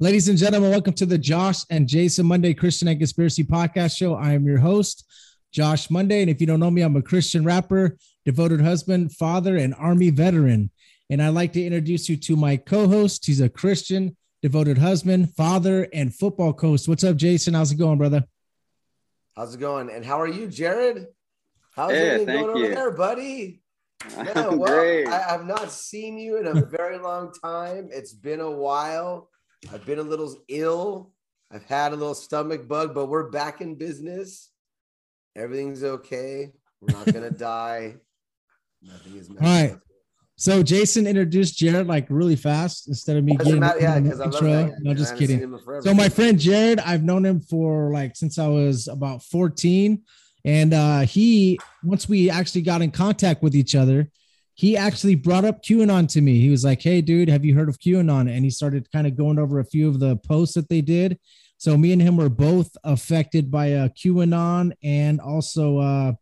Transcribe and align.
Ladies 0.00 0.28
and 0.28 0.36
gentlemen, 0.36 0.70
welcome 0.70 0.94
to 0.94 1.06
the 1.06 1.18
Josh 1.18 1.62
and 1.70 1.86
Jason 1.86 2.26
Monday 2.26 2.52
Christian 2.52 2.88
and 2.88 2.98
Conspiracy 2.98 3.44
Podcast 3.44 3.96
Show. 3.96 4.14
I 4.14 4.32
am 4.32 4.44
your 4.44 4.58
host, 4.58 5.04
Josh 5.52 5.88
Monday. 5.88 6.20
And 6.20 6.28
if 6.28 6.40
you 6.40 6.46
don't 6.48 6.58
know 6.58 6.70
me, 6.70 6.82
I'm 6.82 6.96
a 6.96 7.02
Christian 7.02 7.44
rapper, 7.44 7.96
devoted 8.24 8.60
husband, 8.60 9.12
father, 9.12 9.56
and 9.56 9.72
Army 9.74 10.10
veteran. 10.10 10.70
And 11.10 11.22
I'd 11.22 11.28
like 11.28 11.52
to 11.52 11.62
introduce 11.64 12.08
you 12.08 12.16
to 12.16 12.34
my 12.36 12.56
co 12.56 12.88
host. 12.88 13.24
He's 13.26 13.40
a 13.40 13.48
Christian, 13.48 14.16
devoted 14.42 14.78
husband, 14.78 15.32
father, 15.36 15.86
and 15.92 16.12
football 16.12 16.52
coach. 16.52 16.88
What's 16.88 17.04
up, 17.04 17.16
Jason? 17.16 17.54
How's 17.54 17.70
it 17.70 17.78
going, 17.78 17.98
brother? 17.98 18.24
How's 19.36 19.54
it 19.54 19.60
going? 19.60 19.90
And 19.90 20.04
how 20.04 20.20
are 20.20 20.28
you, 20.28 20.48
Jared? 20.48 21.06
How's 21.76 21.92
Yeah, 21.92 21.98
everything 21.98 22.26
thank 22.26 22.46
going 22.46 22.56
you. 22.58 22.64
over 22.66 22.74
there, 22.74 22.90
buddy? 22.90 23.60
Yeah, 24.18 24.48
well, 24.48 24.58
great. 24.58 25.06
I, 25.08 25.34
I've 25.34 25.46
not 25.46 25.72
seen 25.72 26.18
you 26.18 26.36
in 26.36 26.46
a 26.46 26.62
very 26.66 26.98
long 26.98 27.32
time. 27.42 27.88
It's 27.90 28.12
been 28.12 28.40
a 28.40 28.50
while. 28.50 29.30
I've 29.72 29.84
been 29.86 29.98
a 29.98 30.02
little 30.02 30.36
ill. 30.48 31.12
I've 31.50 31.64
had 31.64 31.92
a 31.92 31.96
little 31.96 32.14
stomach 32.14 32.66
bug, 32.66 32.94
but 32.94 33.06
we're 33.06 33.30
back 33.30 33.60
in 33.60 33.76
business. 33.76 34.50
Everything's 35.36 35.84
okay. 35.84 36.52
We're 36.80 36.96
not 36.96 37.12
gonna 37.12 37.30
die. 37.30 37.96
Nothing 38.82 39.16
is. 39.16 39.30
All 39.30 39.36
right. 39.40 39.76
So 40.36 40.62
Jason 40.64 41.06
introduced 41.06 41.56
Jared 41.56 41.86
like 41.86 42.06
really 42.10 42.34
fast 42.34 42.88
instead 42.88 43.16
of 43.16 43.24
me 43.24 43.36
getting 43.36 43.60
matter, 43.60 43.80
yeah, 43.80 44.00
because 44.00 44.20
I 44.20 44.26
love. 44.26 44.70
No, 44.80 44.92
just 44.92 45.14
kidding. 45.14 45.38
seen 45.38 45.44
him 45.44 45.54
in 45.54 45.60
forever. 45.60 45.82
So 45.82 45.94
my 45.94 46.08
friend 46.08 46.38
Jared, 46.38 46.80
I've 46.80 47.04
known 47.04 47.24
him 47.24 47.40
for 47.40 47.92
like 47.92 48.16
since 48.16 48.38
I 48.38 48.48
was 48.48 48.88
about 48.88 49.22
14. 49.22 50.02
And 50.44 50.74
uh 50.74 51.00
he 51.00 51.58
once 51.84 52.08
we 52.08 52.30
actually 52.30 52.62
got 52.62 52.82
in 52.82 52.90
contact 52.90 53.42
with 53.42 53.54
each 53.54 53.74
other, 53.74 54.10
he 54.54 54.76
actually 54.76 55.16
brought 55.16 55.44
up 55.44 55.62
QAnon 55.62 56.08
to 56.12 56.20
me. 56.20 56.40
He 56.40 56.48
was 56.48 56.64
like, 56.64 56.80
Hey 56.80 57.00
dude, 57.00 57.28
have 57.28 57.44
you 57.44 57.54
heard 57.54 57.68
of 57.68 57.78
QAnon? 57.78 58.30
And 58.30 58.44
he 58.44 58.50
started 58.50 58.90
kind 58.92 59.06
of 59.06 59.16
going 59.16 59.38
over 59.38 59.58
a 59.58 59.64
few 59.64 59.88
of 59.88 60.00
the 60.00 60.16
posts 60.16 60.54
that 60.54 60.68
they 60.68 60.80
did. 60.80 61.18
So 61.58 61.76
me 61.76 61.92
and 61.92 62.00
him 62.00 62.16
were 62.16 62.28
both 62.28 62.76
affected 62.84 63.50
by 63.50 63.72
uh 63.72 63.88
QAnon 63.88 64.72
and 64.82 65.20
also 65.20 65.78
uh 65.78 66.12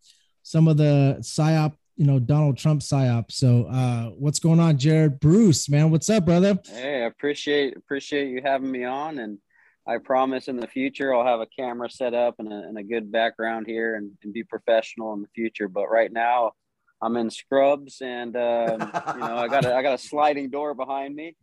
some 0.43 0.66
of 0.66 0.76
the 0.76 1.19
psyop, 1.20 1.75
you 1.97 2.06
know, 2.06 2.19
Donald 2.19 2.56
Trump 2.56 2.81
psyop. 2.81 3.31
So 3.31 3.65
uh 3.65 4.06
what's 4.10 4.38
going 4.38 4.60
on, 4.60 4.78
Jared? 4.78 5.20
Bruce, 5.20 5.69
man, 5.69 5.91
what's 5.91 6.09
up, 6.09 6.25
brother? 6.25 6.59
Hey, 6.64 7.03
I 7.03 7.06
appreciate 7.06 7.76
appreciate 7.76 8.31
you 8.31 8.41
having 8.43 8.70
me 8.70 8.84
on, 8.84 9.19
and 9.19 9.38
I 9.87 9.99
promise 9.99 10.49
in 10.49 10.56
the 10.56 10.66
future 10.66 11.14
I'll 11.14 11.26
have 11.26 11.41
a 11.41 11.47
camera 11.47 11.91
set 11.91 12.14
up 12.14 12.37
and 12.38 12.50
a, 12.50 12.56
and 12.56 12.78
a 12.78 12.84
good 12.84 13.10
background 13.10 13.66
here 13.66 13.97
and, 13.97 14.12
and 14.22 14.32
be 14.32 14.44
professional 14.44 15.12
in 15.14 15.22
the 15.22 15.28
future. 15.34 15.69
But 15.69 15.91
right 15.91 16.12
now, 16.12 16.53
I'm 17.02 17.16
in 17.16 17.30
scrubs, 17.30 18.00
and 18.00 18.36
um, 18.36 18.80
you 19.14 19.20
know 19.20 19.36
I 19.36 19.48
got 19.48 19.64
a, 19.64 19.74
I 19.74 19.82
got 19.82 19.94
a 19.94 19.98
sliding 19.98 20.50
door 20.50 20.72
behind 20.74 21.14
me, 21.16 21.34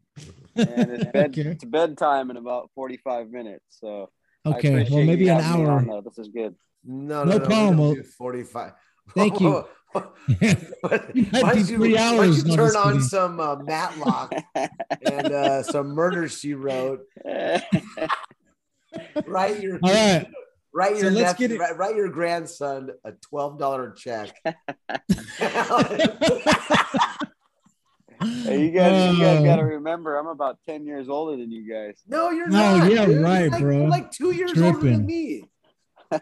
and 0.56 0.92
it's 0.92 1.06
bed 1.14 1.32
Okay. 1.38 1.50
it's 1.52 1.66
bedtime 1.66 2.32
in 2.32 2.38
about 2.38 2.70
45 2.76 3.30
minutes. 3.30 3.66
So 3.70 4.10
Okay, 4.46 4.88
well 4.90 5.04
maybe 5.04 5.28
an 5.28 5.42
hour. 5.42 5.70
on. 5.72 6.02
This 6.06 6.18
is 6.18 6.30
good. 6.30 6.56
no, 6.86 7.24
no 7.26 7.32
no, 7.34 7.38
no, 7.40 7.46
problem. 7.46 7.78
we 7.78 7.84
Well, 7.96 8.04
Forty-five. 8.18 8.72
thank 9.16 9.40
you. 9.42 9.66
Why 9.94 10.04
It 10.30 11.32
might 11.34 11.42
don't 11.42 11.54
be 11.56 11.60
you, 11.60 11.78
three 11.78 11.94
why 11.96 12.12
don't 12.12 12.20
hours. 12.20 12.46
you 12.48 12.56
turn 12.56 12.76
on 12.76 12.94
kidding. 12.94 13.02
some 13.08 13.40
uh, 13.40 13.56
Matlock 13.58 14.36
and 15.02 15.32
uh, 15.32 15.64
some 15.64 15.88
murder 15.90 16.30
she 16.30 16.54
wrote? 16.54 17.02
Write 19.26 19.62
your 19.62 19.80
All 19.84 19.92
right. 19.92 20.28
Write 20.80 20.96
So 20.98 21.04
your 21.04 21.12
let's 21.12 21.32
nephew, 21.40 21.48
get 21.50 21.56
it- 21.56 21.60
write, 21.60 21.78
write 21.78 21.96
your 21.96 22.10
grandson 22.10 22.90
a 23.04 23.12
twelve 23.12 23.60
dollar 23.60 23.92
check. 23.92 24.34
Hey, 28.22 28.66
you 28.66 28.72
guys, 28.72 29.16
you 29.16 29.24
guys 29.24 29.40
Uh, 29.40 29.44
got 29.44 29.56
to 29.58 29.64
remember, 29.64 30.18
I'm 30.18 30.28
about 30.28 30.58
10 30.68 30.86
years 30.86 31.08
older 31.08 31.38
than 31.38 31.52
you 31.54 31.72
guys. 31.72 32.02
no, 32.06 32.32
you're 32.32 32.50
not. 32.50 32.74
No, 32.74 32.78
not. 32.80 32.92
yeah, 32.92 33.06
dude. 33.06 33.16
You're 33.16 33.24
right, 33.24 33.50
like, 33.50 33.62
bro. 33.62 33.78
Like 33.86 34.12
two 34.12 34.32
years 34.32 34.62
older 34.62 34.80
than 34.80 35.06
me. 35.06 35.46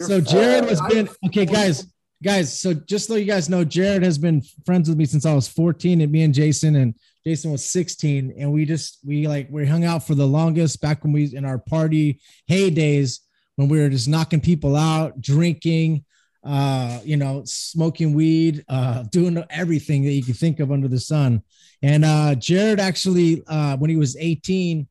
So 0.00 0.20
Jared 0.20 0.64
four. 0.64 0.68
has 0.70 0.80
been 0.82 1.08
okay, 1.26 1.46
guys. 1.46 1.92
Guys, 2.24 2.58
so 2.58 2.72
just 2.72 3.06
so 3.06 3.16
you 3.16 3.26
guys 3.26 3.50
know, 3.50 3.64
Jared 3.64 4.02
has 4.02 4.16
been 4.16 4.40
friends 4.64 4.88
with 4.88 4.96
me 4.96 5.04
since 5.04 5.26
I 5.26 5.34
was 5.34 5.46
14, 5.46 6.00
and 6.00 6.10
me 6.10 6.22
and 6.22 6.32
Jason, 6.32 6.76
and 6.76 6.94
Jason 7.26 7.52
was 7.52 7.62
16, 7.66 8.34
and 8.38 8.50
we 8.50 8.64
just 8.64 9.00
we 9.04 9.28
like 9.28 9.46
we 9.50 9.66
hung 9.66 9.84
out 9.84 10.06
for 10.06 10.14
the 10.14 10.26
longest 10.26 10.80
back 10.80 11.04
when 11.04 11.12
we 11.12 11.36
in 11.36 11.44
our 11.44 11.58
party 11.58 12.20
heydays 12.48 13.18
when 13.56 13.68
we 13.68 13.78
were 13.78 13.90
just 13.90 14.08
knocking 14.08 14.40
people 14.40 14.74
out, 14.74 15.20
drinking, 15.20 16.02
uh, 16.44 16.98
you 17.04 17.18
know, 17.18 17.42
smoking 17.44 18.14
weed, 18.14 18.64
uh, 18.70 19.02
doing 19.04 19.44
everything 19.50 20.02
that 20.04 20.12
you 20.12 20.24
can 20.24 20.32
think 20.32 20.60
of 20.60 20.72
under 20.72 20.88
the 20.88 21.00
sun. 21.00 21.42
And 21.82 22.06
uh, 22.06 22.36
Jared 22.36 22.80
actually, 22.80 23.42
uh, 23.46 23.76
when 23.76 23.90
he 23.90 23.96
was 23.96 24.16
18, 24.16 24.88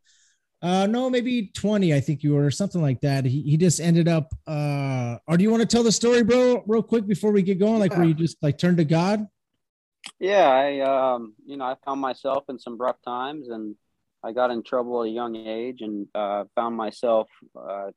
uh, 0.63 0.87
no, 0.87 1.09
maybe 1.09 1.47
20, 1.47 1.93
I 1.93 1.99
think 1.99 2.23
you 2.23 2.33
were, 2.33 2.45
or 2.45 2.51
something 2.51 2.81
like 2.81 3.01
that. 3.01 3.25
He, 3.25 3.41
he 3.41 3.57
just 3.57 3.81
ended 3.81 4.07
up, 4.07 4.33
uh, 4.47 5.17
or 5.27 5.35
do 5.35 5.43
you 5.43 5.51
want 5.51 5.59
to 5.59 5.67
tell 5.67 5.83
the 5.83 5.91
story, 5.91 6.23
bro, 6.23 6.63
real 6.65 6.81
quick 6.81 7.05
before 7.05 7.33
we 7.33 7.41
get 7.41 7.59
going? 7.59 7.79
Like 7.79 7.93
where 7.97 8.05
you 8.05 8.13
just 8.13 8.41
like 8.41 8.57
turned 8.57 8.77
to 8.77 8.85
God? 8.85 9.27
Yeah, 10.19 10.49
I 10.49 10.79
um, 10.79 11.33
you 11.45 11.57
know, 11.57 11.65
I 11.65 11.75
found 11.85 11.99
myself 11.99 12.45
in 12.47 12.57
some 12.57 12.77
rough 12.77 12.95
times, 13.05 13.49
and 13.49 13.75
I 14.23 14.31
got 14.31 14.51
in 14.51 14.63
trouble 14.63 15.03
at 15.03 15.09
a 15.09 15.11
young 15.11 15.35
age, 15.35 15.81
and 15.81 16.07
uh, 16.15 16.45
found 16.55 16.77
myself 16.77 17.27
uh, 17.59 17.91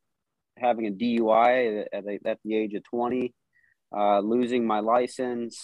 having 0.57 0.89
a 0.89 0.91
DUI 0.91 1.87
at, 1.93 2.07
at, 2.07 2.27
at 2.27 2.39
the 2.45 2.57
age 2.57 2.75
of 2.75 2.83
twenty, 2.85 3.33
uh, 3.97 4.21
losing 4.21 4.67
my 4.67 4.81
license, 4.81 5.61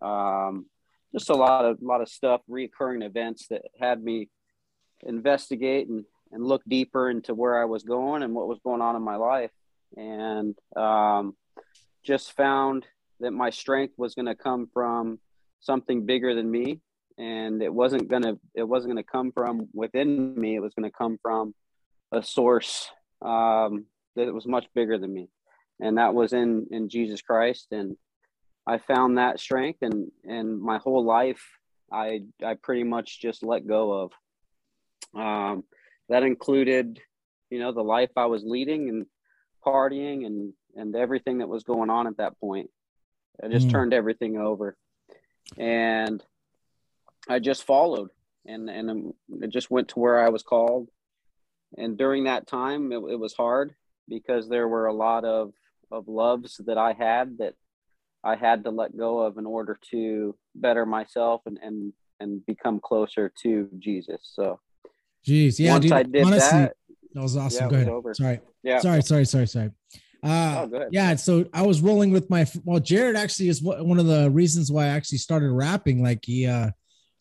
um, 0.00 0.66
just 1.14 1.30
a 1.30 1.34
lot 1.34 1.64
of 1.64 1.78
lot 1.82 2.00
of 2.00 2.08
stuff, 2.08 2.40
reoccurring 2.50 3.04
events 3.04 3.48
that 3.48 3.62
had 3.78 4.02
me 4.02 4.28
investigate 5.04 5.88
and 5.88 6.04
and 6.32 6.44
look 6.44 6.62
deeper 6.66 7.10
into 7.10 7.34
where 7.34 7.60
I 7.60 7.66
was 7.66 7.82
going 7.82 8.22
and 8.22 8.34
what 8.34 8.48
was 8.48 8.58
going 8.64 8.80
on 8.80 8.96
in 8.96 9.02
my 9.02 9.16
life, 9.16 9.50
and 9.96 10.56
um, 10.76 11.36
just 12.02 12.32
found 12.32 12.86
that 13.20 13.32
my 13.32 13.50
strength 13.50 13.94
was 13.96 14.14
going 14.14 14.26
to 14.26 14.34
come 14.34 14.68
from 14.72 15.18
something 15.60 16.06
bigger 16.06 16.34
than 16.34 16.50
me 16.50 16.80
and 17.18 17.62
it 17.62 17.72
wasn't 17.72 18.08
gonna 18.08 18.36
it 18.54 18.62
wasn't 18.62 18.90
gonna 18.90 19.02
come 19.02 19.32
from 19.32 19.68
within 19.72 20.34
me. 20.38 20.56
It 20.56 20.60
was 20.60 20.74
gonna 20.74 20.90
come 20.90 21.18
from 21.20 21.54
a 22.10 22.22
source 22.22 22.88
um, 23.20 23.86
that 24.16 24.32
was 24.32 24.46
much 24.46 24.66
bigger 24.74 24.98
than 24.98 25.12
me, 25.12 25.28
and 25.80 25.98
that 25.98 26.14
was 26.14 26.32
in 26.32 26.66
in 26.70 26.88
Jesus 26.88 27.22
Christ. 27.22 27.68
And 27.70 27.96
I 28.66 28.78
found 28.78 29.18
that 29.18 29.40
strength, 29.40 29.82
and 29.82 30.10
and 30.24 30.60
my 30.60 30.78
whole 30.78 31.04
life, 31.04 31.42
I 31.92 32.22
I 32.44 32.54
pretty 32.54 32.84
much 32.84 33.20
just 33.20 33.42
let 33.42 33.66
go 33.66 33.92
of. 34.02 34.12
Um, 35.14 35.64
that 36.12 36.24
included, 36.24 37.00
you 37.48 37.58
know, 37.58 37.72
the 37.72 37.82
life 37.82 38.10
I 38.16 38.26
was 38.26 38.44
leading 38.44 38.90
and 38.90 39.06
partying 39.64 40.26
and 40.26 40.52
and 40.76 40.94
everything 40.94 41.38
that 41.38 41.48
was 41.48 41.64
going 41.64 41.88
on 41.88 42.06
at 42.06 42.18
that 42.18 42.38
point. 42.38 42.70
I 43.42 43.48
just 43.48 43.68
Mm. 43.68 43.72
turned 43.72 43.94
everything 43.94 44.36
over, 44.36 44.76
and 45.56 46.22
I 47.28 47.38
just 47.38 47.64
followed, 47.64 48.10
and 48.44 48.68
and 48.68 48.90
um, 48.90 49.14
it 49.40 49.48
just 49.48 49.70
went 49.70 49.88
to 49.88 50.00
where 50.00 50.22
I 50.22 50.28
was 50.28 50.42
called. 50.42 50.88
And 51.78 51.96
during 51.96 52.24
that 52.24 52.46
time, 52.46 52.92
it, 52.92 52.96
it 52.96 53.18
was 53.18 53.32
hard 53.32 53.74
because 54.06 54.50
there 54.50 54.68
were 54.68 54.86
a 54.86 54.94
lot 54.94 55.24
of 55.24 55.54
of 55.90 56.08
loves 56.08 56.60
that 56.66 56.76
I 56.76 56.92
had 56.92 57.38
that 57.38 57.54
I 58.22 58.36
had 58.36 58.64
to 58.64 58.70
let 58.70 58.96
go 58.96 59.20
of 59.20 59.38
in 59.38 59.46
order 59.46 59.78
to 59.92 60.36
better 60.54 60.84
myself 60.84 61.40
and 61.46 61.58
and 61.62 61.94
and 62.20 62.44
become 62.44 62.80
closer 62.80 63.32
to 63.44 63.70
Jesus. 63.78 64.20
So 64.34 64.60
Jeez, 65.26 65.58
yeah, 65.58 65.72
once 65.72 65.82
dude. 65.84 65.92
I 65.92 66.02
did 66.02 66.24
honestly, 66.24 66.58
that, 66.58 66.76
that 67.14 67.22
was 67.22 67.36
awesome. 67.36 67.64
yeah, 67.64 67.70
Go 67.70 67.76
ahead. 67.76 67.88
over. 67.88 68.14
Sorry. 68.14 68.40
yeah, 68.62 68.78
Sorry, 68.80 69.02
sorry, 69.02 69.24
sorry, 69.24 69.46
sorry. 69.46 69.70
Uh, 70.24 70.68
Oh, 70.72 70.88
yeah, 70.92 71.16
so 71.16 71.44
I 71.52 71.62
was 71.62 71.80
rolling 71.80 72.12
with 72.12 72.30
my 72.30 72.46
well, 72.64 72.78
Jared 72.80 73.16
actually 73.16 73.48
is 73.48 73.60
one 73.62 73.86
one 73.88 73.98
of 73.98 74.06
the 74.06 74.30
reasons 74.30 74.70
why 74.70 74.84
I 74.84 74.88
actually 74.88 75.18
started 75.18 75.50
rapping. 75.50 76.02
Like 76.02 76.20
he 76.24 76.46
uh 76.46 76.70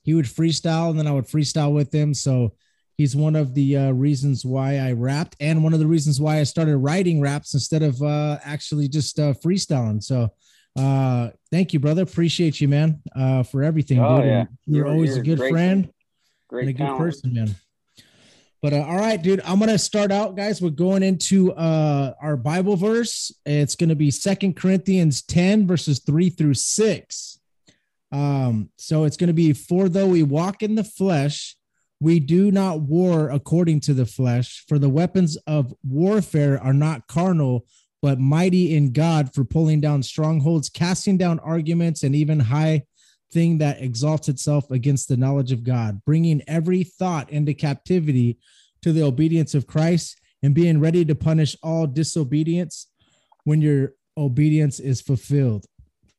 he 0.03 0.13
would 0.13 0.25
freestyle 0.25 0.89
and 0.91 0.99
then 0.99 1.07
I 1.07 1.11
would 1.11 1.25
freestyle 1.27 1.73
with 1.73 1.91
him. 1.93 2.13
So 2.13 2.53
he's 2.97 3.15
one 3.15 3.35
of 3.35 3.55
the 3.55 3.77
uh, 3.77 3.91
reasons 3.91 4.45
why 4.45 4.77
I 4.77 4.91
rapped 4.91 5.35
and 5.39 5.63
one 5.63 5.73
of 5.73 5.79
the 5.79 5.87
reasons 5.87 6.21
why 6.21 6.39
I 6.39 6.43
started 6.43 6.77
writing 6.77 7.21
raps 7.21 7.53
instead 7.55 7.81
of 7.81 7.99
uh 8.03 8.37
actually 8.43 8.87
just 8.87 9.19
uh 9.19 9.33
freestyling. 9.43 10.01
So 10.03 10.29
uh 10.77 11.29
thank 11.51 11.73
you, 11.73 11.79
brother. 11.79 12.03
Appreciate 12.03 12.61
you, 12.61 12.67
man, 12.67 13.01
uh 13.15 13.41
for 13.43 13.63
everything, 13.63 13.99
Oh, 13.99 14.17
dude. 14.17 14.25
yeah. 14.27 14.45
You're, 14.67 14.77
You're- 14.85 14.89
always 14.91 15.09
you're 15.11 15.19
a 15.21 15.23
good 15.23 15.37
great. 15.39 15.51
friend 15.51 15.89
great 16.49 16.61
and 16.61 16.69
a 16.69 16.73
good 16.73 16.83
talent. 16.83 16.99
person, 16.99 17.33
man. 17.33 17.55
But 18.61 18.73
uh, 18.73 18.81
all 18.81 18.97
right, 18.97 19.19
dude, 19.19 19.41
I'm 19.43 19.59
gonna 19.59 19.79
start 19.79 20.11
out, 20.11 20.35
guys. 20.35 20.61
We're 20.61 20.69
going 20.69 21.01
into 21.01 21.51
uh, 21.53 22.13
our 22.21 22.37
Bible 22.37 22.75
verse. 22.75 23.31
It's 23.43 23.75
gonna 23.75 23.95
be 23.95 24.11
Second 24.11 24.55
Corinthians 24.55 25.23
10 25.23 25.65
verses 25.65 25.99
three 25.99 26.29
through 26.29 26.53
six. 26.53 27.39
Um, 28.11 28.69
so 28.77 29.05
it's 29.05 29.17
gonna 29.17 29.33
be 29.33 29.53
for 29.53 29.89
though 29.89 30.07
we 30.07 30.21
walk 30.21 30.61
in 30.61 30.75
the 30.75 30.83
flesh, 30.83 31.55
we 31.99 32.19
do 32.19 32.51
not 32.51 32.81
war 32.81 33.29
according 33.29 33.79
to 33.81 33.95
the 33.95 34.05
flesh. 34.05 34.63
For 34.67 34.77
the 34.77 34.89
weapons 34.89 35.37
of 35.47 35.73
warfare 35.83 36.61
are 36.61 36.73
not 36.73 37.07
carnal, 37.07 37.65
but 38.01 38.19
mighty 38.19 38.75
in 38.75 38.93
God 38.93 39.33
for 39.33 39.43
pulling 39.43 39.81
down 39.81 40.03
strongholds, 40.03 40.69
casting 40.69 41.17
down 41.17 41.39
arguments, 41.39 42.03
and 42.03 42.15
even 42.15 42.39
high 42.39 42.83
thing 43.31 43.57
that 43.59 43.81
exalts 43.81 44.29
itself 44.29 44.69
against 44.71 45.07
the 45.07 45.17
knowledge 45.17 45.51
of 45.51 45.63
God, 45.63 46.01
bringing 46.05 46.41
every 46.47 46.83
thought 46.83 47.29
into 47.29 47.53
captivity 47.53 48.37
to 48.81 48.91
the 48.91 49.03
obedience 49.03 49.53
of 49.53 49.67
Christ 49.67 50.19
and 50.43 50.55
being 50.55 50.79
ready 50.79 51.05
to 51.05 51.15
punish 51.15 51.55
all 51.61 51.87
disobedience 51.87 52.87
when 53.43 53.61
your 53.61 53.93
obedience 54.17 54.79
is 54.79 55.01
fulfilled. 55.01 55.65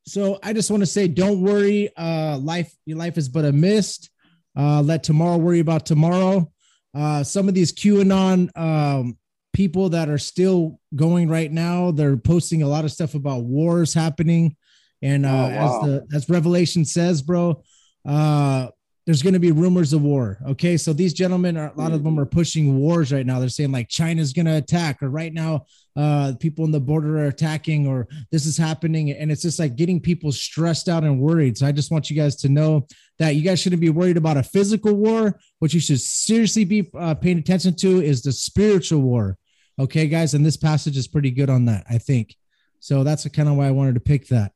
So 0.06 0.38
I 0.43 0.53
just 0.53 0.70
want 0.70 0.82
to 0.82 0.87
say, 0.87 1.06
don't 1.09 1.41
worry. 1.41 1.91
Uh, 1.97 2.38
life, 2.38 2.75
your 2.87 2.99
life 2.99 3.19
is 3.19 3.29
but 3.29 3.44
a 3.44 3.53
mist. 3.53 4.11
Uh, 4.56 4.82
let 4.82 5.03
tomorrow 5.03 5.37
worry 5.37 5.61
about 5.61 5.87
tomorrow. 5.87 6.50
Uh, 6.94 7.23
some 7.23 7.49
of 7.49 7.55
these 7.55 7.73
QAnon 7.73 8.56
um, 8.59 9.17
people 9.53 9.91
that 9.91 10.09
are 10.09 10.19
still 10.19 10.81
going 10.94 11.29
right 11.29 11.50
now, 11.50 11.91
they're 11.91 12.17
posting 12.17 12.62
a 12.62 12.69
lot 12.69 12.85
of 12.85 12.93
stuff 12.93 13.14
about 13.14 13.44
wars 13.44 13.94
happening. 13.94 14.56
And 15.02 15.26
uh, 15.26 15.28
Oh, 15.28 15.32
wow. 15.32 15.81
as 15.81 15.87
the 15.87 16.16
as 16.16 16.28
Revelation 16.31 16.84
says, 16.84 17.22
bro, 17.22 17.62
uh, 18.06 18.69
there's 19.04 19.22
going 19.22 19.34
to 19.34 19.40
be 19.40 19.50
rumors 19.50 19.93
of 19.93 20.00
war. 20.02 20.38
Okay, 20.50 20.76
so 20.76 20.93
these 20.93 21.12
gentlemen 21.12 21.56
are 21.56 21.72
a 21.75 21.76
lot 21.76 21.90
of 21.90 22.04
them 22.04 22.20
are 22.20 22.25
pushing 22.25 22.78
wars 22.78 23.12
right 23.12 23.26
now. 23.26 23.40
They're 23.40 23.49
saying 23.49 23.72
like 23.72 23.88
China's 23.88 24.32
going 24.32 24.46
to 24.46 24.56
attack, 24.56 25.02
or 25.02 25.10
right 25.10 25.32
now, 25.32 25.64
uh, 25.96 26.34
people 26.38 26.64
in 26.64 26.70
the 26.70 26.78
border 26.78 27.19
are 27.19 27.26
attacking, 27.26 27.88
or 27.88 28.06
this 28.31 28.46
is 28.46 28.56
happening, 28.56 29.10
and 29.10 29.32
it's 29.32 29.43
just 29.43 29.58
like 29.58 29.75
getting 29.75 29.99
people 29.99 30.31
stressed 30.31 30.88
out 30.88 31.02
and 31.02 31.19
worried. 31.20 31.58
So 31.58 31.66
I 31.66 31.72
just 31.72 31.90
want 31.90 32.10
you 32.10 32.16
guys 32.16 32.37
to 32.37 32.49
know 32.49 32.87
that 33.19 33.34
you 33.34 33.43
guys 33.43 33.58
shouldn't 33.58 33.82
be 33.82 33.90
worried 33.90 34.16
about 34.16 34.37
a 34.37 34.43
physical 34.44 34.94
war. 34.94 35.37
What 35.58 35.75
you 35.75 35.81
should 35.81 36.00
seriously 36.00 36.64
be 36.64 36.88
uh, 36.96 37.14
paying 37.16 37.38
attention 37.38 37.75
to 37.78 38.00
is 38.00 38.22
the 38.22 38.31
spiritual 38.32 39.00
war. 39.00 39.37
Okay, 39.81 40.06
guys, 40.06 40.34
and 40.34 40.46
this 40.46 40.56
passage 40.56 40.96
is 40.96 41.08
pretty 41.08 41.32
good 41.32 41.50
on 41.50 41.64
that, 41.64 41.84
I 41.90 41.99
think. 41.99 42.37
So 42.78 43.02
that's 43.02 43.26
kind 43.31 43.49
of 43.49 43.56
why 43.56 43.66
I 43.66 43.72
wanted 43.72 43.94
to 43.94 44.00
pick 44.00 44.28
that. 44.28 44.52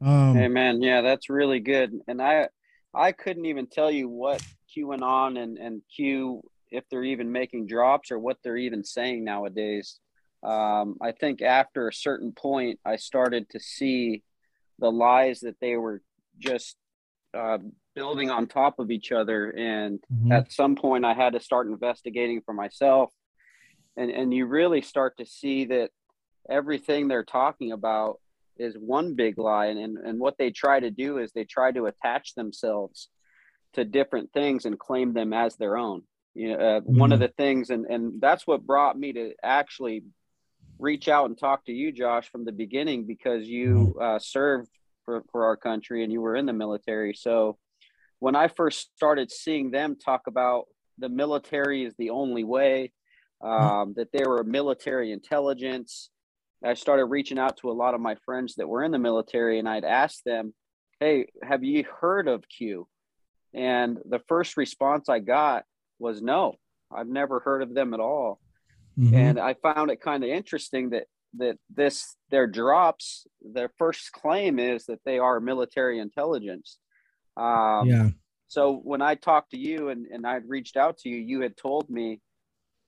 Um, 0.00 0.36
Amen. 0.36 0.82
Yeah, 0.82 1.00
that's 1.00 1.30
really 1.30 1.60
good. 1.60 1.92
And 2.06 2.20
I 2.20 2.48
I 2.94 3.12
couldn't 3.12 3.46
even 3.46 3.66
tell 3.66 3.90
you 3.90 4.08
what 4.08 4.42
QAnon 4.76 5.38
and, 5.42 5.58
and 5.58 5.82
Q 5.94 6.42
if 6.70 6.84
they're 6.90 7.04
even 7.04 7.32
making 7.32 7.66
drops 7.66 8.10
or 8.10 8.18
what 8.18 8.38
they're 8.42 8.56
even 8.56 8.84
saying 8.84 9.24
nowadays. 9.24 9.98
Um, 10.42 10.96
I 11.00 11.12
think 11.12 11.42
after 11.42 11.88
a 11.88 11.92
certain 11.92 12.32
point, 12.32 12.78
I 12.84 12.96
started 12.96 13.48
to 13.50 13.60
see 13.60 14.22
the 14.78 14.90
lies 14.90 15.40
that 15.40 15.56
they 15.60 15.76
were 15.76 16.02
just 16.38 16.76
uh, 17.34 17.58
building 17.94 18.30
on 18.30 18.46
top 18.46 18.78
of 18.78 18.90
each 18.90 19.12
other. 19.12 19.50
And 19.50 20.00
mhm. 20.12 20.32
at 20.32 20.52
some 20.52 20.76
point, 20.76 21.04
I 21.04 21.14
had 21.14 21.32
to 21.32 21.40
start 21.40 21.66
investigating 21.66 22.42
for 22.44 22.52
myself. 22.52 23.12
And, 23.96 24.10
and 24.10 24.32
you 24.32 24.46
really 24.46 24.82
start 24.82 25.16
to 25.18 25.26
see 25.26 25.64
that 25.66 25.90
everything 26.48 27.08
they're 27.08 27.24
talking 27.24 27.72
about 27.72 28.20
is 28.58 28.74
one 28.78 29.14
big 29.14 29.38
lie 29.38 29.66
and, 29.66 29.78
and, 29.78 29.98
and 29.98 30.18
what 30.18 30.36
they 30.38 30.50
try 30.50 30.80
to 30.80 30.90
do 30.90 31.18
is 31.18 31.32
they 31.32 31.44
try 31.44 31.72
to 31.72 31.86
attach 31.86 32.34
themselves 32.34 33.08
to 33.74 33.84
different 33.84 34.32
things 34.32 34.64
and 34.64 34.78
claim 34.78 35.12
them 35.12 35.32
as 35.32 35.56
their 35.56 35.76
own. 35.76 36.02
You 36.34 36.56
know 36.56 36.58
uh, 36.58 36.80
one 36.80 37.12
of 37.12 37.20
the 37.20 37.28
things 37.28 37.70
and 37.70 37.86
and 37.86 38.20
that's 38.20 38.46
what 38.46 38.66
brought 38.66 38.98
me 38.98 39.12
to 39.14 39.32
actually 39.42 40.04
reach 40.78 41.08
out 41.08 41.26
and 41.26 41.38
talk 41.38 41.64
to 41.64 41.72
you 41.72 41.90
josh 41.92 42.28
from 42.30 42.44
the 42.44 42.52
beginning 42.52 43.06
because 43.06 43.46
you 43.46 43.96
uh, 44.00 44.18
served 44.18 44.68
for, 45.06 45.24
for 45.32 45.44
our 45.46 45.56
country 45.56 46.04
and 46.04 46.12
you 46.12 46.20
were 46.20 46.36
in 46.36 46.44
the 46.44 46.52
military. 46.52 47.14
So 47.14 47.56
when 48.18 48.36
i 48.36 48.48
first 48.48 48.94
started 48.96 49.30
seeing 49.30 49.70
them 49.70 49.96
talk 49.96 50.22
about 50.26 50.64
the 50.98 51.08
military 51.08 51.84
is 51.84 51.94
the 51.98 52.10
only 52.10 52.44
way 52.44 52.92
um, 53.42 53.94
that 53.96 54.08
they 54.12 54.24
were 54.26 54.42
military 54.44 55.12
intelligence 55.12 56.10
I 56.64 56.74
started 56.74 57.06
reaching 57.06 57.38
out 57.38 57.58
to 57.58 57.70
a 57.70 57.72
lot 57.72 57.94
of 57.94 58.00
my 58.00 58.16
friends 58.24 58.54
that 58.56 58.68
were 58.68 58.82
in 58.82 58.92
the 58.92 58.98
military 58.98 59.58
and 59.58 59.68
I'd 59.68 59.84
ask 59.84 60.22
them, 60.24 60.54
Hey, 61.00 61.26
have 61.42 61.62
you 61.62 61.84
heard 62.00 62.26
of 62.28 62.48
Q? 62.48 62.88
And 63.52 63.98
the 64.04 64.20
first 64.28 64.56
response 64.56 65.08
I 65.08 65.18
got 65.18 65.64
was 65.98 66.22
no, 66.22 66.54
I've 66.94 67.08
never 67.08 67.40
heard 67.40 67.62
of 67.62 67.74
them 67.74 67.94
at 67.94 68.00
all. 68.00 68.40
Mhm. 68.98 69.14
And 69.14 69.38
I 69.38 69.54
found 69.54 69.90
it 69.90 70.00
kind 70.00 70.24
of 70.24 70.30
interesting 70.30 70.90
that 70.90 71.06
that 71.38 71.58
this 71.68 72.16
their 72.30 72.46
drops, 72.46 73.26
their 73.42 73.70
first 73.78 74.12
claim 74.12 74.58
is 74.58 74.86
that 74.86 75.00
they 75.04 75.18
are 75.18 75.38
military 75.40 75.98
intelligence. 75.98 76.78
Um, 77.36 77.88
yeah. 77.88 78.08
so 78.48 78.76
when 78.76 79.02
I 79.02 79.16
talked 79.16 79.50
to 79.50 79.58
you 79.58 79.90
and, 79.90 80.06
and 80.06 80.26
I'd 80.26 80.48
reached 80.48 80.78
out 80.78 80.96
to 80.98 81.10
you, 81.10 81.16
you 81.16 81.40
had 81.42 81.56
told 81.56 81.90
me 81.90 82.20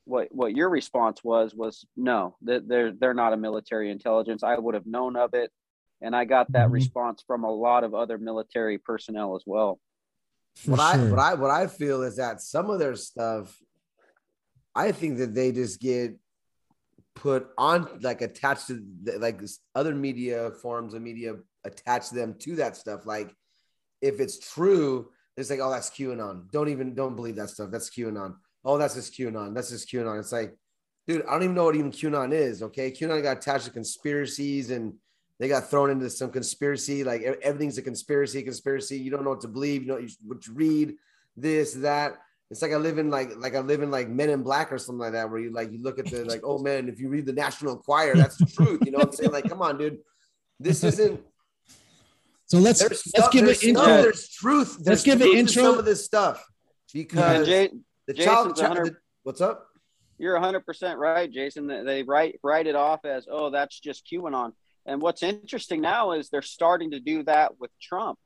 what 0.08 0.28
what 0.34 0.56
your 0.56 0.70
response 0.70 1.22
was 1.22 1.54
was 1.54 1.84
no, 1.96 2.36
that 2.42 2.66
they're 2.66 2.92
they're 2.92 3.14
not 3.14 3.34
a 3.34 3.36
military 3.36 3.90
intelligence. 3.90 4.42
I 4.42 4.58
would 4.58 4.74
have 4.74 4.86
known 4.86 5.16
of 5.16 5.34
it. 5.34 5.52
And 6.00 6.14
I 6.16 6.24
got 6.24 6.50
that 6.52 6.68
Mhm. 6.68 6.72
response 6.72 7.22
from 7.26 7.44
a 7.44 7.50
lot 7.50 7.84
of 7.84 7.92
other 7.94 8.18
military 8.18 8.78
personnel 8.78 9.36
as 9.36 9.42
well. 9.46 9.80
For 10.54 10.72
what 10.72 10.80
sure. 10.94 11.06
I 11.06 11.10
what 11.10 11.18
I 11.18 11.34
what 11.34 11.50
I 11.50 11.66
feel 11.66 12.02
is 12.02 12.16
that 12.16 12.40
some 12.40 12.70
of 12.70 12.78
their 12.78 12.96
stuff, 12.96 13.60
I 14.74 14.92
think 14.92 15.18
that 15.18 15.34
they 15.34 15.52
just 15.52 15.80
get 15.80 16.16
put 17.14 17.48
on 17.58 17.98
like 18.00 18.22
attached 18.22 18.68
to 18.68 18.82
the, 19.02 19.18
like 19.18 19.40
this 19.40 19.58
other 19.74 19.94
media 19.94 20.52
forms 20.62 20.94
of 20.94 21.02
media 21.02 21.34
attach 21.64 22.10
them 22.10 22.34
to 22.38 22.56
that 22.56 22.76
stuff. 22.76 23.04
Like 23.04 23.34
if 24.00 24.20
it's 24.20 24.38
true, 24.38 25.10
it's 25.36 25.50
like 25.50 25.60
oh 25.60 25.70
that's 25.70 25.90
QAnon. 25.90 26.50
Don't 26.50 26.68
even 26.70 26.94
don't 26.94 27.16
believe 27.16 27.36
that 27.36 27.50
stuff. 27.50 27.70
That's 27.70 27.90
QAnon. 27.90 28.36
Oh 28.64 28.78
that's 28.78 28.94
just 28.94 29.14
QAnon. 29.14 29.54
That's 29.54 29.70
just 29.70 29.88
QAnon. 29.88 30.18
It's 30.18 30.32
like, 30.32 30.56
dude, 31.06 31.24
I 31.26 31.32
don't 31.32 31.42
even 31.44 31.54
know 31.54 31.64
what 31.64 31.76
even 31.76 31.90
QAnon 31.92 32.32
is. 32.32 32.62
Okay, 32.62 32.90
QAnon 32.90 33.22
got 33.22 33.38
attached 33.38 33.66
to 33.66 33.70
conspiracies 33.70 34.70
and 34.70 34.94
they 35.40 35.48
got 35.48 35.70
thrown 35.70 35.90
into 35.90 36.10
some 36.10 36.30
conspiracy. 36.30 37.04
Like 37.04 37.22
everything's 37.22 37.78
a 37.78 37.82
conspiracy, 37.82 38.42
conspiracy. 38.42 38.98
You 38.98 39.10
don't 39.10 39.22
know 39.24 39.30
what 39.30 39.40
to 39.42 39.48
believe. 39.48 39.82
You 39.82 39.88
know 39.88 39.98
you- 39.98 40.08
what 40.26 40.46
you 40.46 40.54
read, 40.54 40.94
this, 41.36 41.74
that. 41.74 42.18
It's 42.50 42.62
like 42.62 42.72
I 42.72 42.76
live 42.76 42.96
in 42.98 43.10
like 43.10 43.36
like 43.36 43.54
I 43.54 43.60
live 43.60 43.82
in 43.82 43.90
like 43.90 44.08
Men 44.08 44.30
in 44.30 44.42
Black 44.42 44.72
or 44.72 44.78
something 44.78 45.00
like 45.00 45.12
that, 45.12 45.30
where 45.30 45.38
you 45.38 45.52
like 45.52 45.70
you 45.70 45.82
look 45.82 45.98
at 45.98 46.06
the 46.06 46.24
like, 46.24 46.40
oh 46.44 46.58
man, 46.58 46.88
if 46.88 46.98
you 46.98 47.08
read 47.10 47.26
the 47.26 47.32
National 47.32 47.74
Enquirer, 47.74 48.16
that's 48.16 48.36
the 48.38 48.46
truth. 48.46 48.80
You 48.86 48.90
know 48.92 48.98
what 48.98 49.08
I'm 49.08 49.12
saying? 49.12 49.32
Like, 49.32 49.48
come 49.48 49.60
on, 49.60 49.76
dude. 49.78 49.98
This 50.58 50.82
isn't 50.82 51.20
So 52.46 52.58
let's 52.58 52.82
let's 52.82 53.06
stuff, 53.06 53.30
give 53.30 53.44
stuff, 53.54 53.62
intro. 53.64 53.84
there's 53.84 54.28
truth. 54.30 54.78
There's 54.80 55.02
give 55.04 55.20
it 55.20 55.24
truth 55.24 55.34
to 55.34 55.38
intro. 55.40 55.62
some 55.62 55.78
of 55.78 55.84
this 55.84 56.04
stuff 56.04 56.42
because 56.94 57.46
Jay, 57.46 57.70
the 58.08 58.14
Jason's 58.14 58.60
a 58.60 58.66
hundred- 58.68 58.94
the- 58.94 58.98
what's 59.22 59.40
up? 59.40 59.66
you're 60.20 60.34
100% 60.36 60.98
right, 60.98 61.30
Jason. 61.30 61.68
They- 61.68 61.84
They 61.84 62.02
write 62.02 62.40
write 62.42 62.66
it 62.66 62.74
off 62.74 63.04
as, 63.04 63.28
oh, 63.30 63.50
that's 63.50 63.78
just 63.78 64.04
QAnon. 64.06 64.52
And 64.84 65.00
what's 65.00 65.22
interesting 65.22 65.80
now 65.80 66.12
is 66.12 66.28
they're 66.30 66.42
starting 66.42 66.90
to 66.92 66.98
do 67.00 67.22
that 67.24 67.60
with 67.60 67.70
Trump. 67.80 68.18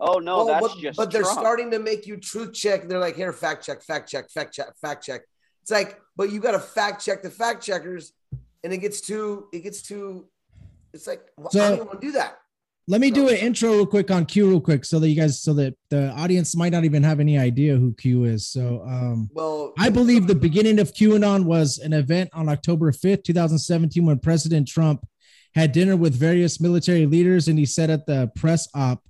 Oh 0.00 0.18
no, 0.18 0.40
Oh, 0.40 0.46
that's 0.46 0.66
but, 0.68 0.78
just 0.78 0.96
but 0.96 1.12
they're 1.12 1.22
Trump. 1.22 1.38
starting 1.38 1.70
to 1.70 1.78
make 1.78 2.06
you 2.08 2.16
truth 2.16 2.54
check. 2.54 2.88
They're 2.88 2.98
like, 2.98 3.14
here, 3.14 3.32
fact 3.32 3.64
check, 3.64 3.82
fact 3.82 4.08
check, 4.10 4.30
fact 4.30 4.52
check, 4.54 4.76
fact 4.80 5.04
check. 5.04 5.20
It's 5.60 5.70
like, 5.70 6.00
but 6.16 6.32
you 6.32 6.40
got 6.40 6.52
to 6.52 6.58
fact 6.58 7.04
check 7.04 7.22
the 7.22 7.30
fact 7.30 7.62
checkers, 7.62 8.12
and 8.64 8.72
it 8.72 8.78
gets 8.78 9.00
too, 9.00 9.48
it 9.52 9.60
gets 9.60 9.82
too. 9.82 10.28
It's 10.92 11.06
like, 11.06 11.22
well, 11.36 11.50
So- 11.50 11.62
I 11.64 11.76
don't 11.76 11.86
want 11.86 12.00
to 12.00 12.06
do 12.06 12.12
that. 12.12 12.38
Let 12.88 13.00
me 13.00 13.12
do 13.12 13.28
an 13.28 13.36
intro 13.36 13.70
real 13.74 13.86
quick 13.86 14.10
on 14.10 14.26
Q 14.26 14.48
real 14.48 14.60
quick 14.60 14.84
so 14.84 14.98
that 14.98 15.08
you 15.08 15.14
guys 15.14 15.40
so 15.40 15.54
that 15.54 15.74
the 15.88 16.10
audience 16.12 16.56
might 16.56 16.72
not 16.72 16.84
even 16.84 17.02
have 17.04 17.20
any 17.20 17.38
idea 17.38 17.76
who 17.76 17.94
Q 17.94 18.24
is. 18.24 18.48
So 18.48 18.82
um 18.86 19.30
Well, 19.32 19.72
I 19.78 19.88
believe 19.88 20.26
the 20.26 20.34
beginning 20.34 20.80
of 20.80 20.92
QAnon 20.92 21.44
was 21.44 21.78
an 21.78 21.92
event 21.92 22.30
on 22.32 22.48
October 22.48 22.90
5th, 22.90 23.22
2017, 23.24 24.04
when 24.04 24.18
President 24.18 24.66
Trump 24.66 25.06
had 25.54 25.72
dinner 25.72 25.96
with 25.96 26.14
various 26.14 26.60
military 26.60 27.06
leaders 27.06 27.46
and 27.46 27.58
he 27.58 27.66
said 27.66 27.90
at 27.90 28.06
the 28.06 28.32
press 28.34 28.68
op, 28.74 29.04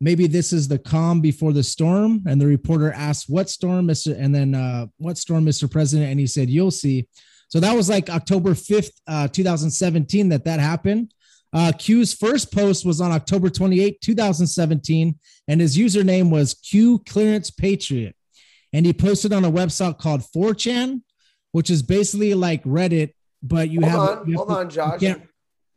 maybe 0.00 0.26
this 0.26 0.52
is 0.52 0.68
the 0.68 0.78
calm 0.78 1.20
before 1.20 1.52
the 1.52 1.62
storm. 1.62 2.22
And 2.26 2.40
the 2.40 2.46
reporter 2.46 2.92
asked, 2.92 3.26
What 3.28 3.50
storm, 3.50 3.88
Mr. 3.88 4.16
And 4.18 4.34
then 4.34 4.54
uh, 4.54 4.86
what 4.96 5.18
storm, 5.18 5.44
Mr. 5.44 5.70
President? 5.70 6.10
And 6.10 6.18
he 6.20 6.26
said, 6.26 6.48
You'll 6.48 6.70
see. 6.70 7.08
So 7.48 7.60
that 7.60 7.76
was 7.76 7.88
like 7.90 8.08
October 8.08 8.50
5th, 8.50 8.92
uh, 9.06 9.28
2017, 9.28 10.30
that 10.30 10.44
that 10.44 10.58
happened. 10.58 11.12
Uh, 11.52 11.70
Q's 11.78 12.14
first 12.14 12.52
post 12.52 12.84
was 12.86 13.00
on 13.00 13.12
October 13.12 13.50
28, 13.50 14.00
2017, 14.00 15.18
and 15.48 15.60
his 15.60 15.76
username 15.76 16.30
was 16.30 16.54
Q 16.54 17.00
Clearance 17.06 17.50
Patriot. 17.50 18.16
And 18.72 18.86
he 18.86 18.92
posted 18.94 19.32
on 19.34 19.44
a 19.44 19.50
website 19.52 19.98
called 19.98 20.22
4chan, 20.34 21.02
which 21.52 21.68
is 21.68 21.82
basically 21.82 22.32
like 22.32 22.64
Reddit, 22.64 23.12
but 23.42 23.68
you 23.68 23.80
hold 23.82 23.92
have, 23.92 24.18
on, 24.20 24.26
you 24.28 24.32
have 24.38 24.38
hold 24.38 24.48
to- 24.48 24.54
on, 24.56 24.70
Josh. 25.00 25.16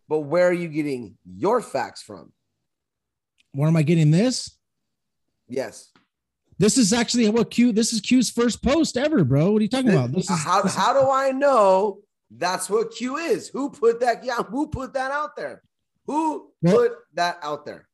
But 0.07 0.19
where 0.19 0.47
are 0.47 0.53
you 0.53 0.67
getting 0.69 1.17
your 1.25 1.61
facts 1.61 2.01
from? 2.01 2.31
where 3.53 3.69
am 3.69 3.75
I 3.77 3.83
getting 3.83 4.11
this? 4.11 4.57
Yes. 5.47 5.91
This 6.57 6.77
is 6.77 6.91
actually 6.91 7.29
what 7.29 7.49
Q. 7.51 7.71
This 7.71 7.93
is 7.93 8.01
Q's 8.01 8.29
first 8.29 8.61
post 8.61 8.97
ever, 8.97 9.23
bro. 9.23 9.51
What 9.51 9.59
are 9.59 9.63
you 9.63 9.69
talking 9.69 9.91
about? 9.91 10.11
This 10.11 10.29
is 10.29 10.43
how, 10.43 10.61
this 10.61 10.73
is- 10.73 10.77
how 10.77 10.93
do 10.93 11.09
I 11.09 11.31
know 11.31 11.99
that's 12.31 12.69
what 12.69 12.91
Q 12.91 13.17
is? 13.17 13.49
Who 13.49 13.69
put 13.69 13.99
that? 14.01 14.23
Yeah, 14.23 14.37
who 14.43 14.67
put 14.67 14.93
that 14.93 15.11
out 15.11 15.35
there? 15.35 15.61
Who 16.07 16.51
Well- 16.61 16.75
put 16.77 16.91
that 17.15 17.39
out 17.41 17.65
there? 17.65 17.87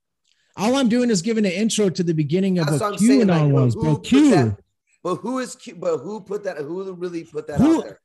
all 0.57 0.75
I'm 0.75 0.89
doing 0.89 1.09
is 1.09 1.21
giving 1.21 1.45
an 1.45 1.51
intro 1.53 1.89
to 1.89 2.03
the 2.03 2.13
beginning 2.13 2.59
of 2.59 2.67
That's 2.67 2.81
what 2.81 2.91
what. 2.91 2.99
QAnon 2.99 3.27
Like, 3.45 3.53
was, 3.53 3.73
who 3.73 3.81
bro. 3.83 3.95
Q. 3.97 4.31
that- 4.31 4.59
But 5.03 5.15
who 5.15 5.39
is 5.39 5.55
Q? 5.55 5.75
But 5.75 5.97
who 5.99 6.21
put 6.21 6.43
that? 6.43 6.57
Who 6.57 6.91
really 6.93 7.23
put 7.23 7.47
that 7.47 7.57
Who- 7.59 7.77
out 7.77 7.83
there? 7.85 7.99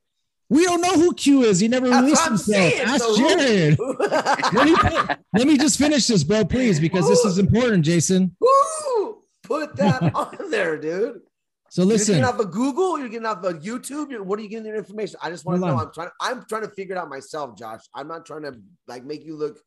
We 0.48 0.62
don't 0.64 0.80
know 0.80 0.92
who 0.94 1.12
Q 1.12 1.42
is. 1.42 1.58
He 1.58 1.66
never 1.66 1.88
That's 1.88 2.02
released 2.04 2.24
himself. 2.24 2.56
saying. 2.72 2.80
Ask 2.82 3.02
So 3.04 3.16
Jared. 3.16 3.74
who- 3.74 3.96
Let 3.98 4.64
me, 4.64 4.76
put- 4.76 5.18
let 5.34 5.46
me 5.48 5.58
just 5.58 5.76
finish 5.76 6.06
this, 6.06 6.22
bro, 6.22 6.44
please, 6.44 6.78
because 6.78 7.08
this 7.08 7.24
is 7.24 7.38
important, 7.38 7.84
Jason. 7.84 8.36
Who 8.38 9.22
put 9.42 9.74
that 9.76 10.02
on 10.14 10.36
there, 10.50 10.78
dude? 10.78 11.22
So 11.70 11.82
listen, 11.82 12.16
You're 12.16 12.22
getting 12.24 12.34
off 12.34 12.40
of 12.46 12.50
Google. 12.52 12.98
You're 12.98 13.08
getting 13.08 13.26
off 13.26 13.44
of 13.44 13.62
YouTube. 13.62 14.10
You're, 14.10 14.22
what 14.22 14.38
are 14.38 14.42
you 14.42 14.48
getting 14.48 14.66
your 14.66 14.76
information? 14.76 15.18
I 15.22 15.30
just 15.30 15.44
want 15.44 15.60
to 15.60 15.66
know. 15.66 15.78
I'm 15.78 15.92
trying. 15.92 16.10
I'm 16.20 16.44
trying 16.48 16.62
to 16.62 16.70
figure 16.70 16.94
it 16.94 16.98
out 16.98 17.08
myself, 17.08 17.56
Josh. 17.58 17.80
I'm 17.94 18.08
not 18.08 18.24
trying 18.24 18.42
to 18.42 18.54
like 18.86 19.04
make 19.04 19.24
you 19.24 19.36
look 19.36 19.58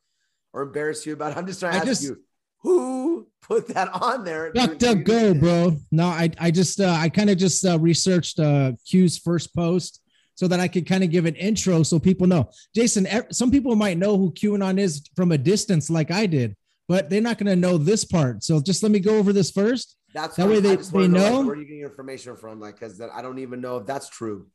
or 0.53 0.63
embarrass 0.63 1.05
you 1.05 1.13
about. 1.13 1.31
It. 1.33 1.37
I'm 1.37 1.45
just 1.45 1.59
trying 1.59 1.73
to 1.73 1.77
I 1.77 1.81
ask 1.81 1.87
just- 1.87 2.03
you 2.03 2.21
who 2.61 3.27
put 3.41 3.67
that 3.69 3.89
on 4.01 4.23
there. 4.25 4.51
duck, 4.51 4.77
duck, 4.77 5.03
go, 5.03 5.33
bro. 5.33 5.77
No, 5.91 6.07
I, 6.07 6.29
I 6.39 6.51
just, 6.51 6.81
uh, 6.81 6.89
I 6.89 7.07
kind 7.07 7.29
of 7.29 7.37
just 7.37 7.65
uh, 7.65 7.79
researched 7.79 8.39
uh, 8.39 8.73
Q's 8.85 9.17
first 9.17 9.55
post 9.55 10.01
so 10.35 10.47
that 10.47 10.59
I 10.59 10.67
could 10.67 10.85
kind 10.85 11.03
of 11.03 11.09
give 11.09 11.25
an 11.25 11.35
intro 11.35 11.83
so 11.83 11.99
people 11.99 12.27
know. 12.27 12.49
Jason, 12.75 13.07
some 13.31 13.49
people 13.51 13.75
might 13.75 13.97
know 13.97 14.17
who 14.17 14.31
QAnon 14.31 14.77
is 14.77 15.03
from 15.15 15.31
a 15.31 15.37
distance, 15.37 15.89
like 15.89 16.11
I 16.11 16.25
did, 16.25 16.55
but 16.87 17.09
they're 17.09 17.21
not 17.21 17.37
going 17.37 17.47
to 17.47 17.55
know 17.55 17.77
this 17.77 18.03
part. 18.03 18.43
So 18.43 18.59
just 18.61 18.83
let 18.83 18.91
me 18.91 18.99
go 18.99 19.17
over 19.17 19.31
this 19.31 19.51
first. 19.51 19.95
That's 20.13 20.35
That 20.37 20.43
what 20.43 20.49
way 20.49 20.55
I'm- 20.57 20.65
I 20.65 20.69
they- 20.69 20.75
just 20.77 20.93
wanna 20.93 21.07
they 21.09 21.19
like, 21.19 21.31
know? 21.33 21.45
where 21.45 21.55
you 21.55 21.63
getting 21.65 21.79
your 21.79 21.89
information 21.89 22.35
from, 22.35 22.59
like, 22.59 22.75
because 22.75 22.99
I 23.01 23.21
don't 23.21 23.39
even 23.39 23.61
know 23.61 23.77
if 23.77 23.85
that's 23.85 24.09
true. 24.09 24.47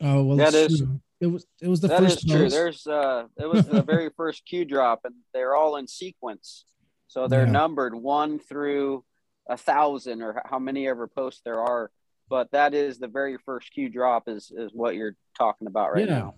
Oh 0.00 0.24
well, 0.24 0.36
that 0.38 0.54
is 0.54 0.78
true. 0.80 1.00
it 1.20 1.26
was 1.28 1.46
it 1.60 1.68
was 1.68 1.80
the 1.80 1.88
That 1.88 2.02
is 2.02 2.14
first 2.14 2.28
true. 2.28 2.38
post. 2.44 2.54
There's 2.54 2.86
uh 2.86 3.26
it 3.38 3.46
was 3.46 3.66
the 3.66 3.82
very 3.94 4.10
first 4.16 4.44
Q 4.44 4.64
drop 4.64 5.00
and 5.04 5.14
they're 5.32 5.54
all 5.54 5.76
in 5.76 5.86
sequence. 5.86 6.64
So 7.08 7.28
they're 7.28 7.46
Yeah. 7.46 7.52
numbered 7.52 7.94
one 7.94 8.38
through 8.40 9.04
a 9.48 9.56
thousand 9.56 10.22
or 10.22 10.42
how 10.44 10.58
many 10.58 10.88
ever 10.88 11.06
posts 11.06 11.42
there 11.44 11.60
are. 11.60 11.90
But 12.28 12.50
that 12.52 12.74
is 12.74 12.98
the 12.98 13.06
very 13.06 13.36
first 13.38 13.72
Q 13.72 13.88
drop 13.88 14.28
is 14.28 14.50
is 14.56 14.72
what 14.72 14.96
you're 14.96 15.16
talking 15.38 15.66
about 15.68 15.92
right 15.92 16.08
Yeah. 16.08 16.18
now. 16.18 16.34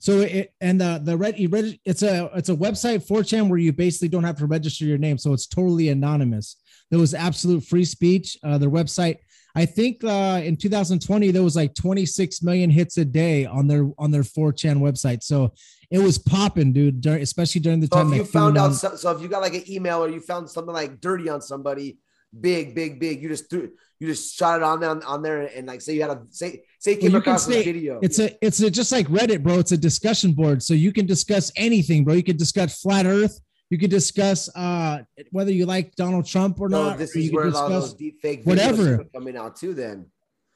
So 0.00 0.20
it 0.20 0.54
and 0.62 0.80
the 0.80 1.00
the 1.04 1.16
red, 1.16 1.34
it's 1.36 2.02
a 2.02 2.30
it's 2.34 2.48
a 2.48 2.56
website 2.56 3.06
4chan 3.06 3.48
where 3.48 3.58
you 3.58 3.72
basically 3.72 4.08
don't 4.08 4.24
have 4.24 4.38
to 4.38 4.46
register 4.46 4.86
your 4.86 4.96
name, 4.96 5.18
so 5.18 5.34
it's 5.34 5.46
totally 5.46 5.90
anonymous. 5.90 6.56
There 6.90 6.98
was 6.98 7.12
absolute 7.12 7.64
free 7.64 7.84
speech. 7.84 8.38
Uh, 8.42 8.56
their 8.56 8.70
website, 8.70 9.18
I 9.54 9.66
think, 9.66 10.02
uh, 10.02 10.40
in 10.42 10.56
2020 10.56 11.30
there 11.32 11.42
was 11.42 11.54
like 11.54 11.74
26 11.74 12.42
million 12.42 12.70
hits 12.70 12.96
a 12.96 13.04
day 13.04 13.44
on 13.44 13.68
their 13.68 13.90
on 13.98 14.10
their 14.10 14.22
4chan 14.22 14.78
website. 14.78 15.22
So 15.22 15.52
it 15.90 15.98
was 15.98 16.16
popping, 16.16 16.72
dude. 16.72 17.02
During, 17.02 17.22
especially 17.22 17.60
during 17.60 17.80
the 17.80 17.88
So 17.92 17.98
time 17.98 18.12
if 18.14 18.18
you 18.20 18.24
found 18.24 18.56
out, 18.56 18.72
so, 18.72 18.96
so 18.96 19.10
if 19.14 19.20
you 19.20 19.28
got 19.28 19.42
like 19.42 19.54
an 19.54 19.70
email 19.70 20.02
or 20.02 20.08
you 20.08 20.20
found 20.20 20.48
something 20.48 20.72
like 20.72 20.98
dirty 21.02 21.28
on 21.28 21.42
somebody, 21.42 21.98
big, 22.40 22.74
big, 22.74 22.98
big, 22.98 23.22
you 23.22 23.28
just 23.28 23.50
threw, 23.50 23.70
you 24.00 24.06
just 24.06 24.34
shot 24.36 24.60
it 24.60 24.62
on 24.62 24.80
there, 24.80 25.06
on 25.06 25.22
there, 25.22 25.42
and 25.54 25.66
like 25.66 25.82
say 25.82 25.94
you 25.94 26.00
had 26.00 26.10
a 26.10 26.22
say, 26.30 26.62
say 26.78 26.94
Well, 26.94 27.00
came 27.02 27.12
you 27.12 27.18
across 27.18 27.46
a 27.46 27.52
say 27.52 27.64
video. 27.64 28.00
It's 28.02 28.18
a 28.18 28.44
it's 28.44 28.60
a 28.60 28.70
just 28.70 28.90
like 28.90 29.06
Reddit, 29.08 29.42
bro. 29.42 29.58
It's 29.58 29.72
a 29.72 29.76
discussion 29.76 30.32
board, 30.32 30.62
so 30.62 30.72
you 30.72 30.90
can 30.90 31.04
discuss 31.04 31.52
anything, 31.54 32.04
bro. 32.04 32.14
You 32.14 32.22
can 32.22 32.38
discuss 32.38 32.80
flat 32.80 33.04
Earth. 33.06 33.38
You 33.68 33.78
can 33.78 33.90
discuss 33.90 34.48
uh 34.56 35.02
whether 35.30 35.52
you 35.52 35.66
like 35.66 35.94
Donald 35.94 36.26
Trump 36.26 36.60
or 36.60 36.70
so 36.70 36.88
not. 36.88 36.98
this 36.98 37.14
or 37.14 37.18
is 37.20 37.26
you 37.26 37.36
where 37.36 37.46
a 37.46 37.50
lot 37.50 37.66
of 37.66 37.82
those 37.82 37.94
deep 37.94 38.20
fake 38.20 38.40
whatever. 38.44 38.94
are 38.94 39.04
coming 39.14 39.36
out 39.36 39.54
too. 39.54 39.74
Then 39.74 40.06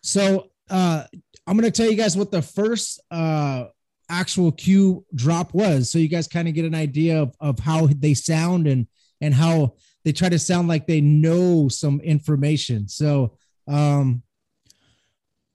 So 0.03 0.49
uh 0.71 1.05
I'm 1.47 1.57
gonna 1.57 1.71
tell 1.71 1.89
you 1.89 1.97
guys 1.97 2.17
what 2.17 2.33
the 2.33 2.43
first 2.43 3.01
uh 3.11 3.67
actual 4.09 4.53
Q 4.53 5.05
drop 5.15 5.55
was, 5.55 5.91
so 5.91 5.99
you 5.99 6.09
guys 6.09 6.27
kind 6.27 6.49
of 6.49 6.55
get 6.55 6.65
an 6.65 6.75
idea 6.75 7.21
of, 7.23 7.37
of 7.41 7.59
how 7.59 7.87
they 7.87 8.15
sound 8.15 8.67
and 8.67 8.87
and 9.21 9.35
how 9.35 9.75
they 10.05 10.13
try 10.13 10.29
to 10.29 10.39
sound 10.39 10.69
like 10.69 10.87
they 10.87 11.01
know 11.01 11.69
some 11.69 12.01
information. 12.01 12.89
So 12.89 13.37
um 13.67 14.23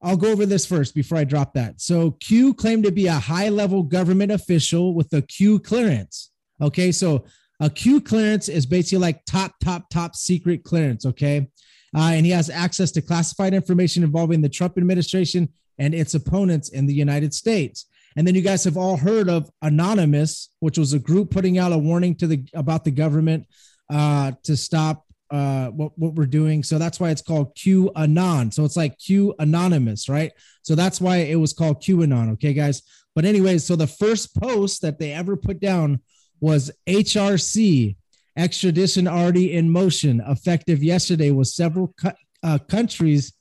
I'll 0.01 0.17
go 0.17 0.31
over 0.31 0.45
this 0.45 0.65
first 0.65 0.95
before 0.95 1.17
I 1.17 1.25
drop 1.25 1.53
that. 1.55 1.81
So 1.81 2.11
Q 2.11 2.53
claimed 2.53 2.85
to 2.85 2.91
be 2.91 3.07
a 3.07 3.13
high 3.13 3.49
level 3.49 3.83
government 3.83 4.31
official 4.31 4.93
with 4.93 5.11
a 5.13 5.21
Q 5.21 5.59
clearance. 5.59 6.31
Okay, 6.61 6.91
so 6.91 7.25
a 7.59 7.69
Q 7.69 7.99
clearance 7.99 8.47
is 8.47 8.65
basically 8.65 8.99
like 8.99 9.25
top, 9.25 9.53
top, 9.61 9.89
top 9.89 10.15
secret 10.15 10.63
clearance. 10.63 11.05
Okay. 11.05 11.49
Uh, 11.95 12.11
and 12.13 12.25
he 12.25 12.31
has 12.31 12.49
access 12.49 12.91
to 12.91 13.01
classified 13.01 13.53
information 13.53 14.03
involving 14.03 14.41
the 14.41 14.49
Trump 14.49 14.77
administration 14.77 15.49
and 15.79 15.93
its 15.95 16.13
opponents 16.13 16.69
in 16.69 16.85
the 16.85 16.93
United 16.93 17.33
States. 17.33 17.87
And 18.15 18.27
then 18.27 18.35
you 18.35 18.41
guys 18.41 18.63
have 18.63 18.77
all 18.77 18.97
heard 18.97 19.29
of 19.29 19.49
Anonymous, 19.61 20.49
which 20.59 20.77
was 20.77 20.93
a 20.93 20.99
group 20.99 21.31
putting 21.31 21.57
out 21.57 21.73
a 21.73 21.77
warning 21.77 22.15
to 22.15 22.27
the 22.27 22.43
about 22.53 22.83
the 22.83 22.91
government 22.91 23.47
uh, 23.89 24.33
to 24.43 24.55
stop 24.55 25.05
uh, 25.31 25.67
what 25.67 25.91
what 25.97 26.15
we're 26.15 26.25
doing. 26.25 26.63
So 26.63 26.77
that's 26.77 26.99
why 26.99 27.11
it's 27.11 27.21
called 27.21 27.55
Q 27.55 27.91
Anon. 27.95 28.51
So 28.51 28.65
it's 28.65 28.77
like 28.77 28.97
Q 28.97 29.35
Anonymous, 29.39 30.09
right? 30.09 30.31
So 30.63 30.75
that's 30.75 30.99
why 30.99 31.17
it 31.17 31.35
was 31.35 31.53
called 31.53 31.81
QAnon. 31.81 32.33
Okay, 32.33 32.53
guys. 32.53 32.81
But 33.15 33.25
anyways, 33.25 33.65
so 33.65 33.75
the 33.75 33.87
first 33.87 34.35
post 34.35 34.81
that 34.81 34.99
they 34.99 35.11
ever 35.11 35.35
put 35.35 35.59
down 35.59 36.01
was 36.39 36.71
HRC 36.87 37.95
extradition 38.37 39.07
already 39.07 39.53
in 39.53 39.69
motion, 39.69 40.21
effective 40.27 40.83
yesterday, 40.83 41.31
with 41.31 41.47
several 41.47 41.93
cu- 41.99 42.11
uh, 42.43 42.57
countries 42.69 43.33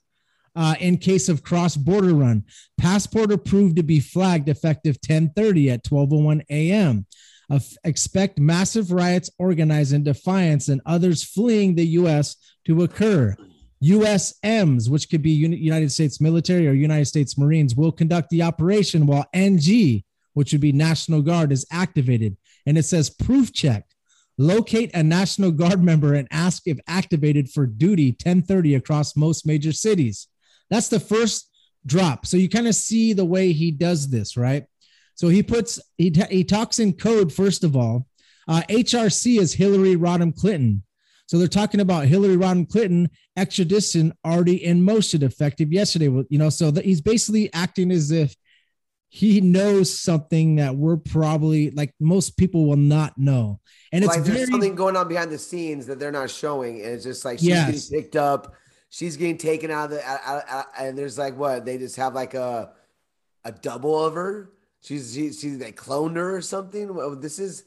uh, 0.56 0.74
in 0.80 0.96
case 0.96 1.28
of 1.28 1.44
cross-border 1.44 2.14
run. 2.14 2.44
Passport 2.78 3.30
approved 3.30 3.76
to 3.76 3.82
be 3.82 4.00
flagged 4.00 4.48
effective 4.48 5.00
10:30 5.00 5.70
at 5.70 5.84
12:01 5.84 6.42
a.m. 6.50 7.06
Expect 7.84 8.38
massive 8.38 8.92
riots 8.92 9.30
organized 9.38 9.92
in 9.92 10.02
defiance 10.02 10.68
and 10.68 10.82
others 10.84 11.24
fleeing 11.24 11.74
the 11.74 11.86
U.S. 11.86 12.36
to 12.66 12.82
occur. 12.82 13.34
USMs, 13.82 14.90
which 14.90 15.08
could 15.08 15.22
be 15.22 15.30
United 15.30 15.90
States 15.92 16.20
military 16.20 16.66
or 16.68 16.72
United 16.72 17.06
States 17.06 17.38
Marines, 17.38 17.74
will 17.74 17.92
conduct 17.92 18.28
the 18.30 18.42
operation 18.42 19.06
while 19.06 19.26
NG, 19.32 20.02
which 20.34 20.52
would 20.52 20.60
be 20.60 20.72
National 20.72 21.22
Guard, 21.22 21.52
is 21.52 21.64
activated. 21.70 22.36
And 22.66 22.76
it 22.76 22.84
says 22.84 23.08
proof 23.08 23.52
check. 23.52 23.84
Locate 24.36 24.90
a 24.94 25.02
National 25.02 25.50
Guard 25.50 25.82
member 25.82 26.14
and 26.14 26.28
ask 26.30 26.62
if 26.66 26.78
activated 26.86 27.50
for 27.50 27.66
duty 27.66 28.10
1030 28.10 28.74
across 28.74 29.16
most 29.16 29.46
major 29.46 29.72
cities. 29.72 30.28
That's 30.70 30.88
the 30.88 31.00
first 31.00 31.50
drop. 31.86 32.26
So 32.26 32.36
you 32.36 32.48
kind 32.48 32.68
of 32.68 32.74
see 32.74 33.12
the 33.12 33.24
way 33.24 33.52
he 33.52 33.70
does 33.70 34.10
this, 34.10 34.36
right? 34.36 34.64
So 35.18 35.26
he 35.26 35.42
puts 35.42 35.80
he, 35.96 36.12
he 36.30 36.44
talks 36.44 36.78
in 36.78 36.92
code 36.92 37.32
first 37.32 37.64
of 37.64 37.76
all. 37.76 38.06
Uh, 38.46 38.62
HRC 38.70 39.40
is 39.40 39.52
Hillary 39.52 39.96
Rodham 39.96 40.32
Clinton. 40.34 40.84
So 41.26 41.38
they're 41.38 41.48
talking 41.48 41.80
about 41.80 42.06
Hillary 42.06 42.36
Rodham 42.36 42.68
Clinton 42.70 43.10
extradition 43.36 44.14
already 44.24 44.64
in 44.64 44.80
motion, 44.82 45.24
effective 45.24 45.72
yesterday. 45.72 46.06
You 46.30 46.38
know, 46.38 46.50
so 46.50 46.70
that 46.70 46.84
he's 46.84 47.00
basically 47.00 47.52
acting 47.52 47.90
as 47.90 48.12
if 48.12 48.36
he 49.10 49.40
knows 49.40 49.92
something 49.98 50.56
that 50.56 50.76
we're 50.76 50.96
probably 50.98 51.70
like 51.72 51.92
most 51.98 52.36
people 52.36 52.66
will 52.68 52.76
not 52.76 53.18
know. 53.18 53.58
And 53.90 54.04
it's 54.04 54.14
like 54.14 54.22
there's 54.24 54.36
very 54.36 54.50
something 54.52 54.76
going 54.76 54.96
on 54.96 55.08
behind 55.08 55.32
the 55.32 55.38
scenes 55.38 55.86
that 55.86 55.98
they're 55.98 56.12
not 56.12 56.30
showing, 56.30 56.80
and 56.82 56.92
it's 56.92 57.04
just 57.04 57.24
like 57.24 57.40
she's 57.40 57.48
Yes. 57.48 57.88
getting 57.88 58.02
picked 58.02 58.16
up, 58.16 58.54
she's 58.88 59.16
getting 59.16 59.36
taken 59.38 59.70
out 59.72 59.86
of 59.86 59.90
the, 59.96 60.04
out, 60.08 60.20
out- 60.24 60.44
out- 60.48 60.66
and 60.78 60.96
there's 60.96 61.18
like 61.18 61.36
what 61.36 61.64
they 61.64 61.76
just 61.76 61.96
have 61.96 62.14
like 62.14 62.34
a 62.34 62.70
a 63.44 63.50
double 63.52 64.04
of 64.04 64.14
her. 64.14 64.50
She's 64.80 65.12
she, 65.14 65.32
she's 65.32 65.58
they 65.58 65.72
cloned 65.72 66.16
her 66.16 66.36
or 66.36 66.40
something. 66.40 66.94
Well, 66.94 67.16
this 67.16 67.38
is, 67.38 67.64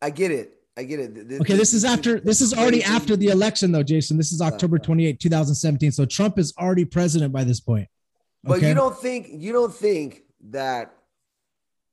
I 0.00 0.10
get 0.10 0.30
it, 0.30 0.54
I 0.76 0.84
get 0.84 0.98
it. 1.00 1.14
Th- 1.28 1.40
Okay, 1.40 1.56
this 1.56 1.74
is 1.74 1.84
after 1.84 2.18
this 2.20 2.40
is 2.40 2.54
already 2.54 2.82
after 2.82 3.16
the 3.16 3.28
election 3.28 3.72
though, 3.72 3.82
Jason. 3.82 4.16
This 4.16 4.32
is 4.32 4.40
October 4.40 4.78
28, 4.78 5.20
2017. 5.20 5.92
So 5.92 6.04
Trump 6.06 6.38
is 6.38 6.54
already 6.58 6.84
president 6.84 7.32
by 7.32 7.44
this 7.44 7.60
point. 7.60 7.88
But 8.44 8.62
you 8.62 8.74
don't 8.74 8.96
think 8.98 9.28
you 9.30 9.52
don't 9.52 9.72
think 9.72 10.22
that 10.50 10.94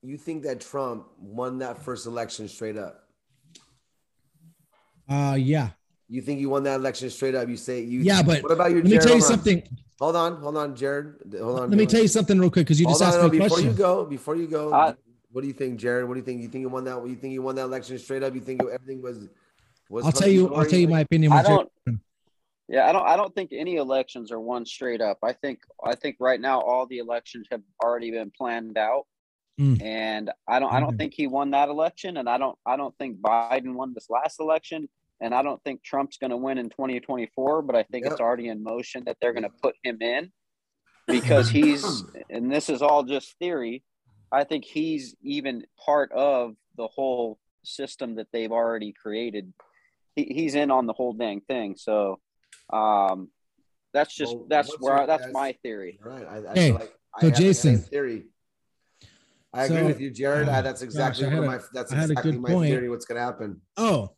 you 0.01 0.17
think 0.17 0.43
that 0.43 0.62
Trump 0.62 1.08
won 1.19 1.60
that 1.60 1.84
first 1.84 2.08
election 2.08 2.48
straight 2.48 2.77
up. 2.77 3.03
Uh 5.08 5.36
yeah. 5.38 5.69
You 6.08 6.22
think 6.22 6.39
you 6.39 6.50
won 6.50 6.63
that 6.63 6.75
election 6.79 7.10
straight 7.12 7.36
up? 7.36 7.48
You 7.50 7.58
say 7.58 7.81
you. 7.81 8.00
Yeah, 8.00 8.24
but 8.24 8.41
what 8.41 8.51
about 8.51 8.72
your? 8.72 8.81
Let 8.81 8.91
me 8.91 8.98
tell 8.98 9.13
you 9.15 9.22
something. 9.22 9.62
Hold 10.00 10.15
on, 10.15 10.38
hold 10.38 10.58
on, 10.58 10.75
Jared. 10.75 11.15
Hold 11.39 11.60
on. 11.60 11.70
Let 11.70 11.77
me 11.77 11.86
tell 11.86 12.01
you 12.01 12.08
something 12.08 12.39
real 12.39 12.50
quick 12.50 12.65
because 12.65 12.79
you 12.79 12.86
just 12.88 13.01
Hold 13.01 13.13
on, 13.13 13.20
asked 13.20 13.24
no, 13.25 13.29
me 13.29 13.38
a 13.38 13.41
before 13.44 13.58
question. 13.58 13.72
you 13.72 13.77
go, 13.77 14.06
before 14.06 14.36
you 14.36 14.48
go, 14.48 14.72
Uh, 14.72 14.94
what 15.32 15.41
do 15.41 15.48
you 15.48 15.53
think, 15.53 15.77
Jared? 15.79 16.08
What 16.08 16.13
do 16.13 16.20
you 16.22 16.25
think? 16.25 16.41
You 16.41 16.48
think 16.48 16.62
you 16.62 16.70
won 16.70 16.86
that? 16.86 17.06
You 17.06 17.15
think 17.15 17.34
you 17.34 17.41
won 17.41 17.56
that 17.56 17.63
election 17.63 18.00
straight 18.00 18.24
up? 18.24 18.34
You 18.34 18.41
think 18.41 18.62
everything 18.63 19.01
was? 19.01 19.27
was 19.89 20.06
I'll 20.06 20.12
tell 20.12 20.29
you, 20.29 20.53
I'll 20.56 20.65
tell 20.65 20.79
you 20.79 20.88
my 20.88 21.01
opinion. 21.01 21.32
I 21.34 21.38
with 21.38 21.46
Jared. 21.48 21.68
don't. 21.86 22.00
Yeah, 22.70 22.88
I 22.88 22.91
don't. 22.94 23.06
I 23.06 23.15
don't 23.18 23.34
think 23.36 23.51
any 23.51 23.75
elections 23.75 24.32
are 24.32 24.39
won 24.39 24.65
straight 24.65 25.01
up. 25.01 25.18
I 25.24 25.34
think. 25.34 25.60
I 25.84 25.96
think 25.96 26.15
right 26.20 26.39
now 26.39 26.62
all 26.62 26.86
the 26.86 27.00
elections 27.00 27.48
have 27.51 27.62
already 27.84 28.12
been 28.12 28.32
planned 28.32 28.77
out, 28.77 29.06
Mm. 29.60 29.82
and 29.82 30.32
I 30.48 30.60
don't. 30.60 30.72
I 30.72 30.79
don't 30.79 30.96
think 30.98 31.13
he 31.13 31.27
won 31.27 31.51
that 31.51 31.68
election, 31.70 32.18
and 32.18 32.29
I 32.29 32.38
don't. 32.38 32.58
I 32.65 32.77
don't 32.77 32.96
think 32.98 33.18
Biden 33.20 33.74
won 33.74 33.94
this 33.94 34.08
last 34.10 34.39
election, 34.39 34.88
and 35.21 35.33
I 35.33 35.41
don't 35.41 35.61
think 35.63 35.83
Trump's 35.83 36.17
going 36.17 36.31
to 36.31 36.38
win 36.38 36.57
in 36.57 36.69
2024. 36.69 37.61
But 37.61 37.75
I 37.75 37.83
think 37.83 38.03
Yep. 38.05 38.13
it's 38.13 38.21
already 38.21 38.47
in 38.47 38.63
motion 38.63 39.03
that 39.05 39.17
they're 39.21 39.33
going 39.33 39.43
to 39.43 39.49
put 39.61 39.75
him 39.83 39.97
in 40.01 40.31
because 41.07 41.49
he's. 41.57 42.03
And 42.29 42.51
this 42.51 42.69
is 42.69 42.81
all 42.81 43.03
just 43.03 43.38
theory. 43.39 43.83
I 44.31 44.43
think 44.43 44.63
he's 44.65 45.15
even 45.23 45.63
part 45.83 46.11
of 46.11 46.55
the 46.77 46.88
whole 46.88 47.39
system 47.63 48.15
that 48.15 48.27
they've 48.31 48.51
already 48.51 48.93
created. 48.93 49.51
He, 50.15 50.25
he's 50.25 50.55
in 50.55 50.71
on 50.71 50.85
the 50.85 50.93
whole 50.93 51.13
dang 51.13 51.41
thing. 51.41 51.75
So 51.77 52.19
um, 52.71 53.29
that's 53.93 54.13
just 54.13 54.35
Well, 54.35 54.45
that's 54.49 54.73
where 54.79 54.99
I, 54.99 55.05
that's 55.07 55.25
guess? 55.25 55.33
my 55.33 55.53
theory. 55.63 55.99
All 56.05 56.11
right. 56.11 56.25
I, 56.27 56.51
I 56.51 56.53
Hey, 56.53 56.67
feel 56.69 56.75
like 56.79 56.93
so 57.21 57.27
have 57.29 57.38
Jason- 57.38 57.77
theory. 57.79 58.25
I 59.51 59.63
agree 59.65 59.81
with 59.81 59.99
you, 59.99 60.11
Jared. 60.11 60.47
I, 60.47 60.61
that's 60.61 60.83
exactly 60.83 61.25
Gosh, 61.25 61.33
I 61.33 61.39
my 61.39 61.55
a- 61.55 61.61
that's 61.73 61.91
I 61.91 61.95
had 61.95 62.09
a 62.09 62.11
exactly 62.11 62.31
good 62.33 62.41
my 62.41 62.49
point. 62.51 62.69
theory. 62.69 62.88
What's 62.88 63.05
gonna 63.05 63.21
happen? 63.21 63.59
Oh, 63.77 64.11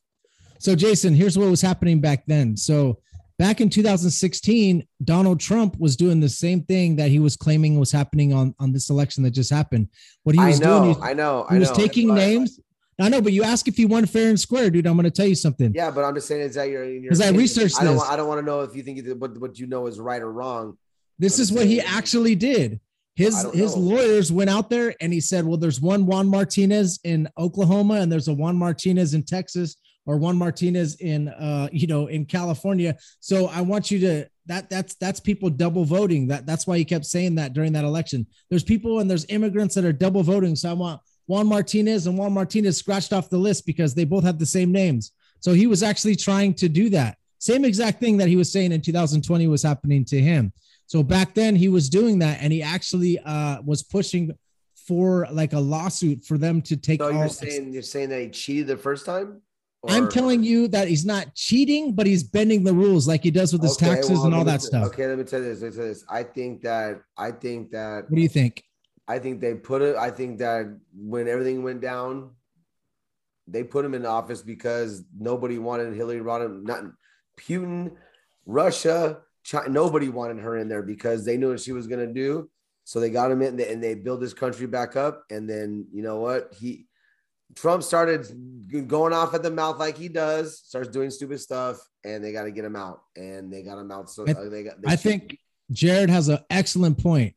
so 0.62 0.76
Jason, 0.76 1.14
here's 1.16 1.38
what 1.38 1.50
was 1.50 1.62
happening 1.62 2.00
back 2.00 2.24
then. 2.28 2.56
So 2.56 3.00
back 3.40 3.62
in 3.62 3.70
2016, 3.70 4.86
Donald 5.04 5.40
Trump 5.40 5.76
was 5.80 5.96
doing 5.96 6.20
the 6.20 6.30
same 6.30 6.64
thing 6.64 6.96
that 6.98 7.10
he 7.10 7.20
was 7.20 7.36
claiming 7.36 7.80
was 7.80 7.92
happening 7.92 8.34
on 8.34 8.54
on 8.60 8.72
this 8.72 8.90
election 8.90 9.24
that 9.24 9.32
just 9.32 9.50
happened. 9.50 9.88
What 10.24 10.36
he 10.36 10.42
I 10.42 10.48
was 10.50 10.60
know, 10.60 10.84
doing, 10.84 10.96
he, 10.96 11.02
I 11.02 11.14
know, 11.14 11.46
he 11.50 11.56
I 11.56 11.60
was 11.60 11.70
know. 11.70 11.76
taking 11.76 12.08
But- 12.10 12.16
names. 12.16 12.60
I 13.00 13.10
know, 13.10 13.20
but 13.20 13.34
you 13.34 13.42
ask 13.44 13.68
if 13.68 13.76
he 13.78 13.86
won 13.86 14.06
fair 14.06 14.30
and 14.30 14.40
square, 14.40 14.70
dude. 14.70 14.86
I'm 14.86 14.94
going 14.94 15.06
to 15.06 15.10
tell 15.12 15.26
you 15.26 15.34
something. 15.34 15.72
Yeah, 15.74 15.90
but 15.90 16.04
I'm 16.04 16.14
just 16.14 16.28
saying, 16.28 16.42
is 16.42 16.54
that 16.54 16.70
your? 16.70 16.86
your 16.88 17.10
'Cause 17.10 17.20
I 17.22 17.30
researched 17.30 17.82
I 17.82 17.84
don't. 17.84 17.96
this. 17.96 18.04
I 18.04 18.16
don't 18.16 18.28
want 18.28 18.40
to 18.42 18.46
know 18.46 18.62
if 18.62 18.76
you 18.76 18.84
think 18.84 19.04
what 19.20 19.36
what 19.40 19.58
you 19.58 19.66
know 19.66 19.88
is 19.88 20.00
right 20.00 20.22
or 20.22 20.32
wrong. 20.32 20.78
This 21.18 21.40
I'm 21.40 21.44
is 21.44 21.52
what 21.52 21.66
he 21.66 21.82
actually 21.82 22.36
did. 22.36 22.80
His 23.16 23.42
his 23.54 23.76
know. 23.76 23.82
lawyers 23.82 24.32
went 24.32 24.52
out 24.52 24.70
there 24.70 24.94
and 25.02 25.12
he 25.12 25.20
said, 25.20 25.46
"Well, 25.46 25.58
there's 25.58 25.82
one 25.82 26.06
Juan 26.06 26.28
Martinez 26.30 27.00
in 27.04 27.28
Oklahoma 27.40 27.96
and 27.96 28.12
there's 28.12 28.28
a 28.28 28.34
Juan 28.36 28.56
Martinez 28.56 29.16
in 29.16 29.24
Texas 29.24 29.78
or 30.06 30.18
Juan 30.18 30.38
Martinez 30.38 30.96
in 30.96 31.28
uh 31.30 31.70
you 31.72 31.88
know 31.88 32.08
in 32.08 32.26
California. 32.26 32.96
So 33.20 33.48
I 33.48 33.62
want 33.62 33.92
you 33.92 34.00
to 34.00 34.26
that 34.48 34.70
that's 34.70 34.96
that's 34.96 35.20
people 35.20 35.50
double 35.50 35.86
voting. 35.86 36.28
That 36.28 36.46
that's 36.46 36.68
why 36.68 36.78
he 36.78 36.86
kept 36.86 37.06
saying 37.06 37.36
that 37.36 37.54
during 37.54 37.74
that 37.74 37.84
election. 37.84 38.26
There's 38.50 38.64
people 38.64 39.00
and 39.00 39.10
there's 39.10 39.26
immigrants 39.30 39.76
that 39.76 39.86
are 39.86 39.94
double 39.94 40.24
voting. 40.24 40.56
So 40.56 40.70
I 40.70 40.74
want 40.74 41.02
Juan 41.28 41.48
Martinez 41.48 42.08
and 42.08 42.18
Juan 42.18 42.34
Martinez 42.34 42.78
scratched 42.78 43.14
off 43.14 43.30
the 43.30 43.38
list 43.38 43.66
because 43.66 43.94
they 43.94 44.06
both 44.06 44.24
have 44.24 44.40
the 44.40 44.46
same 44.46 44.72
names. 44.72 45.12
So 45.40 45.54
he 45.54 45.68
was 45.68 45.84
actually 45.84 46.16
trying 46.16 46.54
to 46.56 46.70
do 46.70 46.90
that. 46.90 47.18
Same 47.40 47.66
exact 47.66 48.00
thing 48.00 48.18
that 48.18 48.28
he 48.28 48.36
was 48.36 48.52
saying 48.52 48.72
in 48.72 48.82
2020 48.82 49.48
was 49.48 49.64
happening 49.64 50.06
to 50.06 50.20
him. 50.20 50.54
So 50.86 51.02
back 51.02 51.34
then 51.34 51.56
he 51.56 51.70
was 51.70 51.90
doing 51.90 52.20
that 52.20 52.40
and 52.42 52.52
he 52.52 52.62
actually 52.62 53.18
uh, 53.20 53.62
was 53.64 53.82
pushing 53.82 54.38
for 54.76 55.28
like 55.32 55.54
a 55.54 55.60
lawsuit 55.60 56.26
for 56.26 56.38
them 56.38 56.62
to 56.64 56.76
take 56.76 57.02
So 57.02 57.10
you're 57.10 57.30
saying 57.30 57.72
you're 57.72 57.82
saying 57.82 58.10
that 58.10 58.22
he 58.22 58.30
cheated 58.30 58.68
the 58.68 58.78
first 58.78 59.06
time? 59.06 59.42
I'm 59.90 60.10
telling 60.10 60.44
you 60.44 60.68
that 60.70 60.88
he's 60.88 61.06
not 61.06 61.34
cheating, 61.34 61.94
but 61.94 62.06
he's 62.06 62.24
bending 62.24 62.64
the 62.64 62.74
rules 62.74 63.08
like 63.08 63.24
he 63.24 63.32
does 63.32 63.52
with 63.52 63.64
his 63.64 63.74
Okay, 63.74 63.88
taxes 63.88 64.12
well, 64.12 64.26
and 64.26 64.36
all 64.36 64.44
that 64.44 64.62
stuff. 64.62 64.86
Okay, 64.88 65.08
let 65.08 65.18
me 65.18 65.24
tell 65.24 65.40
you 65.40 65.46
this. 65.46 65.62
Let 65.62 65.72
me 65.72 65.76
tell 65.76 65.86
you 65.86 65.94
this. 65.94 66.06
I 66.08 66.24
think 66.24 66.62
that 66.62 67.02
I 67.18 67.32
think 67.32 67.72
that 67.72 68.04
What 68.04 68.16
do 68.16 68.22
you 68.22 68.30
think? 68.30 68.64
I 69.08 69.18
think 69.18 69.42
they 69.42 69.56
put 69.56 69.82
it. 69.82 69.96
I 69.96 70.12
think 70.12 70.38
that 70.40 70.68
when 70.96 71.28
everything 71.28 71.64
went 71.64 71.82
down, 71.82 72.32
they 73.48 73.64
put 73.64 73.84
him 73.84 73.94
in 73.94 74.06
office 74.06 74.42
because 74.42 75.04
nobody 75.18 75.58
wanted 75.58 75.94
Hillary 75.96 76.20
Rodham, 76.20 76.64
not 76.64 76.84
Putin, 77.40 77.92
Russia, 78.46 79.20
China, 79.44 79.70
nobody 79.70 80.10
wanted 80.10 80.40
her 80.40 80.58
in 80.58 80.70
there 80.70 80.84
because 80.84 81.26
they 81.26 81.38
knew 81.38 81.50
what 81.50 81.60
she 81.60 81.72
was 81.72 81.88
going 81.88 82.08
to 82.08 82.14
do. 82.14 82.50
So 82.84 83.00
they 83.00 83.10
got 83.10 83.32
him 83.32 83.42
in 83.42 83.60
and 83.60 83.84
they 83.84 83.96
built 83.96 84.22
this 84.22 84.34
country 84.34 84.68
back 84.68 84.96
up. 84.96 85.24
And 85.30 85.50
then 85.50 85.88
you 85.92 86.04
know 86.04 86.20
what? 86.20 86.54
He 86.58 86.86
Trump 87.56 87.84
started 87.84 88.28
going 88.88 89.14
off 89.14 89.34
at 89.34 89.44
the 89.44 89.52
mouth 89.52 89.78
like 89.80 89.98
he 89.98 90.08
does, 90.08 90.60
starts 90.60 90.90
doing 90.90 91.10
stupid 91.12 91.40
stuff, 91.40 91.78
and 92.04 92.24
they 92.24 92.32
got 92.32 92.44
to 92.44 92.52
get 92.52 92.64
him 92.66 92.76
out. 92.76 93.02
And 93.16 93.52
they 93.52 93.62
got 93.64 93.78
him 93.78 93.92
out. 93.92 94.10
So 94.10 94.26
I- 94.28 94.32
uh, 94.32 94.50
they 94.50 94.64
got. 94.64 94.82
They 94.82 94.92
I 94.92 94.96
think 94.96 95.38
Jared 95.72 96.10
has 96.10 96.30
an 96.30 96.40
excellent 96.50 96.98
point. 96.98 97.36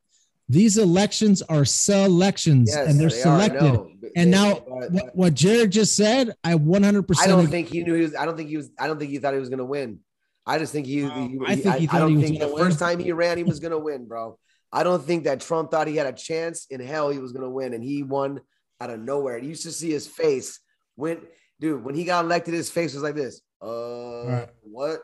These 0.49 0.77
elections 0.77 1.41
are 1.43 1.65
selections 1.65 2.71
Yes, 2.75 2.89
and 2.89 3.01
they're 3.01 3.09
they 3.09 3.17
selected. 3.17 3.75
And 4.17 4.27
They- 4.27 4.37
now 4.37 4.55
but- 4.69 4.93
what, 4.93 5.17
what 5.17 5.35
Jared 5.35 5.73
just 5.73 5.97
said, 5.97 6.35
I 6.45 6.55
100% 6.55 7.19
I 7.21 7.27
don't 7.27 7.41
agree. 7.41 7.51
think 7.51 7.69
he 7.69 7.83
knew 7.83 7.95
he 7.95 8.03
was. 8.03 8.15
I 8.15 8.25
don't 8.27 8.37
think 8.37 8.49
he 8.51 8.57
was. 8.57 8.71
I 8.79 8.87
don't 8.87 8.99
think 8.99 9.11
he 9.11 9.19
thought 9.19 9.33
he 9.35 9.41
was 9.41 9.49
going 9.49 9.59
to 9.59 9.65
win. 9.65 10.01
I 10.47 10.59
just 10.59 10.73
think 10.73 10.87
he. 10.87 11.01
He- 11.01 11.39
I 11.47 11.57
think 11.57 11.77
he 11.77 11.85
I, 11.85 11.91
thought 11.91 11.99
don't 12.01 12.11
he 12.11 12.17
was 12.17 12.25
think 12.27 12.41
the 12.41 12.47
gonna 12.47 12.59
first 12.63 12.79
time 12.79 12.99
he 12.99 13.13
ran, 13.13 13.39
he 13.39 13.45
was 13.45 13.59
going 13.61 13.73
to 13.73 13.79
win, 13.79 14.07
bro. 14.07 14.39
I 14.71 14.83
don't 14.83 15.03
think 15.03 15.25
that 15.25 15.41
Trump 15.41 15.71
thought 15.71 15.87
he 15.89 15.97
had 15.97 16.07
a 16.07 16.13
chance 16.13 16.67
in 16.69 16.81
hell. 16.81 17.09
He 17.09 17.19
was 17.19 17.33
going 17.33 17.45
to 17.45 17.51
win, 17.51 17.73
and 17.75 17.83
he 17.83 18.03
won 18.03 18.41
out 18.85 18.91
of 18.91 19.01
nowhere. 19.01 19.39
You 19.39 19.49
used 19.49 19.63
to 19.65 19.73
see 19.73 19.91
his 19.91 20.07
face 20.07 20.61
when, 20.95 21.21
dude, 21.61 21.83
when 21.83 21.95
he 21.95 22.05
got 22.05 22.25
elected, 22.25 22.55
his 22.55 22.71
face 22.71 22.95
was 22.95 23.03
like 23.03 23.15
this. 23.15 23.41
Uh, 23.63 24.27
Right. 24.27 24.49
what? 24.63 25.01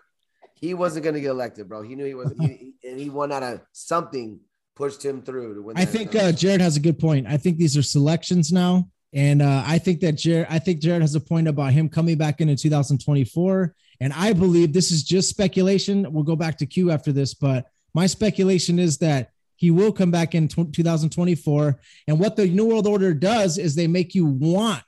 He 0.54 0.74
wasn't 0.74 1.04
going 1.04 1.14
to 1.14 1.20
get 1.20 1.30
elected, 1.30 1.68
bro. 1.68 1.82
He 1.82 1.94
knew 1.94 2.04
he 2.04 2.14
wasn't, 2.14 2.42
he, 2.42 2.74
and 2.84 3.00
he 3.00 3.08
won 3.08 3.32
out 3.32 3.42
of 3.42 3.60
something 3.72 4.40
pushed 4.76 5.02
him 5.04 5.22
through 5.22 5.54
to 5.54 5.62
win. 5.62 5.76
I 5.78 5.84
think 5.86 6.14
uh, 6.14 6.32
Jared 6.32 6.60
has 6.60 6.76
a 6.76 6.80
good 6.80 6.98
point. 6.98 7.26
I 7.26 7.36
think 7.38 7.56
these 7.56 7.76
are 7.76 7.82
selections 7.82 8.52
now. 8.52 8.88
And 9.12 9.42
uh, 9.42 9.64
I 9.66 9.78
think 9.78 10.00
that 10.00 10.12
Jared, 10.12 10.46
I 10.48 10.58
think 10.58 10.80
Jared 10.80 11.02
has 11.02 11.14
a 11.14 11.20
point 11.20 11.48
about 11.48 11.72
him 11.72 11.88
coming 11.88 12.16
back 12.16 12.40
in 12.40 12.48
in 12.48 12.56
2024. 12.56 13.74
And 14.00 14.12
I 14.12 14.32
believe 14.32 14.72
this 14.72 14.90
is 14.90 15.02
just 15.02 15.28
speculation. 15.28 16.10
We'll 16.12 16.24
go 16.24 16.36
back 16.36 16.58
to 16.58 16.66
Q 16.66 16.90
after 16.90 17.12
this, 17.12 17.34
but 17.34 17.66
my 17.94 18.06
speculation 18.06 18.78
is 18.78 18.98
that 18.98 19.30
he 19.60 19.70
will 19.70 19.92
come 19.92 20.10
back 20.10 20.34
in 20.34 20.48
2024. 20.48 21.78
And 22.08 22.18
what 22.18 22.34
the 22.34 22.46
New 22.48 22.64
World 22.66 22.86
Order 22.86 23.12
does 23.12 23.58
is 23.58 23.74
they 23.74 23.86
make 23.86 24.14
you 24.14 24.24
want 24.24 24.82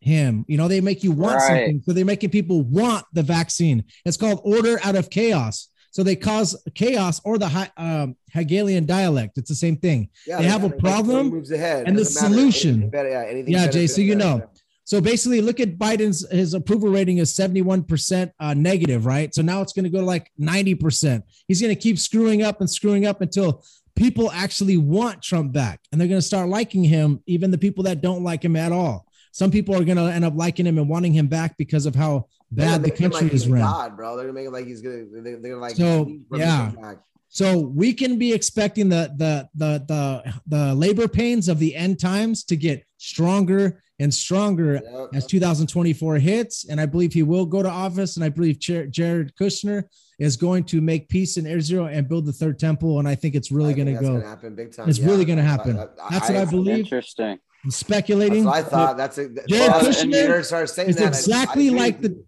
him. 0.00 0.44
You 0.46 0.58
know, 0.58 0.68
they 0.68 0.82
make 0.82 1.02
you 1.02 1.10
want 1.10 1.36
Right. 1.36 1.46
something. 1.46 1.82
So 1.86 1.94
they're 1.94 2.04
making 2.04 2.28
people 2.28 2.60
want 2.62 3.06
the 3.14 3.22
vaccine. 3.22 3.82
It's 4.04 4.18
called 4.18 4.40
order 4.44 4.78
out 4.84 4.94
of 4.94 5.08
chaos. 5.08 5.68
So 5.90 6.02
they 6.02 6.16
cause 6.16 6.54
chaos 6.74 7.18
or 7.24 7.38
the 7.38 7.70
um, 7.78 8.16
Hegelian 8.30 8.84
dialect. 8.84 9.38
It's 9.38 9.48
the 9.48 9.54
same 9.54 9.76
thing. 9.78 10.10
Yeah, 10.26 10.38
they 10.38 10.44
have 10.48 10.64
a 10.64 10.68
gotta 10.68 10.74
make 10.74 10.80
sure 10.82 10.88
he 10.96 11.02
problem 11.02 11.28
moves 11.28 11.50
ahead. 11.50 11.86
and 11.88 11.96
the 11.96 12.02
matter. 12.02 12.10
solution. 12.26 12.70
Anything 12.72 12.90
better, 12.90 13.08
yeah, 13.08 13.24
anything 13.26 13.52
Yeah, 13.54 13.66
Jay, 13.68 13.86
so 13.86 14.02
you 14.02 14.16
know. 14.16 14.42
So 14.86 15.00
basically, 15.00 15.40
look 15.40 15.60
at 15.60 15.78
Biden's 15.78 16.28
his 16.30 16.52
approval 16.52 16.90
rating 16.90 17.16
is 17.16 17.32
71% 17.32 18.30
uh, 18.38 18.52
negative, 18.52 19.06
right? 19.06 19.34
So 19.34 19.40
now 19.40 19.62
it's 19.62 19.72
going 19.72 19.84
to 19.84 19.90
go 19.90 20.00
to 20.00 20.04
like 20.04 20.30
90%. 20.38 21.22
He's 21.48 21.62
going 21.62 21.74
to 21.74 21.80
keep 21.80 21.98
screwing 21.98 22.42
up 22.42 22.60
and 22.60 22.68
screwing 22.68 23.06
up 23.06 23.22
until 23.22 23.64
people 23.96 24.30
actually 24.32 24.76
want 24.76 25.22
Trump 25.22 25.52
back 25.52 25.80
and 25.90 26.00
they're 26.00 26.08
going 26.08 26.20
to 26.20 26.26
start 26.26 26.48
liking 26.48 26.84
him, 26.84 27.22
even 27.26 27.50
the 27.50 27.58
people 27.58 27.84
that 27.84 28.00
don't 28.00 28.24
like 28.24 28.44
him 28.44 28.56
at 28.56 28.72
all. 28.72 29.06
Some 29.32 29.50
people 29.50 29.74
are 29.74 29.84
going 29.84 29.96
to 29.96 30.04
end 30.04 30.24
up 30.24 30.34
liking 30.36 30.66
him 30.66 30.78
and 30.78 30.88
wanting 30.88 31.12
him 31.12 31.26
back 31.26 31.56
because 31.56 31.86
of 31.86 31.94
how 31.94 32.26
bad 32.52 32.82
the 32.82 32.90
country 32.90 33.24
like 33.24 33.32
is 33.32 33.48
run. 33.48 33.62
God, 33.62 33.96
bro. 33.96 34.16
They're 34.16 34.26
gonna 34.26 34.34
make 34.34 34.46
it 34.46 34.52
like 34.52 34.66
he's 34.66 34.80
gonna. 34.80 35.04
They're, 35.10 35.38
they're 35.38 35.56
like. 35.56 35.76
So, 35.76 36.08
yeah. 36.32 36.70
back." 36.80 36.98
So 37.28 37.58
we 37.58 37.92
can 37.92 38.16
be 38.16 38.32
expecting 38.32 38.88
the 38.88 39.12
the 39.16 39.48
the 39.56 39.84
the 39.88 40.34
the 40.46 40.74
labor 40.74 41.08
pains 41.08 41.48
of 41.48 41.58
the 41.58 41.74
end 41.74 41.98
times 41.98 42.44
to 42.44 42.56
get 42.56 42.84
stronger 42.98 43.82
and 43.98 44.12
stronger 44.12 44.80
as 45.12 45.26
2024 45.26 46.16
hits. 46.16 46.68
And 46.68 46.80
I 46.80 46.86
believe 46.86 47.12
he 47.12 47.22
will 47.22 47.46
go 47.46 47.62
to 47.62 47.68
office. 47.68 48.16
And 48.16 48.24
I 48.24 48.28
believe 48.28 48.58
Jared 48.58 49.34
Kushner 49.34 49.84
is 50.18 50.36
going 50.36 50.64
to 50.64 50.80
make 50.80 51.08
peace 51.08 51.36
in 51.36 51.46
Israel 51.46 51.86
and 51.86 52.08
build 52.08 52.26
the 52.26 52.32
third 52.32 52.58
temple. 52.58 52.98
And 52.98 53.08
I 53.08 53.14
think 53.14 53.34
it's 53.34 53.50
really 53.50 53.74
going 53.74 53.86
to 53.86 53.94
go. 54.00 54.14
gonna 54.14 54.26
happen 54.26 54.54
big 54.54 54.74
time. 54.74 54.88
It's 54.88 54.98
Yeah. 54.98 55.06
really 55.06 55.24
gonna 55.24 55.42
happen. 55.42 55.78
I- 55.78 55.86
That's 56.10 56.28
what 56.28 56.38
I 56.38 56.44
believe. 56.44 56.78
Interesting. 56.84 57.26
I'm 57.32 57.38
That's 57.64 57.76
speculating. 57.76 58.44
what 58.44 58.54
I 58.56 58.62
thought. 58.62 58.96
That's 58.96 59.18
a, 59.18 59.28
Jared 59.28 59.48
well, 59.72 59.80
Kushner 59.80 60.02
and 60.02 60.12
you 60.12 60.26
heard 60.26 60.44
start 60.46 60.68
saying 60.70 60.90
is 60.90 60.96
that, 60.96 61.02
I- 61.02 61.06
I 61.06 61.08
exactly 61.08 61.70
like 61.70 62.00
the- 62.00 62.10
you. 62.10 62.24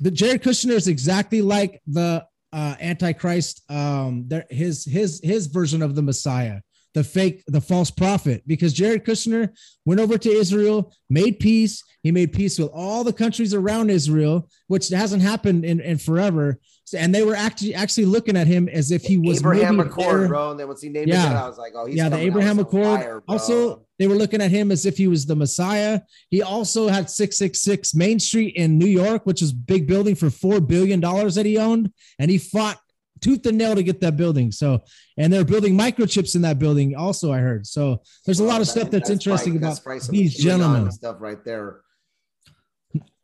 the 0.00 0.10
Jared 0.10 0.42
Kushner 0.42 0.72
is 0.72 0.88
exactly 0.88 1.42
like 1.42 1.80
the 1.86 2.26
uh, 2.52 2.74
Antichrist. 2.80 3.62
Um, 3.70 4.24
there, 4.28 4.44
his 4.50 4.84
his 4.84 5.20
his 5.22 5.46
version 5.48 5.80
of 5.82 5.94
the 5.94 6.02
Messiah, 6.02 6.60
the 6.94 7.02
fake, 7.04 7.42
the 7.46 7.60
false 7.60 7.90
prophet. 7.90 8.42
Because 8.46 8.72
Jared 8.72 9.04
Kushner 9.04 9.50
went 9.84 10.00
over 10.00 10.18
to 10.18 10.28
Israel, 10.30 10.92
made 11.10 11.38
peace. 11.40 11.82
He 12.02 12.12
made 12.12 12.32
peace 12.32 12.58
with 12.58 12.70
all 12.74 13.02
the 13.02 13.12
countries 13.12 13.54
around 13.54 13.90
Israel, 13.90 14.48
which 14.68 14.88
hasn't 14.90 15.22
happened 15.22 15.64
in, 15.64 15.80
in 15.80 15.98
forever. 15.98 16.58
So- 16.86 16.98
and 16.98 17.14
they 17.14 17.22
were 17.22 17.34
actually 17.34 17.74
actually 17.74 18.04
looking 18.04 18.36
at 18.36 18.46
him 18.46 18.68
as 18.68 18.90
if 18.90 19.02
he 19.04 19.16
was 19.16 19.38
Abraham 19.38 19.80
Accord, 19.80 20.20
their- 20.22 20.28
bro. 20.28 20.50
And 20.50 20.60
then 20.60 20.68
once 20.68 20.82
he 20.82 20.88
named 20.90 21.08
Yeah. 21.08 21.30
it, 21.30 21.34
I 21.34 21.48
was 21.48 21.56
like, 21.58 21.72
oh, 21.74 21.86
he's 21.86 21.96
yeah, 21.96 22.08
the 22.10 22.18
Abraham 22.18 22.58
Accord. 22.58 23.00
fire, 23.00 23.22
also, 23.26 23.86
they 23.98 24.06
were 24.06 24.16
looking 24.16 24.42
at 24.42 24.50
him 24.50 24.70
as 24.70 24.84
if 24.84 24.96
he 24.98 25.08
was 25.08 25.24
the 25.24 25.34
Messiah. 25.36 26.00
He 26.30 26.42
also 26.42 26.88
had 26.88 27.08
666 27.10 27.94
Main 27.94 28.20
Street 28.20 28.54
in 28.56 28.78
New 28.78 28.86
York, 28.86 29.24
which 29.24 29.40
is 29.40 29.52
big 29.52 29.86
building 29.86 30.14
for 30.14 30.28
four 30.30 30.60
billion 30.60 31.00
dollars 31.00 31.36
that 31.36 31.46
he 31.46 31.56
owned, 31.58 31.90
and 32.18 32.30
he 32.30 32.36
fought 32.38 32.78
tooth 33.22 33.46
and 33.46 33.56
nail 33.56 33.74
to 33.74 33.82
get 33.82 34.00
that 34.02 34.18
building. 34.18 34.52
So, 34.52 34.82
and 35.16 35.32
they're 35.32 35.44
building 35.46 35.78
microchips 35.78 36.34
in 36.34 36.42
that 36.42 36.58
building. 36.58 36.94
Also, 36.96 37.32
I 37.32 37.38
heard. 37.38 37.66
So, 37.66 38.02
there's 38.26 38.40
a 38.40 38.44
lot 38.44 38.60
of 38.60 38.68
stuff 38.68 38.90
that's 38.90 39.08
interesting 39.08 39.54
probably- 39.58 39.68
that's 39.68 39.80
about 39.80 40.02
some 40.02 40.12
these 40.14 40.34
gentlemen. 40.36 40.90
stuff 40.92 41.16
right 41.20 41.42
there. 41.46 41.80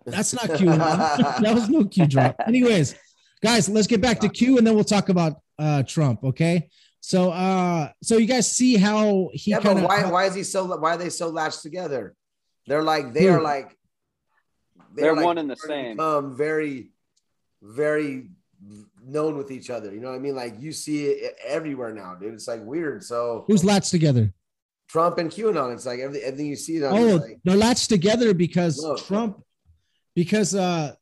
That's 0.06 0.32
not 0.32 0.56
Q. 0.56 0.66
that 0.70 1.52
was 1.54 1.68
no 1.68 1.84
Q 1.84 2.06
drop. 2.06 2.36
Anyways, 2.46 2.94
guys, 3.42 3.68
let's 3.68 3.87
get 3.87 4.00
back 4.00 4.20
to 4.20 4.29
Q, 4.29 4.59
and 4.59 4.66
then 4.66 4.74
we'll 4.74 4.85
talk 4.85 5.09
about 5.09 5.40
uh 5.59 5.83
Trump. 5.83 6.24
Okay. 6.24 6.68
So, 7.03 7.31
uh, 7.31 7.90
so 8.03 8.18
you 8.18 8.26
guys 8.26 8.50
see 8.50 8.76
how 8.76 9.31
he 9.33 9.53
yeah, 9.53 9.61
kind 9.61 9.76
but 9.76 9.85
of 9.85 9.88
why? 9.88 10.11
Why 10.11 10.24
is 10.26 10.35
he 10.35 10.42
so? 10.42 10.66
Why 10.76 10.94
are 10.94 10.98
they 10.98 11.09
so 11.11 11.29
latched 11.29 11.62
together? 11.62 12.14
They're 12.66 12.83
like 12.83 13.14
they 13.14 13.24
Who? 13.24 13.31
are 13.31 13.40
like 13.40 13.74
They're 14.94 15.14
like 15.14 15.24
one 15.24 15.38
and 15.38 15.50
the 15.50 15.57
same. 15.57 15.96
Become 15.96 16.37
very, 16.37 16.90
very 17.62 18.29
known 19.03 19.37
with 19.38 19.50
each 19.50 19.70
other. 19.70 19.92
You 19.94 20.00
know 20.00 20.11
what 20.11 20.16
I 20.16 20.20
mean? 20.20 20.37
Like 20.37 20.61
you 20.61 20.72
see 20.72 21.07
it 21.07 21.37
everywhere 21.46 21.94
now, 21.94 22.16
dude. 22.16 22.35
It's 22.35 22.48
like 22.48 22.62
weird. 22.62 23.03
So 23.03 23.44
who's 23.46 23.64
latched 23.64 23.90
together? 23.90 24.33
Trump 24.88 25.18
and 25.18 25.31
QAnon. 25.31 25.72
It's 25.72 25.87
like 25.87 26.00
everything, 26.00 26.26
everything 26.26 26.46
you 26.46 26.57
see 26.57 26.76
it 26.76 26.85
on. 26.85 26.98
Oh, 26.98 27.16
like, 27.16 27.38
they're 27.44 27.57
latched 27.57 27.88
together 27.88 28.35
because 28.35 28.83
No. 28.83 28.96
Trump, 28.96 29.42
because 30.14 30.55
uh, 30.55 30.94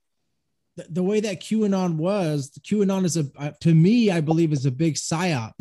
the, 0.79 0.87
the 0.91 1.03
way 1.03 1.21
that 1.21 1.41
QAnon 1.41 1.97
was, 1.97 2.53
QAnon 2.61 3.05
is 3.05 3.17
a 3.17 3.27
uh, 3.37 3.51
to 3.61 3.75
me, 3.75 4.11
I 4.11 4.21
believe, 4.21 4.53
is 4.53 4.65
a 4.65 4.71
big 4.71 4.95
psyop. 4.95 5.53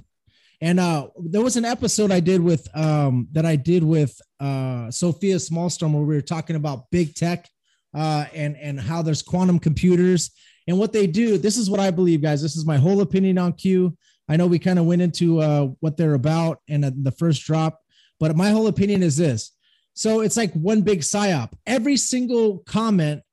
And 0.61 0.79
uh, 0.79 1.07
there 1.19 1.41
was 1.41 1.55
an 1.55 1.65
episode 1.65 2.11
I 2.11 2.19
did 2.19 2.41
with 2.41 2.67
um 2.75 3.27
that 3.31 3.45
I 3.45 3.55
did 3.55 3.83
with 3.83 4.19
uh 4.39 4.89
Sophia 4.91 5.35
Smallstorm 5.37 5.93
where 5.93 6.03
we 6.03 6.15
were 6.15 6.21
talking 6.21 6.55
about 6.55 6.89
big 6.91 7.15
tech 7.15 7.49
uh 7.93 8.25
and 8.33 8.55
and 8.57 8.79
how 8.79 9.01
there's 9.01 9.21
quantum 9.21 9.59
computers 9.59 10.31
and 10.67 10.77
what 10.77 10.93
they 10.93 11.07
do. 11.07 11.37
This 11.37 11.57
is 11.57 11.69
what 11.69 11.79
I 11.79 11.91
believe, 11.91 12.21
guys. 12.21 12.41
This 12.41 12.55
is 12.55 12.65
my 12.65 12.77
whole 12.77 13.01
opinion 13.01 13.37
on 13.37 13.53
Q. 13.53 13.97
I 14.29 14.35
know 14.37 14.47
we 14.47 14.59
kind 14.59 14.79
of 14.79 14.85
went 14.85 15.01
into 15.01 15.39
uh 15.41 15.67
what 15.79 15.97
they're 15.97 16.13
about 16.13 16.59
in 16.67 16.83
uh, 16.83 16.91
the 16.93 17.11
first 17.11 17.43
drop, 17.43 17.81
but 18.19 18.35
my 18.35 18.49
whole 18.49 18.67
opinion 18.67 19.01
is 19.03 19.17
this. 19.17 19.51
So 19.93 20.21
it's 20.21 20.37
like 20.37 20.53
one 20.53 20.81
big 20.81 20.99
psyop. 20.99 21.53
Every 21.65 21.97
single 21.97 22.59
comment, 22.59 23.23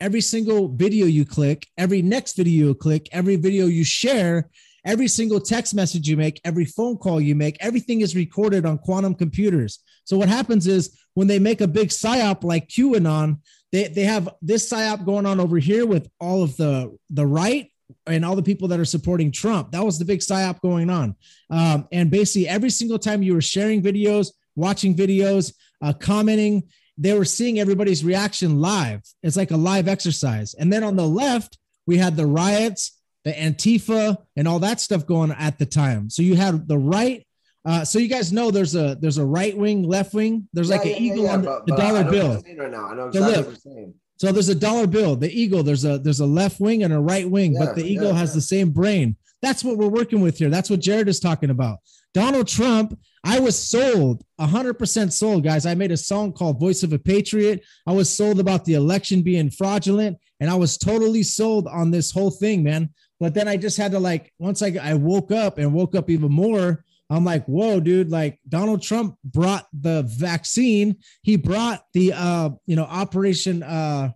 every 0.00 0.20
single 0.20 0.68
video 0.68 1.06
you 1.06 1.24
click, 1.24 1.66
every 1.78 2.02
next 2.02 2.36
video 2.36 2.68
you 2.68 2.74
click, 2.74 3.08
every 3.12 3.36
video 3.36 3.66
you 3.66 3.84
share, 3.84 4.50
every 4.84 5.08
single 5.08 5.40
text 5.40 5.74
message 5.74 6.08
you 6.08 6.16
make, 6.16 6.40
every 6.44 6.64
phone 6.64 6.96
call 6.96 7.20
you 7.20 7.34
make, 7.34 7.56
everything 7.60 8.00
is 8.00 8.14
recorded 8.14 8.64
on 8.66 8.78
quantum 8.78 9.14
computers. 9.14 9.80
So 10.04 10.16
what 10.16 10.28
happens 10.28 10.66
is 10.66 10.96
when 11.14 11.26
they 11.26 11.38
make 11.38 11.60
a 11.60 11.68
big 11.68 11.88
psyop 11.88 12.44
like 12.44 12.68
QAnon, 12.68 13.40
they, 13.72 13.88
they 13.88 14.04
have 14.04 14.28
this 14.40 14.70
psyop 14.70 15.04
going 15.04 15.26
on 15.26 15.40
over 15.40 15.58
here 15.58 15.86
with 15.86 16.08
all 16.20 16.42
of 16.42 16.56
the 16.56 16.96
the 17.10 17.26
right 17.26 17.70
and 18.06 18.24
all 18.24 18.36
the 18.36 18.42
people 18.42 18.68
that 18.68 18.80
are 18.80 18.84
supporting 18.84 19.32
Trump. 19.32 19.72
That 19.72 19.84
was 19.84 19.98
the 19.98 20.04
big 20.04 20.20
psyop 20.20 20.60
going 20.60 20.88
on. 20.88 21.16
Um, 21.50 21.88
and 21.90 22.10
basically, 22.10 22.48
every 22.48 22.70
single 22.70 22.98
time 22.98 23.22
you 23.22 23.34
were 23.34 23.40
sharing 23.40 23.82
videos, 23.82 24.28
watching 24.54 24.94
videos, 24.94 25.52
uh, 25.82 25.92
commenting, 25.92 26.62
they 26.98 27.12
were 27.16 27.24
seeing 27.24 27.58
everybody's 27.58 28.04
reaction 28.04 28.60
live. 28.60 29.02
It's 29.22 29.36
like 29.36 29.50
a 29.50 29.56
live 29.56 29.88
exercise. 29.88 30.54
And 30.54 30.72
then 30.72 30.82
on 30.84 30.96
the 30.96 31.06
left, 31.06 31.58
we 31.86 31.98
had 31.98 32.16
the 32.16 32.26
riots, 32.26 32.98
the 33.24 33.32
Antifa, 33.32 34.16
and 34.36 34.48
all 34.48 34.58
that 34.60 34.80
stuff 34.80 35.06
going 35.06 35.30
at 35.32 35.58
the 35.58 35.66
time. 35.66 36.10
So 36.10 36.22
you 36.22 36.36
had 36.36 36.66
the 36.68 36.78
right. 36.78 37.26
Uh, 37.64 37.84
so 37.84 37.98
you 37.98 38.08
guys 38.08 38.32
know 38.32 38.50
there's 38.50 38.74
a 38.76 38.96
there's 39.00 39.18
a 39.18 39.24
right 39.24 39.56
wing, 39.56 39.82
left 39.82 40.14
wing. 40.14 40.48
There's 40.52 40.70
like 40.70 40.84
Yeah, 40.84 40.96
an 40.96 41.02
yeah, 41.04 41.12
eagle 41.12 41.24
yeah, 41.24 41.32
on 41.34 41.42
the, 41.42 41.48
but- 41.48 41.66
the 41.66 41.72
but 41.72 41.80
dollar 41.80 42.04
bill. 42.10 42.42
right 42.58 42.70
now. 42.70 42.86
I 42.86 42.94
know 42.94 43.10
So 43.12 43.18
exactly 43.18 43.36
look, 43.36 43.46
what 43.46 43.46
you're 43.64 43.74
saying. 43.74 43.94
So 44.18 44.32
there's 44.32 44.48
a 44.48 44.54
dollar 44.54 44.86
bill, 44.86 45.14
the 45.16 45.30
eagle. 45.30 45.62
There's 45.62 45.84
a 45.84 45.98
there's 45.98 46.20
a 46.20 46.26
left 46.26 46.60
wing 46.60 46.82
and 46.84 46.92
a 46.94 46.98
right 47.00 47.28
wing, 47.28 47.52
Yeah, 47.54 47.66
but 47.66 47.76
the 47.76 47.84
eagle 47.84 48.08
yeah, 48.12 48.18
has 48.18 48.30
yeah. 48.30 48.34
the 48.36 48.40
same 48.42 48.70
brain. 48.70 49.16
That's 49.42 49.62
what 49.62 49.76
we're 49.76 49.88
working 49.88 50.20
with 50.22 50.38
here. 50.38 50.48
That's 50.48 50.70
what 50.70 50.80
Jared 50.80 51.08
is 51.08 51.20
talking 51.20 51.50
about. 51.50 51.78
Donald 52.14 52.48
Trump, 52.48 52.98
I 53.26 53.40
was 53.40 53.58
sold, 53.58 54.22
100% 54.40 55.12
sold, 55.12 55.42
guys. 55.42 55.66
I 55.66 55.74
made 55.74 55.90
a 55.90 55.96
song 55.96 56.32
called 56.32 56.60
Voice 56.60 56.84
of 56.84 56.92
a 56.92 56.98
Patriot. 56.98 57.64
I 57.84 57.90
was 57.90 58.08
sold 58.08 58.38
about 58.38 58.64
the 58.64 58.74
election 58.74 59.22
being 59.22 59.50
fraudulent, 59.50 60.18
and 60.38 60.48
I 60.48 60.54
was 60.54 60.78
totally 60.78 61.24
sold 61.24 61.66
on 61.66 61.90
this 61.90 62.12
whole 62.12 62.30
thing, 62.30 62.62
man. 62.62 62.90
But 63.18 63.34
then 63.34 63.48
I 63.48 63.56
just 63.56 63.78
had 63.78 63.90
to 63.92 63.98
like 63.98 64.32
once 64.38 64.62
I 64.62 64.76
I 64.80 64.94
woke 64.94 65.32
up 65.32 65.58
and 65.58 65.72
woke 65.72 65.96
up 65.96 66.08
even 66.08 66.30
more. 66.30 66.84
I'm 67.10 67.24
like, 67.24 67.44
whoa, 67.46 67.80
dude! 67.80 68.10
Like 68.10 68.38
Donald 68.48 68.82
Trump 68.82 69.16
brought 69.24 69.66
the 69.72 70.04
vaccine. 70.04 70.96
He 71.22 71.36
brought 71.36 71.82
the 71.94 72.12
uh, 72.12 72.50
you 72.66 72.76
know, 72.76 72.84
Operation 72.84 73.64
uh 73.64 74.12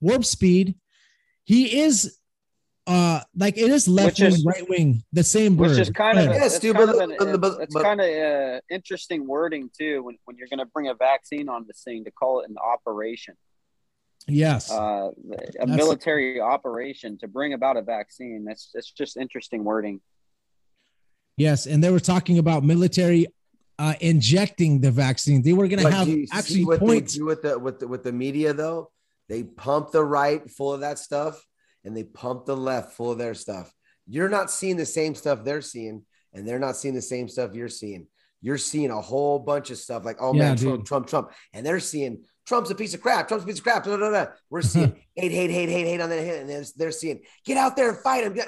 Warp 0.00 0.24
Speed. 0.24 0.76
He 1.44 1.80
is 1.80 2.16
uh 2.86 3.20
like 3.36 3.56
it 3.58 3.70
is 3.70 3.88
left 3.88 4.18
Which 4.20 4.28
is- 4.28 4.44
wing, 4.44 4.54
right 4.54 4.68
wing, 4.68 5.02
the 5.12 5.24
same 5.24 5.56
bird. 5.56 5.70
Which 5.70 5.78
is 5.78 5.90
kind 5.90 6.18
of 6.18 6.26
Go 6.26 6.30
a, 6.30 6.34
ahead. 6.34 6.42
Yes, 6.42 6.52
it's 6.54 6.60
dude, 6.60 6.76
kind 6.76 6.86
but- 6.86 6.94
of 6.96 7.10
an, 7.10 7.16
but- 7.18 7.40
but- 7.40 7.60
it's 7.62 7.74
kind 7.74 8.00
of 8.00 8.06
uh, 8.08 8.60
interesting 8.70 9.26
wording 9.26 9.70
too 9.76 10.02
when, 10.04 10.16
when 10.24 10.36
you're 10.36 10.48
going 10.48 10.58
to 10.60 10.66
bring 10.66 10.88
a 10.88 10.94
vaccine 10.94 11.48
on 11.48 11.64
this 11.66 11.82
thing 11.82 12.04
to 12.04 12.10
call 12.10 12.40
it 12.40 12.48
an 12.50 12.56
operation, 12.58 13.34
yes. 14.28 14.70
uh, 14.70 14.76
a 14.76 15.12
That's- 15.28 15.76
military 15.76 16.40
operation 16.40 17.18
to 17.18 17.28
bring 17.28 17.52
about 17.54 17.76
a 17.76 17.82
vaccine. 17.82 18.44
That's 18.44 18.70
that's 18.72 18.90
just 18.92 19.16
interesting 19.16 19.64
wording. 19.64 20.00
Yes, 21.36 21.66
and 21.66 21.82
they 21.84 21.90
were 21.90 22.00
talking 22.00 22.38
about 22.38 22.64
military 22.64 23.26
uh, 23.78 23.94
injecting 24.00 24.80
the 24.80 24.90
vaccine. 24.90 25.42
They 25.42 25.52
were 25.52 25.68
going 25.68 25.82
to 25.82 25.90
have 25.90 26.08
you 26.08 26.26
actually 26.32 26.64
what 26.64 26.78
points. 26.80 27.18
with 27.20 27.42
the 27.42 27.58
with 27.58 27.80
the 27.80 27.88
with 27.88 28.02
the 28.04 28.12
media 28.12 28.52
though. 28.54 28.90
They 29.28 29.42
pump 29.42 29.90
the 29.90 30.04
right 30.04 30.48
full 30.50 30.72
of 30.72 30.80
that 30.80 30.98
stuff, 31.00 31.44
and 31.86 31.96
they 31.96 32.04
pump 32.04 32.44
the 32.44 32.56
left 32.56 32.92
full 32.92 33.12
of 33.12 33.18
their 33.18 33.34
stuff. 33.34 33.72
You're 34.06 34.28
not 34.28 34.50
seeing 34.50 34.76
the 34.76 34.84
same 34.84 35.14
stuff 35.14 35.44
they're 35.44 35.62
seeing, 35.62 36.04
and 36.34 36.46
they're 36.46 36.58
not 36.58 36.76
seeing 36.76 36.94
the 36.94 37.00
same 37.00 37.28
stuff 37.28 37.54
you're 37.54 37.68
seeing. 37.68 38.08
You're 38.42 38.58
seeing 38.58 38.90
a 38.90 39.00
whole 39.00 39.38
bunch 39.38 39.70
of 39.70 39.78
stuff 39.78 40.04
like, 40.04 40.18
oh 40.20 40.34
Yeah, 40.34 40.40
man, 40.40 40.56
dude. 40.56 40.66
Trump, 40.66 40.86
Trump, 40.86 41.06
Trump, 41.06 41.30
and 41.54 41.64
they're 41.64 41.80
seeing 41.80 42.24
Trump's 42.46 42.70
a 42.70 42.74
piece 42.74 42.94
of 42.94 43.00
crap. 43.00 43.28
Trump's 43.28 43.44
a 43.44 43.46
piece 43.46 43.58
of 43.58 43.64
crap. 43.64 43.84
Da, 43.84 43.96
da, 43.96 44.10
da. 44.10 44.26
We're 44.50 44.62
seeing 44.62 44.94
hate, 45.14 45.32
hate, 45.32 45.50
hate, 45.50 45.68
hate, 45.68 45.86
hate 45.86 46.00
on 46.00 46.10
that 46.10 46.18
and 46.18 46.48
they're, 46.48 46.64
they're 46.76 46.90
seeing 46.92 47.22
get 47.44 47.56
out 47.56 47.76
there 47.76 47.90
and 47.90 47.98
fight 47.98 48.24
him. 48.24 48.38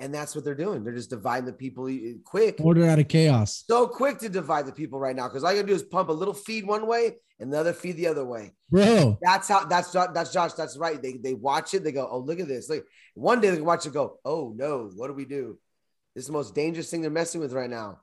And 0.00 0.14
that's 0.14 0.34
what 0.36 0.44
they're 0.44 0.54
doing. 0.54 0.84
They're 0.84 0.94
just 0.94 1.10
dividing 1.10 1.46
the 1.46 1.52
people 1.52 1.88
e- 1.88 2.18
quick 2.24 2.56
Order 2.60 2.86
out 2.86 3.00
of 3.00 3.08
chaos. 3.08 3.64
so 3.68 3.86
quick 3.88 4.18
to 4.18 4.28
divide 4.28 4.66
the 4.66 4.72
people 4.72 5.00
right 5.00 5.16
now 5.16 5.26
because 5.26 5.42
all 5.42 5.50
you 5.50 5.56
gotta 5.58 5.66
do 5.68 5.74
is 5.74 5.82
pump 5.82 6.08
a 6.08 6.12
little 6.12 6.34
feed 6.34 6.64
one 6.66 6.86
way 6.86 7.16
and 7.40 7.52
the 7.52 7.58
other 7.58 7.72
feed 7.72 7.96
the 7.96 8.06
other 8.06 8.24
way. 8.24 8.52
Bro, 8.70 9.18
That's 9.20 9.48
how 9.48 9.64
that's 9.64 9.90
that's 9.90 10.32
Josh. 10.32 10.52
That's 10.52 10.76
right. 10.76 11.02
They 11.02 11.14
they 11.14 11.34
watch 11.34 11.74
it. 11.74 11.82
They 11.82 11.90
go, 11.92 12.08
oh 12.10 12.18
look 12.20 12.38
at 12.38 12.46
this. 12.46 12.70
Like 12.70 12.84
one 13.14 13.40
day 13.40 13.50
they 13.50 13.60
watch 13.60 13.86
it. 13.86 13.92
Go, 13.92 14.18
oh 14.24 14.52
no, 14.56 14.90
what 14.94 15.08
do 15.08 15.14
we 15.14 15.24
do? 15.24 15.58
This 16.14 16.22
is 16.22 16.26
the 16.28 16.32
most 16.32 16.54
dangerous 16.54 16.88
thing 16.90 17.00
they're 17.02 17.10
messing 17.10 17.40
with 17.40 17.52
right 17.52 17.70
now, 17.70 17.98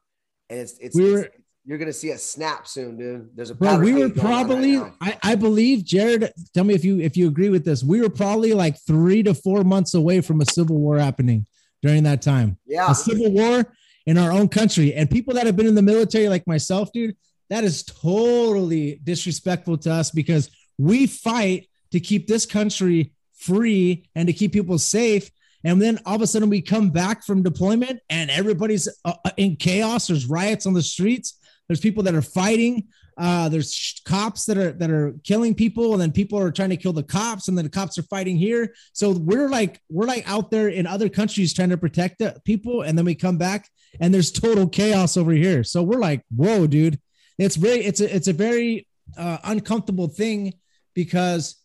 and 0.49 0.60
it's 0.60 0.77
it's, 0.79 0.95
We 0.95 1.13
it's- 1.13 1.31
you're 1.67 1.77
gonna 1.79 1.93
see 1.93 2.12
a 2.12 2.17
snap 2.17 2.67
soon, 2.67 2.97
dude. 2.97 3.29
There's 3.36 3.49
a 3.51 3.55
bro, 3.55 3.79
we 3.79 3.93
were 3.93 4.03
on 4.05 4.12
right 4.12 4.17
probably. 4.17 4.77
I, 5.01 5.17
I 5.23 5.36
believe 5.36 5.84
Jared, 5.84 6.31
tell 6.53 6.63
me 6.65 6.75
if 6.75 6.86
you 6.86 6.99
if 6.99 7.15
you 7.17 7.27
agree 7.27 7.49
with 7.49 7.63
this. 7.65 7.84
We 7.84 8.01
were 8.01 8.10
probably 8.10 8.53
like 8.53 8.77
3 8.86 9.23
to 9.23 9.34
4 9.34 9.63
months 9.63 9.93
away 9.95 10.21
from 10.21 10.41
a 10.41 10.45
civil 10.45 10.77
war 10.77 10.99
happening 10.99 11.47
during 11.86 12.04
that 12.04 12.21
time. 12.21 12.58
yeah. 12.65 12.89
A 12.89 12.95
civil 12.95 13.32
war 13.32 13.71
in 14.08 14.17
our 14.17 14.32
own 14.32 14.50
country. 14.50 14.93
And 14.95 15.10
people 15.10 15.36
that 15.36 15.45
have 15.45 15.56
been 15.56 15.67
in 15.67 15.76
the 15.76 15.82
military 15.82 16.28
like 16.30 16.48
myself, 16.48 16.91
dude, 16.91 17.15
that 17.50 17.63
is 17.63 17.84
totally 17.84 19.00
disrespectful 19.04 19.78
to 19.80 19.91
us 19.91 20.10
because 20.10 20.50
we 20.80 21.06
fight 21.06 21.69
to 21.91 22.00
keep 22.00 22.28
this 22.28 22.45
country 22.45 23.12
free 23.38 24.10
and 24.15 24.28
to 24.28 24.34
keep 24.34 24.52
people 24.52 24.80
safe. 24.80 25.30
And 25.63 25.80
then 25.80 26.00
all 26.06 26.15
of 26.15 26.21
a 26.24 26.28
sudden 26.28 26.50
we 26.50 26.62
come 26.62 26.89
back 26.89 27.24
from 27.24 27.43
deployment 27.43 28.00
and 28.10 28.32
everybody's 28.32 28.88
uh, 29.06 29.13
uh, 29.24 29.30
in 29.38 29.56
chaos. 29.56 30.08
There's 30.08 30.26
riots 30.26 30.65
on 30.65 30.74
the 30.74 30.82
streets. 30.82 31.38
There's 31.67 31.80
people 31.80 32.04
that 32.04 32.15
are 32.15 32.21
fighting. 32.21 32.88
Uh, 33.17 33.47
there's 33.47 33.73
sh- 33.73 34.01
cops 34.06 34.45
that 34.45 34.58
are 34.58 34.73
that 34.73 34.89
are 34.89 35.15
killing 35.23 35.56
people, 35.56 35.93
and 35.93 36.01
then 36.01 36.12
people 36.12 36.38
are 36.38 36.51
trying 36.51 36.69
to 36.69 36.78
kill 36.78 36.93
the 36.93 37.04
cops, 37.04 37.47
and 37.47 37.58
then 37.58 37.63
the 37.65 37.71
cops 37.71 37.97
are 37.97 38.04
fighting 38.04 38.38
here. 38.38 38.73
So 38.93 39.12
we're 39.12 39.49
like 39.49 39.80
we're 39.89 40.08
like 40.08 40.30
out 40.30 40.51
there 40.51 40.67
in 40.67 40.86
other 40.86 41.10
countries 41.10 41.54
trying 41.54 41.69
to 41.69 41.78
protect 41.78 42.21
people, 42.43 42.82
and 42.82 42.97
then 42.97 43.06
we 43.06 43.15
come 43.15 43.38
back 43.38 43.69
and 43.99 44.13
there's 44.13 44.32
total 44.32 44.67
chaos 44.67 45.17
over 45.17 45.32
here. 45.32 45.63
So 45.63 45.84
we're 45.84 45.99
like, 45.99 46.23
whoa, 46.36 46.67
dude, 46.67 46.99
it's 47.38 47.56
very 47.56 47.80
it's 47.80 48.01
a 48.01 48.15
it's 48.15 48.28
a 48.28 48.34
very 48.34 48.88
uh, 49.17 49.38
uncomfortable 49.43 50.08
thing 50.08 50.54
because 50.93 51.56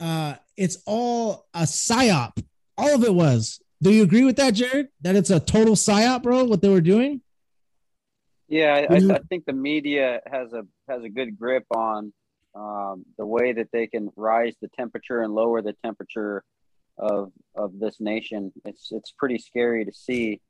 uh, 0.00 0.34
it's 0.56 0.78
all 0.86 1.46
a 1.54 1.62
psyop. 1.62 2.32
All 2.76 2.94
of 2.94 3.04
it 3.04 3.14
was. 3.14 3.60
Do 3.82 3.92
you 3.92 4.02
agree 4.02 4.24
with 4.24 4.36
that, 4.36 4.54
Jared? 4.54 4.88
That 5.02 5.16
it's 5.16 5.30
a 5.30 5.40
total 5.40 5.74
psyop, 5.74 6.22
bro? 6.22 6.44
What 6.44 6.62
they 6.62 6.68
were 6.68 6.80
doing? 6.80 7.20
Yeah, 8.48 8.86
I. 8.90 8.94
I, 8.94 8.96
I 8.96 9.18
think 9.28 9.44
the 9.44 9.52
media 9.52 10.20
has 10.26 10.52
a 10.52 10.62
has 10.88 11.04
a 11.04 11.08
good 11.08 11.38
grip 11.38 11.64
on 11.74 12.12
um, 12.54 13.04
the 13.18 13.26
way 13.26 13.52
that 13.52 13.68
they 13.72 13.86
can 13.86 14.10
rise 14.16 14.54
the 14.60 14.68
temperature 14.68 15.20
and 15.20 15.34
lower 15.34 15.62
the 15.62 15.74
temperature 15.84 16.42
of 16.96 17.30
of 17.54 17.78
this 17.78 18.00
nation. 18.00 18.52
It's 18.64 18.90
it's 18.90 19.12
pretty 19.12 19.38
scary 19.38 19.84
to 19.84 19.92
see, 19.92 20.40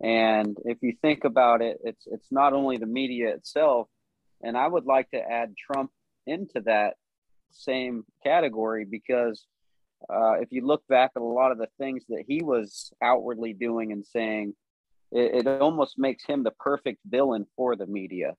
and 0.00 0.56
if 0.64 0.78
you 0.82 0.94
think 1.00 1.24
about 1.24 1.62
it, 1.62 1.78
it's 1.82 2.06
it's 2.06 2.30
not 2.30 2.52
only 2.52 2.76
the 2.76 2.86
media 2.86 3.30
itself, 3.30 3.88
and 4.42 4.56
I 4.56 4.66
would 4.66 4.84
like 4.84 5.10
to 5.10 5.18
add 5.18 5.54
Trump 5.56 5.90
into 6.26 6.60
that 6.66 6.94
same 7.52 8.04
category 8.22 8.84
because 8.84 9.46
uh, 10.10 10.34
if 10.34 10.48
you 10.50 10.66
look 10.66 10.86
back 10.88 11.12
at 11.16 11.22
a 11.22 11.24
lot 11.24 11.52
of 11.52 11.58
the 11.58 11.68
things 11.78 12.04
that 12.08 12.24
he 12.28 12.42
was 12.42 12.92
outwardly 13.02 13.54
doing 13.54 13.92
and 13.92 14.04
saying, 14.06 14.54
it, 15.12 15.46
it 15.46 15.60
almost 15.60 15.98
makes 15.98 16.24
him 16.24 16.42
the 16.42 16.50
perfect 16.50 17.00
villain 17.06 17.46
for 17.56 17.76
the 17.76 17.86
media. 17.86 18.34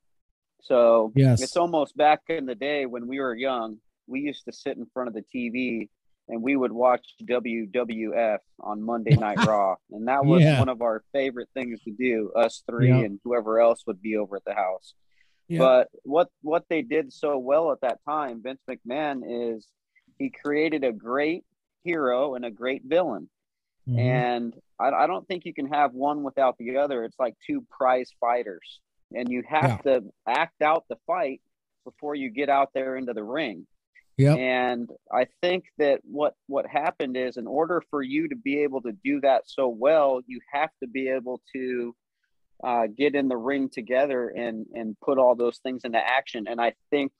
So 0.61 1.11
Yes. 1.15 1.41
it's 1.41 1.55
almost 1.57 1.95
back 1.95 2.21
in 2.29 2.45
the 2.45 2.55
day 2.55 2.85
when 2.85 3.07
we 3.07 3.19
were 3.19 3.35
young, 3.35 3.77
we 4.07 4.21
used 4.21 4.45
to 4.45 4.51
sit 4.51 4.77
in 4.77 4.85
front 4.93 5.07
of 5.07 5.13
the 5.13 5.23
TV 5.33 5.89
and 6.29 6.41
we 6.41 6.55
would 6.57 6.71
watch 6.73 7.05
WWF 7.23 8.39
on 8.59 8.81
Monday 8.81 9.15
Night 9.19 9.45
Raw. 9.45 9.75
And 9.91 10.07
that 10.07 10.25
was 10.25 10.41
Yeah. 10.41 10.59
one 10.59 10.69
of 10.69 10.81
our 10.81 11.03
favorite 11.13 11.49
things 11.53 11.81
to 11.83 11.91
do, 11.91 12.31
us 12.35 12.63
three 12.69 12.89
Yeah. 12.89 12.99
and 13.05 13.19
whoever 13.23 13.59
else 13.59 13.83
would 13.87 14.01
be 14.01 14.17
over 14.17 14.35
at 14.37 14.43
the 14.45 14.53
house. 14.53 14.93
Yeah. 15.47 15.59
But 15.59 15.89
what 16.03 16.27
what 16.41 16.65
they 16.69 16.81
did 16.81 17.13
so 17.13 17.37
well 17.37 17.71
at 17.71 17.79
that 17.81 17.99
time, 18.03 18.43
Vince 18.43 18.61
McMahon, 18.69 19.21
is 19.55 19.65
he 20.19 20.29
created 20.29 20.83
a 20.83 20.91
great 20.91 21.45
hero 21.83 22.35
and 22.35 22.43
a 22.43 22.51
great 22.51 22.81
villain. 22.83 23.29
Mhm. 23.87 23.99
And 23.99 24.53
I, 24.79 24.89
I 24.89 25.07
don't 25.07 25.27
think 25.27 25.45
you 25.45 25.53
can 25.53 25.67
have 25.67 25.93
one 25.93 26.23
without 26.23 26.57
the 26.57 26.77
other. 26.77 27.03
It's 27.03 27.19
like 27.19 27.35
two 27.45 27.65
prize 27.69 28.11
fighters, 28.19 28.79
and 29.13 29.29
you 29.29 29.43
have 29.47 29.81
to 29.83 30.03
act 30.27 30.61
out 30.61 30.85
the 30.89 30.97
fight 31.07 31.41
before 31.85 32.15
you 32.15 32.29
get 32.29 32.49
out 32.49 32.71
there 32.73 32.97
into 32.97 33.13
the 33.13 33.23
ring. 33.23 33.65
Yep. 34.17 34.37
And 34.39 34.89
I 35.13 35.27
think 35.41 35.65
that 35.77 36.01
what 36.03 36.33
what 36.47 36.65
happened 36.65 37.15
is, 37.15 37.37
in 37.37 37.47
order 37.47 37.83
for 37.89 38.01
you 38.01 38.27
to 38.29 38.35
be 38.35 38.63
able 38.63 38.81
to 38.81 38.91
do 38.91 39.21
that 39.21 39.43
so 39.45 39.67
well, 39.67 40.21
you 40.25 40.39
have 40.51 40.71
to 40.81 40.87
be 40.87 41.09
able 41.09 41.41
to 41.55 41.95
uh, 42.63 42.87
get 42.87 43.13
in 43.13 43.27
the 43.27 43.37
ring 43.37 43.69
together 43.69 44.27
and 44.29 44.65
and 44.73 44.99
put 44.99 45.19
all 45.19 45.35
those 45.35 45.59
things 45.59 45.83
into 45.83 45.99
action. 45.99 46.45
And 46.49 46.59
I 46.59 46.73
think 46.89 47.11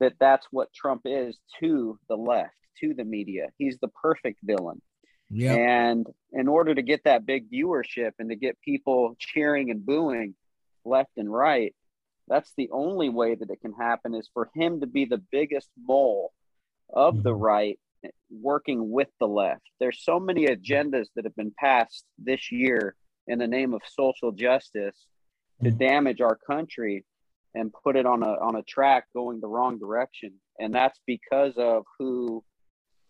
that 0.00 0.14
that's 0.18 0.46
what 0.50 0.72
Trump 0.74 1.02
is 1.04 1.38
to 1.60 1.98
the 2.08 2.16
left, 2.16 2.56
to 2.80 2.92
the 2.92 3.04
media. 3.04 3.46
He's 3.56 3.78
the 3.80 3.88
perfect 3.88 4.40
villain. 4.42 4.82
Yep. 5.32 5.58
And 5.58 6.06
in 6.32 6.46
order 6.46 6.74
to 6.74 6.82
get 6.82 7.04
that 7.04 7.24
big 7.24 7.50
viewership 7.50 8.12
and 8.18 8.28
to 8.28 8.36
get 8.36 8.60
people 8.60 9.16
cheering 9.18 9.70
and 9.70 9.84
booing 9.84 10.34
left 10.84 11.12
and 11.16 11.32
right, 11.32 11.74
that's 12.28 12.52
the 12.56 12.68
only 12.70 13.08
way 13.08 13.34
that 13.34 13.50
it 13.50 13.60
can 13.60 13.72
happen 13.72 14.14
is 14.14 14.28
for 14.32 14.50
him 14.54 14.80
to 14.80 14.86
be 14.86 15.06
the 15.06 15.22
biggest 15.30 15.70
mole 15.82 16.32
of 16.92 17.22
the 17.22 17.34
Mhm. 17.34 17.40
right 17.40 17.80
working 18.30 18.90
with 18.90 19.08
the 19.20 19.28
left. 19.28 19.62
There's 19.78 20.02
so 20.02 20.18
many 20.18 20.46
agendas 20.46 21.08
that 21.14 21.24
have 21.24 21.36
been 21.36 21.54
passed 21.58 22.04
this 22.18 22.50
year 22.50 22.96
in 23.26 23.38
the 23.38 23.46
name 23.46 23.72
of 23.72 23.82
social 23.86 24.32
justice 24.32 25.06
to 25.62 25.70
Mhm. 25.70 25.78
damage 25.78 26.20
our 26.20 26.36
country 26.36 27.06
and 27.54 27.72
put 27.72 27.96
it 27.96 28.04
on 28.06 28.22
a 28.22 28.34
on 28.38 28.56
a 28.56 28.62
track 28.64 29.06
going 29.14 29.40
the 29.40 29.48
wrong 29.48 29.78
direction. 29.78 30.40
And 30.58 30.74
that's 30.74 30.98
because 31.06 31.56
of 31.56 31.86
who 31.98 32.44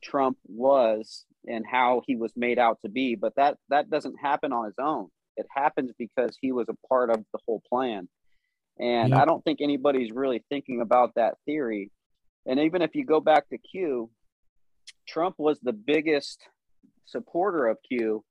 Trump 0.02 0.38
was 0.46 1.26
and 1.46 1.64
how 1.66 2.02
he 2.06 2.16
was 2.16 2.32
made 2.36 2.58
out 2.58 2.78
to 2.82 2.88
be. 2.88 3.14
But 3.14 3.34
that 3.36 3.58
that 3.68 3.90
doesn't 3.90 4.20
happen 4.20 4.52
on 4.52 4.66
his 4.66 4.78
own. 4.78 5.08
It 5.36 5.46
happens 5.54 5.92
because 5.98 6.36
he 6.40 6.52
was 6.52 6.68
a 6.68 6.86
part 6.88 7.10
of 7.10 7.24
the 7.32 7.38
whole 7.46 7.62
plan. 7.68 8.08
And 8.78 9.10
Yeah. 9.10 9.22
I 9.22 9.24
don't 9.24 9.42
think 9.44 9.60
anybody's 9.60 10.12
really 10.12 10.44
thinking 10.48 10.80
about 10.80 11.14
that 11.14 11.34
theory. 11.44 11.90
And 12.46 12.60
even 12.60 12.82
if 12.82 12.94
you 12.94 13.04
go 13.04 13.20
back 13.20 13.48
to 13.48 13.58
Q, 13.58 14.10
Trump 15.06 15.36
was 15.38 15.58
the 15.60 15.72
biggest 15.72 16.40
supporter 17.06 17.66
of 17.66 17.78
Q 17.88 18.24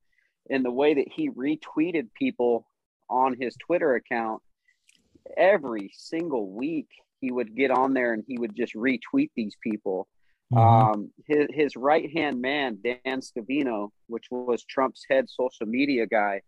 in 0.46 0.62
the 0.62 0.70
way 0.70 0.94
that 0.94 1.08
he 1.10 1.30
retweeted 1.30 2.08
people 2.14 2.66
on 3.08 3.36
his 3.38 3.54
Twitter 3.56 3.94
account 3.94 4.42
every 5.36 5.90
single 5.94 6.50
week. 6.50 6.88
He 7.20 7.30
would 7.30 7.54
get 7.54 7.70
on 7.70 7.94
there 7.94 8.12
and 8.12 8.24
he 8.26 8.38
would 8.38 8.54
just 8.56 8.74
retweet 8.74 9.30
these 9.36 9.56
people. 9.62 10.08
Mhm. 10.52 10.92
Um, 10.92 11.12
his, 11.26 11.46
his 11.50 11.76
right 11.76 12.10
hand 12.14 12.40
man, 12.40 12.78
Dan 12.82 13.20
Scavino, 13.20 13.90
which 14.06 14.26
was 14.30 14.64
Trump's 14.64 15.04
head 15.08 15.28
social 15.28 15.66
media 15.66 16.06
guy, 16.06 16.42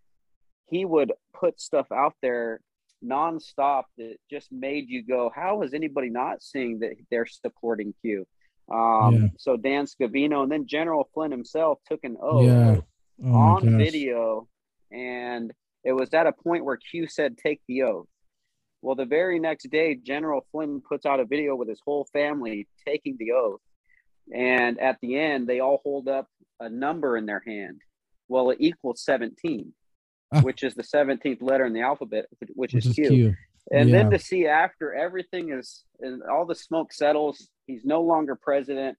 he 0.69 0.85
would 0.85 1.13
put 1.33 1.61
stuff 1.61 1.87
out 1.93 2.15
there 2.23 2.61
nonstop 3.05 3.85
that 3.99 4.17
just 4.31 4.51
made 4.51 4.89
you 4.89 5.03
go, 5.03 5.31
How 5.35 5.63
is 5.63 5.75
anybody 5.75 6.11
not 6.11 6.43
seeing 6.43 6.81
that 6.81 6.95
they're 7.11 7.27
supporting 7.27 7.95
Q? 8.03 8.27
Um, 8.71 9.15
Yeah. 9.15 9.29
So 9.39 9.57
Dan 9.57 9.87
Scavino 9.87 10.43
and 10.43 10.53
then 10.53 10.67
General 10.67 11.09
Flynn 11.15 11.31
himself 11.31 11.79
took 11.87 12.05
an 12.05 12.17
oath 12.21 12.45
yeah. 12.45 12.81
Oh 13.23 13.33
on 13.33 13.79
video, 13.79 14.49
and 14.91 15.53
it 15.85 15.93
was 15.93 16.13
at 16.15 16.27
a 16.27 16.33
point 16.33 16.65
where 16.65 16.77
Q 16.77 17.07
said, 17.07 17.39
"Take 17.39 17.61
the 17.69 17.83
oath." 17.83 18.09
Well, 18.83 18.97
the 18.97 19.05
very 19.05 19.39
next 19.39 19.71
day, 19.71 19.95
General 19.95 20.45
Flynn 20.51 20.81
puts 20.81 21.07
out 21.07 21.21
a 21.21 21.25
video 21.25 21.55
with 21.55 21.69
his 21.69 21.81
whole 21.85 22.07
family 22.13 22.67
taking 22.85 23.17
the 23.17 23.31
oath, 23.33 23.61
and 24.33 24.79
at 24.81 24.99
the 25.01 25.19
end, 25.19 25.47
they 25.47 25.61
all 25.61 25.81
hold 25.83 26.09
up 26.09 26.29
a 26.61 26.69
number 26.69 27.17
in 27.17 27.27
their 27.27 27.43
hand. 27.47 27.81
Well, 28.29 28.51
it 28.51 28.59
equals 28.61 29.03
seventeen, 29.03 29.73
Ah. 30.33 30.41
which 30.41 30.63
is 30.63 30.75
the 30.75 30.83
seventeenth 30.85 31.43
letter 31.43 31.65
in 31.65 31.73
the 31.73 31.83
alphabet, 31.83 32.27
which, 32.39 32.51
Which 32.55 32.75
is 32.75 32.87
is 32.87 32.95
Q. 32.95 33.09
Q. 33.09 33.35
And 33.71 33.93
then 33.93 34.11
to 34.11 34.19
see 34.19 34.47
after 34.47 34.93
everything 34.95 35.51
is 35.53 35.85
and 36.01 36.23
all 36.23 36.45
the 36.47 36.55
smoke 36.55 36.93
settles, 36.93 37.49
he's 37.67 37.85
no 37.85 38.03
longer 38.03 38.37
president, 38.37 38.99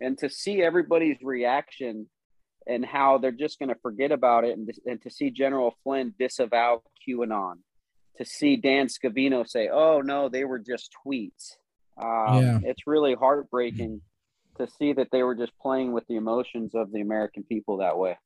and 0.00 0.16
to 0.18 0.30
see 0.30 0.62
everybody's 0.62 1.18
reaction 1.22 2.08
and 2.66 2.84
how 2.84 3.18
they're 3.18 3.32
just 3.32 3.58
going 3.58 3.70
to 3.70 3.80
forget 3.80 4.12
about 4.12 4.44
it, 4.44 4.56
and, 4.56 4.70
and 4.86 5.00
to 5.02 5.10
see 5.10 5.30
General 5.30 5.74
Flynn 5.82 6.14
disavow 6.18 6.82
QAnon, 7.06 7.54
to 8.16 8.24
see 8.24 8.56
Dan 8.56 8.86
Scavino 8.88 9.48
say, 9.48 9.68
"Oh 9.68 10.00
no, 10.02 10.28
they 10.28 10.44
were 10.44 10.58
just 10.58 10.90
tweets." 11.06 11.56
Um, 11.96 12.42
Yeah. 12.42 12.58
It's 12.64 12.86
really 12.86 13.14
heartbreaking 13.14 14.02
to 14.58 14.68
see 14.78 14.92
that 14.94 15.08
they 15.12 15.22
were 15.22 15.34
just 15.34 15.52
playing 15.60 15.92
with 15.92 16.06
the 16.08 16.16
emotions 16.16 16.74
of 16.74 16.92
the 16.92 17.00
American 17.00 17.42
people 17.44 17.78
that 17.78 17.96
way. 17.98 18.16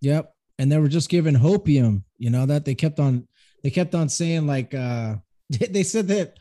Yep. 0.00 0.32
And 0.58 0.70
they 0.70 0.78
were 0.78 0.88
just 0.88 1.08
given 1.08 1.34
hopium, 1.34 2.02
you 2.18 2.30
know, 2.30 2.46
that 2.46 2.64
they 2.64 2.74
kept 2.74 3.00
on 3.00 3.26
they 3.62 3.70
kept 3.70 3.94
on 3.94 4.08
saying 4.08 4.46
like 4.46 4.74
uh 4.74 5.16
they 5.70 5.82
said 5.82 6.08
that 6.08 6.36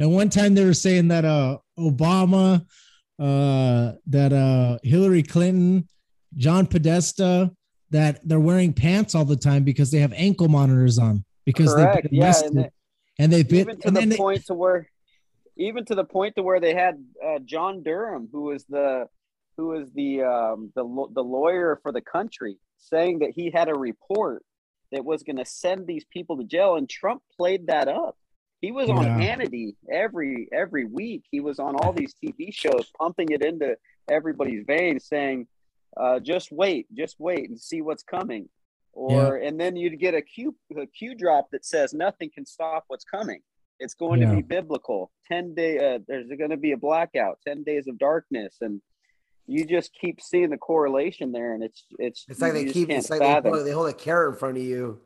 at 0.00 0.08
one 0.08 0.28
time 0.28 0.54
they 0.54 0.64
were 0.64 0.74
saying 0.74 1.08
that 1.08 1.24
uh 1.24 1.58
Obama, 1.78 2.66
uh 3.18 3.92
that 4.06 4.32
uh 4.32 4.78
Hillary 4.82 5.22
Clinton, 5.22 5.88
John 6.36 6.66
Podesta, 6.66 7.50
that 7.90 8.26
they're 8.26 8.40
wearing 8.40 8.72
pants 8.72 9.14
all 9.14 9.24
the 9.24 9.36
time 9.36 9.64
because 9.64 9.90
they 9.90 9.98
have 9.98 10.12
ankle 10.14 10.48
monitors 10.48 10.98
on 10.98 11.24
because 11.44 11.74
they've 11.76 11.92
been 12.02 12.08
Yeah, 12.10 12.34
and 12.44 12.70
and, 13.18 13.32
they've 13.32 13.48
been 13.48 13.60
even 13.60 13.80
to 13.80 13.90
the 13.90 14.00
then 14.00 14.08
they- 14.08 14.16
point 14.16 14.46
to 14.46 14.54
where 14.54 14.88
even 15.56 15.84
to 15.86 15.94
the 15.94 16.04
point 16.04 16.34
to 16.36 16.42
where 16.42 16.60
they 16.60 16.74
had 16.74 17.04
uh, 17.24 17.38
John 17.44 17.82
Durham 17.82 18.28
who 18.32 18.42
was 18.42 18.64
the 18.64 19.08
who 19.56 19.68
was 19.68 19.90
the 19.92 20.22
um, 20.22 20.72
the 20.74 20.84
the 21.12 21.22
lawyer 21.22 21.78
for 21.82 21.92
the 21.92 22.00
country 22.00 22.58
saying 22.78 23.20
that 23.20 23.30
he 23.34 23.50
had 23.50 23.68
a 23.68 23.74
report 23.74 24.44
that 24.90 25.04
was 25.04 25.22
going 25.22 25.36
to 25.36 25.44
send 25.44 25.86
these 25.86 26.04
people 26.12 26.36
to 26.36 26.44
jail 26.44 26.76
and 26.76 26.88
Trump 26.88 27.22
played 27.36 27.66
that 27.66 27.88
up. 27.88 28.16
He 28.60 28.70
was 28.72 28.88
on 28.90 29.04
Yeah. 29.04 29.18
Hannity 29.18 29.74
every 29.90 30.48
every 30.52 30.84
week. 30.84 31.24
He 31.30 31.40
was 31.40 31.58
on 31.58 31.74
all 31.76 31.92
these 31.92 32.14
TV 32.14 32.52
shows 32.54 32.90
pumping 32.98 33.30
it 33.30 33.44
into 33.44 33.76
everybody's 34.10 34.64
veins 34.66 35.06
saying 35.06 35.46
uh, 35.96 36.20
just 36.20 36.50
wait, 36.52 36.86
just 36.94 37.16
wait 37.18 37.48
and 37.48 37.60
see 37.60 37.82
what's 37.82 38.02
coming. 38.02 38.48
Or 38.94 39.36
and 39.36 39.58
then 39.58 39.74
you'd 39.76 39.98
get 39.98 40.14
a 40.14 40.22
Q 40.22 40.54
a 40.78 40.86
Q 40.86 41.14
drop 41.14 41.50
that 41.52 41.64
says 41.64 41.94
nothing 41.94 42.30
can 42.32 42.46
stop 42.46 42.84
what's 42.88 43.04
coming. 43.04 43.40
It's 43.82 43.94
going 43.94 44.20
Yeah. 44.22 44.30
to 44.30 44.36
be 44.36 44.42
biblical. 44.42 45.10
Ten 45.28 45.54
day 45.54 45.94
uh, 45.94 45.98
there's 46.06 46.28
going 46.38 46.50
to 46.50 46.56
be 46.56 46.72
a 46.72 46.76
blackout. 46.76 47.38
Ten 47.46 47.62
days 47.64 47.86
of 47.88 47.98
darkness, 47.98 48.56
and 48.60 48.80
you 49.46 49.64
just 49.66 49.90
keep 49.98 50.20
seeing 50.20 50.50
the 50.50 50.56
correlation 50.58 51.32
there, 51.32 51.54
and 51.54 51.62
it's 51.62 51.84
it's 51.98 52.24
It's 52.28 52.40
like 52.40 52.52
they 52.52 52.66
keep. 52.66 52.90
It's 52.90 53.10
like 53.10 53.20
they 53.20 53.50
hold, 53.50 53.66
they 53.66 53.72
hold 53.72 53.88
a 53.88 53.92
carrot 53.92 54.34
in 54.34 54.38
front 54.38 54.56
of 54.56 54.62
you. 54.62 55.00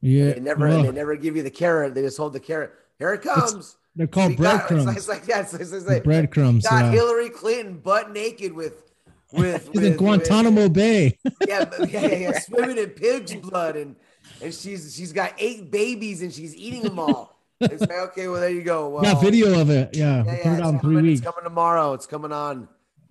yeah 0.00 0.32
They 0.34 0.40
never. 0.40 0.68
Ugh. 0.68 0.84
They 0.86 0.92
never 0.92 1.16
give 1.16 1.36
you 1.36 1.42
the 1.42 1.50
carrot. 1.50 1.94
They 1.94 2.02
just 2.02 2.18
hold 2.18 2.32
the 2.34 2.40
carrot. 2.40 2.72
Here 2.98 3.14
it 3.14 3.22
comes. 3.22 3.76
They're 3.96 4.06
called 4.06 4.36
breadcrumbs. 4.36 4.86
It's 4.86 4.86
like, 4.86 4.96
it's 4.96 5.08
like, 5.08 5.28
yeah, 5.28 5.40
it's, 5.40 5.52
it's, 5.54 5.72
it's 5.72 5.86
like 5.86 6.04
breadcrumbs. 6.04 6.66
got 6.66 6.84
Yeah. 6.84 6.90
Hillary 6.92 7.28
Clinton 7.28 7.78
butt 7.78 8.10
naked 8.12 8.52
with 8.52 8.90
with, 9.32 9.66
She's 9.72 9.76
in 9.82 9.90
with 9.90 9.98
Guantanamo 9.98 10.68
Bay. 10.68 11.18
yeah, 11.46 11.68
yeah, 11.78 11.84
yeah, 11.88 12.14
yeah, 12.14 12.38
swimming 12.38 12.78
in 12.78 12.90
pig's 12.90 13.34
blood, 13.34 13.76
and 13.76 13.96
and 14.42 14.52
she's 14.54 14.94
she's 14.94 15.12
got 15.12 15.34
eight 15.38 15.70
babies 15.70 16.22
and 16.22 16.32
she's 16.32 16.54
eating 16.56 16.82
them 16.82 16.98
all. 16.98 17.31
It's 17.62 17.80
like 17.80 17.90
okay, 18.10 18.28
well 18.28 18.40
there 18.40 18.50
you 18.50 18.62
go. 18.62 18.88
Well, 18.88 19.02
Got 19.02 19.20
video 19.22 19.60
of 19.60 19.70
it. 19.70 19.90
Yeah, 19.96 20.24
Yeah, 20.24 20.24
yeah, 20.24 20.24
put 20.24 20.32
it 20.32 20.52
it's 20.52 20.62
out 20.62 20.74
in 20.74 20.80
three 20.80 20.94
coming, 20.96 21.02
weeks. 21.04 21.20
It's 21.20 21.26
coming 21.30 21.44
tomorrow. 21.44 21.92
It's 21.94 22.06
coming 22.06 22.32
on. 22.32 22.68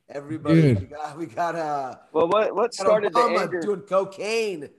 Everybody, 0.10 0.62
Dude. 0.62 0.80
we 0.82 0.86
got 0.88 1.18
we 1.18 1.26
got 1.26 1.56
uh, 1.56 1.96
Well, 2.12 2.28
what 2.28 2.54
what 2.54 2.64
got 2.64 2.74
started 2.74 3.14
the 3.14 3.20
Obama 3.20 3.42
anger? 3.44 3.62
doing 3.62 3.82
cocaine, 3.82 4.70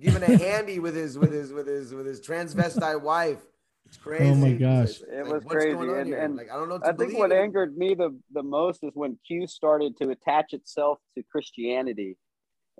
giving 0.00 0.22
a 0.22 0.36
handy 0.36 0.78
with 0.80 0.96
his 0.96 1.16
with 1.16 1.32
his 1.32 1.52
with 1.52 1.66
his 1.68 1.94
with 1.94 2.06
his 2.06 2.20
transvestite 2.20 3.00
wife. 3.00 3.38
It's 3.86 3.96
crazy. 3.98 4.24
Oh 4.30 4.34
my 4.34 4.52
gosh. 4.52 5.00
like, 5.02 5.10
It 5.10 5.24
like, 5.24 5.32
was 5.34 5.44
what's 5.44 5.54
crazy, 5.54 5.72
going 5.74 5.90
on 5.90 5.96
and- 5.98 6.06
here? 6.08 6.18
and 6.18 6.36
like 6.36 6.50
I 6.50 6.54
don't 6.56 6.68
know. 6.68 6.76
What 6.76 6.84
to 6.84 6.90
I 6.90 6.96
think 6.96 7.16
what 7.16 7.30
angered 7.30 7.76
me 7.76 7.94
the, 7.94 8.18
the 8.32 8.42
most 8.42 8.82
is 8.82 8.90
when 8.94 9.18
Q 9.26 9.46
started 9.46 9.96
to 9.98 10.10
attach 10.10 10.52
itself 10.52 10.98
to 11.16 11.22
Christianity. 11.30 12.16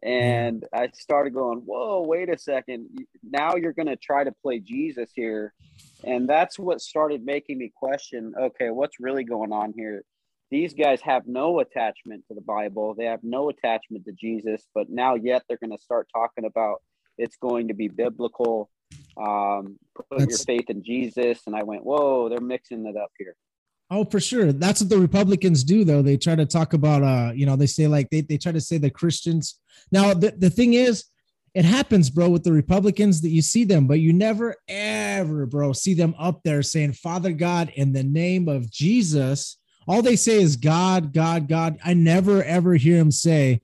And 0.02 0.64
I 0.72 0.88
started 0.94 1.32
going, 1.32 1.58
whoa, 1.60 2.02
wait 2.06 2.28
a 2.28 2.36
second. 2.36 2.88
Now 3.22 3.54
you're 3.54 3.72
going 3.72 3.86
to 3.86 3.96
try 3.96 4.24
to 4.24 4.32
play 4.42 4.58
Jesus 4.58 5.10
here. 5.14 5.54
And 6.04 6.28
that's 6.28 6.58
what 6.58 6.80
started 6.80 7.24
making 7.24 7.58
me 7.58 7.72
question 7.74 8.34
okay, 8.38 8.70
what's 8.70 8.98
really 8.98 9.24
going 9.24 9.52
on 9.52 9.72
here? 9.76 10.02
These 10.50 10.74
guys 10.74 11.00
have 11.02 11.26
no 11.26 11.60
attachment 11.60 12.24
to 12.28 12.34
the 12.34 12.42
Bible, 12.42 12.94
they 12.94 13.06
have 13.06 13.20
no 13.22 13.48
attachment 13.48 14.04
to 14.04 14.12
Jesus, 14.12 14.66
but 14.74 14.90
now 14.90 15.14
yet 15.14 15.44
they're 15.48 15.56
going 15.56 15.76
to 15.76 15.82
start 15.82 16.08
talking 16.12 16.44
about 16.44 16.82
it's 17.16 17.36
going 17.36 17.68
to 17.68 17.74
be 17.74 17.88
biblical. 17.88 18.70
Um, 19.16 19.78
put 19.94 20.28
your 20.28 20.38
faith 20.38 20.68
in 20.68 20.82
Jesus. 20.82 21.40
And 21.46 21.54
I 21.54 21.62
went, 21.62 21.84
whoa, 21.84 22.28
they're 22.28 22.40
mixing 22.40 22.86
it 22.86 22.96
up 22.96 23.12
here. 23.18 23.34
Oh, 23.94 24.06
for 24.06 24.20
sure. 24.20 24.52
That's 24.52 24.80
what 24.80 24.88
the 24.88 24.98
Republicans 24.98 25.62
do, 25.62 25.84
though. 25.84 26.00
They 26.00 26.16
try 26.16 26.34
to 26.34 26.46
talk 26.46 26.72
about, 26.72 27.02
uh, 27.02 27.32
you 27.34 27.44
know, 27.44 27.56
they 27.56 27.66
say 27.66 27.86
like 27.86 28.08
they, 28.08 28.22
they 28.22 28.38
try 28.38 28.50
to 28.50 28.60
say 28.60 28.78
the 28.78 28.88
Christians. 28.88 29.60
Now, 29.90 30.14
the, 30.14 30.30
the 30.30 30.48
thing 30.48 30.72
is, 30.72 31.04
it 31.54 31.66
happens, 31.66 32.08
bro, 32.08 32.30
with 32.30 32.42
the 32.42 32.52
Republicans 32.52 33.20
that 33.20 33.28
you 33.28 33.42
see 33.42 33.64
them, 33.64 33.86
but 33.86 34.00
you 34.00 34.14
never, 34.14 34.56
ever, 34.66 35.44
bro, 35.44 35.74
see 35.74 35.92
them 35.92 36.14
up 36.18 36.40
there 36.42 36.62
saying, 36.62 36.94
Father 36.94 37.32
God, 37.32 37.70
in 37.74 37.92
the 37.92 38.02
name 38.02 38.48
of 38.48 38.70
Jesus. 38.70 39.58
All 39.86 40.00
they 40.00 40.16
say 40.16 40.40
is 40.40 40.56
God, 40.56 41.12
God, 41.12 41.46
God. 41.46 41.78
I 41.84 41.92
never, 41.92 42.42
ever 42.44 42.76
hear 42.76 42.96
him 42.96 43.10
say, 43.10 43.60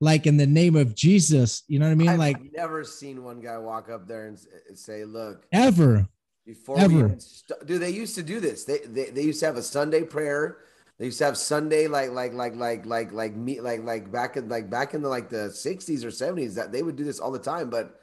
like, 0.00 0.28
in 0.28 0.36
the 0.36 0.46
name 0.46 0.76
of 0.76 0.94
Jesus. 0.94 1.64
You 1.66 1.80
know 1.80 1.86
what 1.86 1.92
I 1.92 1.96
mean? 1.96 2.08
I've 2.08 2.18
like, 2.20 2.52
never 2.52 2.84
seen 2.84 3.24
one 3.24 3.40
guy 3.40 3.58
walk 3.58 3.90
up 3.90 4.06
there 4.06 4.26
and 4.28 4.38
say, 4.78 5.04
"Look, 5.04 5.44
ever. 5.50 6.06
Before 6.44 6.78
Ever. 6.78 7.14
st- 7.18 7.66
dude, 7.66 7.80
they 7.80 7.90
used 7.90 8.14
to 8.16 8.22
do 8.22 8.40
this. 8.40 8.64
They, 8.64 8.78
they 8.78 9.10
they 9.10 9.22
used 9.22 9.40
to 9.40 9.46
have 9.46 9.56
a 9.56 9.62
Sunday 9.62 10.02
prayer. 10.02 10.58
They 10.98 11.06
used 11.06 11.18
to 11.18 11.24
have 11.24 11.38
Sunday 11.38 11.88
like 11.88 12.10
like 12.10 12.32
like 12.32 12.56
like 12.56 12.86
like 12.86 13.12
like 13.12 13.34
me 13.36 13.60
like 13.60 13.84
like 13.84 14.10
back 14.10 14.36
in 14.36 14.48
like 14.48 14.70
back 14.70 14.94
in 14.94 15.02
the 15.02 15.08
like 15.08 15.28
the 15.28 15.50
sixties 15.50 16.04
or 16.04 16.10
seventies 16.10 16.54
that 16.54 16.72
they 16.72 16.82
would 16.82 16.96
do 16.96 17.04
this 17.04 17.20
all 17.20 17.30
the 17.30 17.38
time. 17.38 17.70
But 17.70 18.00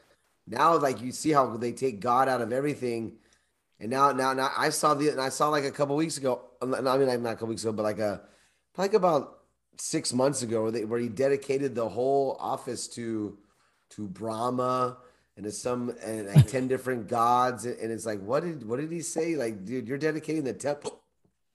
now 0.48 0.78
like 0.78 1.02
you 1.02 1.12
see 1.12 1.32
how 1.32 1.58
they 1.58 1.72
take 1.72 2.00
God 2.00 2.28
out 2.28 2.42
of 2.42 2.52
everything. 2.52 3.14
And 3.82 3.90
now, 3.90 4.12
now, 4.12 4.34
now, 4.34 4.52
I 4.58 4.72
saw 4.72 4.94
the, 4.94 5.08
and 5.08 5.22
I 5.22 5.30
saw 5.30 5.48
like 5.48 5.64
a 5.64 5.72
couple 5.72 5.96
weeks 5.96 6.18
ago. 6.18 6.42
I 6.62 6.66
mean, 6.66 6.84
like 6.84 7.22
not 7.22 7.30
a 7.30 7.36
couple 7.36 7.48
weeks 7.48 7.64
ago, 7.64 7.72
but 7.72 7.84
like 7.84 8.00
a, 8.00 8.22
like 8.76 8.94
about 8.94 9.40
six 9.78 10.12
months 10.12 10.42
ago, 10.42 10.64
where, 10.64 10.72
they, 10.72 10.84
where 10.84 11.00
he 11.00 11.08
dedicated 11.08 11.76
the 11.76 11.88
whole 11.88 12.36
office 12.42 12.90
to, 12.90 13.38
to 13.92 14.08
Brahma 14.08 14.98
and 15.40 15.46
to 15.46 15.52
some 15.54 15.96
and 16.04 16.28
like 16.28 16.48
ten 16.48 16.68
different 16.68 17.08
gods, 17.08 17.66
and 17.66 17.92
it's 17.92 18.06
like, 18.06 18.20
what 18.20 18.44
did 18.44 18.68
what 18.68 18.78
did 18.78 18.92
he 18.92 19.00
say? 19.02 19.38
Like, 19.38 19.64
dude, 19.64 19.88
you're 19.88 19.98
dedicating 19.98 20.44
the 20.44 20.52
temple, 20.52 21.00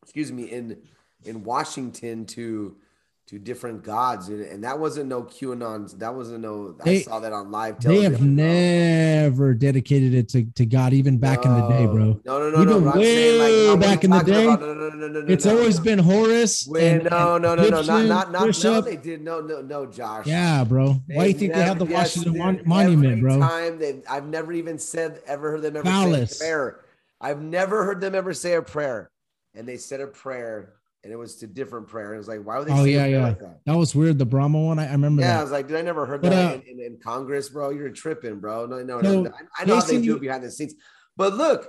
excuse 0.03 0.33
me, 0.33 0.45
in 0.45 0.81
in 1.27 1.45
Washington 1.45 2.25
to 2.27 2.79
to 3.27 3.39
different 3.39 3.83
gods, 3.83 4.29
and, 4.29 4.43
and 4.43 4.65
that 4.65 4.79
wasn't 4.79 5.09
no 5.09 5.23
QAnon. 5.23 5.91
That 5.99 6.15
wasn't 6.15 6.41
no. 6.43 6.77
I 6.81 6.85
They- 6.85 7.03
saw 7.03 7.21
that 7.21 7.33
on 7.33 7.51
live 7.51 7.81
They 7.81 8.03
have 8.03 8.21
never 8.23 9.55
dedicated 9.55 10.13
it 10.15 10.29
to, 10.31 10.45
to 10.45 10.67
God, 10.67 10.93
even 10.93 11.17
back 11.19 11.45
in 11.47 11.55
the 11.55 11.67
day, 11.69 11.87
bro. 11.87 12.21
No, 12.25 12.39
no, 12.39 12.51
no, 12.51 12.63
Even 12.63 12.85
no. 12.85 12.91
I'm 12.91 13.01
saying, 13.01 13.39
like, 13.39 13.81
way 13.81 13.87
back 13.89 14.05
in 14.05 14.11
the 14.11 14.21
day, 14.23 14.45
about- 14.45 14.61
no, 14.61 14.75
no, 14.75 14.89
no, 14.91 14.97
no, 14.97 15.09
no, 15.09 15.21
no, 15.23 15.33
It's 15.33 15.47
no, 15.47 15.57
always 15.57 15.79
no. 15.79 15.85
been 15.85 15.99
Horus. 16.01 16.67
When, 16.67 17.01
and- 17.01 17.11
no, 17.11 17.39
no, 17.39 17.55
no, 17.55 17.69
no, 17.69 17.81
not, 17.83 18.07
not, 18.07 18.33
not, 18.33 18.63
no, 18.65 18.81
they 18.83 18.97
did. 18.97 19.23
No, 19.23 19.41
no, 19.41 19.63
no, 19.63 19.87
Josh. 19.87 20.27
Yeah, 20.27 20.65
bro. 20.65 20.97
Why 21.07 21.25
do 21.25 21.29
you 21.31 21.35
think 21.39 21.55
they 21.55 21.63
have 21.63 21.79
the 21.79 21.85
never- 21.87 21.97
yes, 21.97 22.17
Washington 22.19 22.39
Mon- 22.39 22.61
Monument, 22.67 23.23
bro? 23.23 23.41
Time 23.41 23.79
they, 23.79 24.03
I've 24.09 24.27
never 24.27 24.53
even 24.53 24.79
said, 24.79 25.21
ever 25.27 25.51
heard 25.53 25.63
them 25.63 25.77
ever 25.77 25.85
Phallus. 25.85 26.39
say 26.39 26.45
a 26.47 26.49
prayer. 26.49 26.81
I've 27.21 27.41
never 27.41 27.85
heard 27.85 28.03
them 28.03 28.15
ever 28.15 28.35
say 28.35 28.53
a 28.55 28.61
prayer, 28.63 29.11
and 29.55 29.67
they 29.67 29.79
said 29.79 30.01
a 30.03 30.07
prayer, 30.07 30.75
and 31.05 31.13
it 31.13 31.17
was 31.17 31.37
to 31.37 31.47
different 31.47 31.87
prayer. 31.87 32.15
It 32.15 32.19
was 32.19 32.29
like, 32.29 32.41
why 32.43 32.59
would 32.59 32.67
they? 32.67 32.73
Oh 32.73 32.83
say 32.85 32.93
yeah, 32.93 33.05
yeah. 33.07 33.23
like 33.23 33.39
that? 33.41 33.61
That 33.67 33.77
was 33.77 33.95
weird. 33.95 34.19
The 34.19 34.25
Brahma 34.25 34.59
one. 34.61 34.79
I, 34.79 34.89
I 34.89 34.93
remember 34.93 35.23
Yeah, 35.23 35.35
I 35.35 35.37
that. 35.37 35.43
was 35.43 35.51
like, 35.53 35.69
dude, 35.69 35.77
I 35.77 35.83
never 35.83 36.07
heard 36.07 36.23
But, 36.23 36.31
that 36.31 36.51
uh, 36.51 36.61
in, 36.67 36.81
in, 36.81 36.81
in 36.95 36.99
Congress, 37.03 37.51
bro. 37.51 37.71
You're 37.71 37.91
tripping, 37.91 38.41
bro. 38.41 38.67
No, 38.67 38.83
no, 38.83 39.03
So, 39.03 39.21
no. 39.23 39.31
I, 39.31 39.63
I 39.63 39.65
know 39.67 39.77
how 39.77 39.83
they 39.83 39.99
do 39.99 40.05
you- 40.05 40.17
it 40.17 40.21
behind 40.21 40.43
the 40.43 40.51
scenes. 40.51 40.75
But 41.17 41.35
look, 41.35 41.69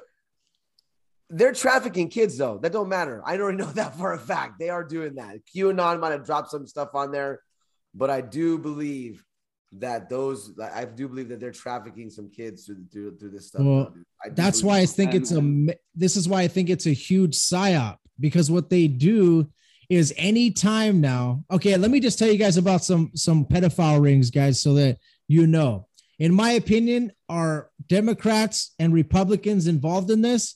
they're 1.30 1.54
trafficking 1.54 2.10
kids, 2.10 2.38
though. 2.38 2.58
That 2.60 2.72
don't 2.72 2.90
matter. 2.90 3.22
I 3.26 3.38
already 3.38 3.58
know 3.64 3.66
that 3.74 3.96
for 3.98 4.14
a 4.14 4.18
fact. 4.20 4.60
They 4.60 4.70
are 4.70 4.84
doing 4.84 5.16
that. 5.16 5.38
QAnon 5.56 6.00
might 6.00 6.12
have 6.12 6.26
dropped 6.26 6.50
some 6.52 6.66
stuff 6.66 6.90
on 6.94 7.12
there, 7.12 7.42
but 7.94 8.10
I 8.10 8.22
do 8.22 8.58
believe 8.58 9.24
that 9.74 10.10
those, 10.10 10.58
I 10.62 10.86
do 10.86 11.10
believe 11.10 11.28
that 11.30 11.40
they're 11.42 11.52
trafficking 11.52 12.10
some 12.10 12.30
kids 12.30 12.66
through 12.66 12.86
through, 12.94 13.18
through 13.18 13.32
this 13.32 13.48
stuff. 13.48 13.62
Well. 13.64 13.94
I 14.24 14.30
That's 14.30 14.64
why 14.64 14.80
I 14.80 14.86
think 14.86 15.14
it's 15.14 15.32
a. 15.34 15.68
This 15.94 16.16
is 16.16 16.30
why 16.30 16.42
I 16.44 16.48
think 16.48 16.70
it's 16.70 16.86
a 16.86 16.94
huge 16.94 17.36
psyop 17.36 17.98
because 18.20 18.50
what 18.52 18.70
they 18.70 18.88
do 18.88 19.50
is 19.90 20.14
anytime 20.18 21.02
now. 21.02 21.44
Okay, 21.52 21.78
let 21.78 21.92
me 21.92 22.00
just 22.00 22.18
tell 22.18 22.30
you 22.30 22.38
guys 22.38 22.58
about 22.58 22.84
some 22.84 23.12
some 23.16 23.46
pedophile 23.46 24.02
rings, 24.02 24.32
guys, 24.32 24.62
so 24.62 24.74
that 24.76 24.98
you 25.28 25.48
know. 25.48 25.88
In 26.18 26.34
my 26.34 26.52
opinion, 26.52 27.12
are 27.28 27.70
Democrats 27.88 28.74
and 28.80 28.94
Republicans 28.94 29.68
involved 29.68 30.10
in 30.10 30.22
this? 30.22 30.56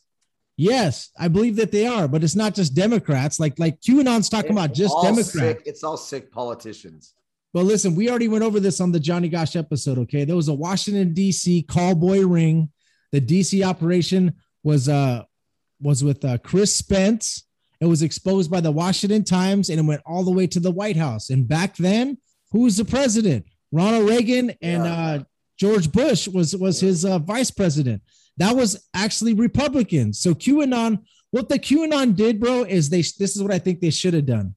Yes, 0.55 1.09
I 1.17 1.27
believe 1.27 1.55
that 1.57 1.71
they 1.71 1.85
are, 1.87 2.07
but 2.07 2.23
it's 2.23 2.35
not 2.35 2.55
just 2.55 2.73
Democrats. 2.73 3.39
Like 3.39 3.59
like 3.59 3.79
QAnon's 3.81 4.29
talking 4.29 4.51
about 4.51 4.73
just 4.73 4.95
Democrats. 5.01 5.33
sick- 5.33 5.63
it's 5.65 5.83
all 5.83 5.97
sick 5.97 6.31
politicians. 6.31 7.13
But 7.53 7.63
listen, 7.63 7.95
we 7.95 8.09
already 8.09 8.27
went 8.27 8.43
over 8.43 8.59
this 8.59 8.79
on 8.79 8.91
the 8.91 8.99
Johnny 8.99 9.27
Gosch 9.27 9.55
episode. 9.55 9.97
Okay, 9.99 10.23
there 10.23 10.35
was 10.35 10.49
a 10.49 10.53
Washington 10.53 11.13
D.C. 11.13 11.65
callboy 11.67 12.29
ring. 12.29 12.71
The 13.11 13.19
D.C. 13.19 13.63
operation 13.63 14.33
was 14.63 14.87
uh 14.87 15.23
was 15.81 16.03
with 16.03 16.23
uh, 16.25 16.37
Chris 16.39 16.75
Spence. 16.75 17.45
It 17.81 17.85
was 17.85 18.01
exposed 18.03 18.51
by 18.51 18.59
the 18.61 18.71
Washington 18.71 19.23
Times, 19.23 19.69
and 19.69 19.79
it 19.79 19.83
went 19.85 20.01
all 20.05 20.23
the 20.23 20.31
way 20.31 20.47
to 20.47 20.59
the 20.59 20.71
White 20.71 20.97
House. 20.97 21.29
And 21.29 21.47
back 21.47 21.77
then, 21.77 22.17
who 22.51 22.61
was 22.61 22.77
the 22.77 22.85
president? 22.85 23.45
Ronald 23.71 24.09
Reagan 24.09 24.49
and 24.61 24.83
Yeah. 24.83 24.93
uh, 24.93 25.23
George 25.57 25.91
Bush 25.91 26.27
was 26.27 26.55
was 26.55 26.79
his 26.79 27.05
uh, 27.05 27.19
vice 27.19 27.51
president. 27.51 28.01
That 28.37 28.55
was 28.55 28.87
actually 28.93 29.33
Republicans. 29.33 30.19
So 30.19 30.33
QAnon, 30.33 30.99
what 31.31 31.49
the 31.49 31.59
QAnon 31.59 32.15
did, 32.15 32.39
bro, 32.39 32.63
is 32.63 32.89
they. 32.89 33.01
This 33.01 33.35
is 33.35 33.43
what 33.43 33.51
I 33.53 33.59
think 33.59 33.79
they 33.81 33.89
should 33.89 34.13
have 34.13 34.25
done. 34.25 34.55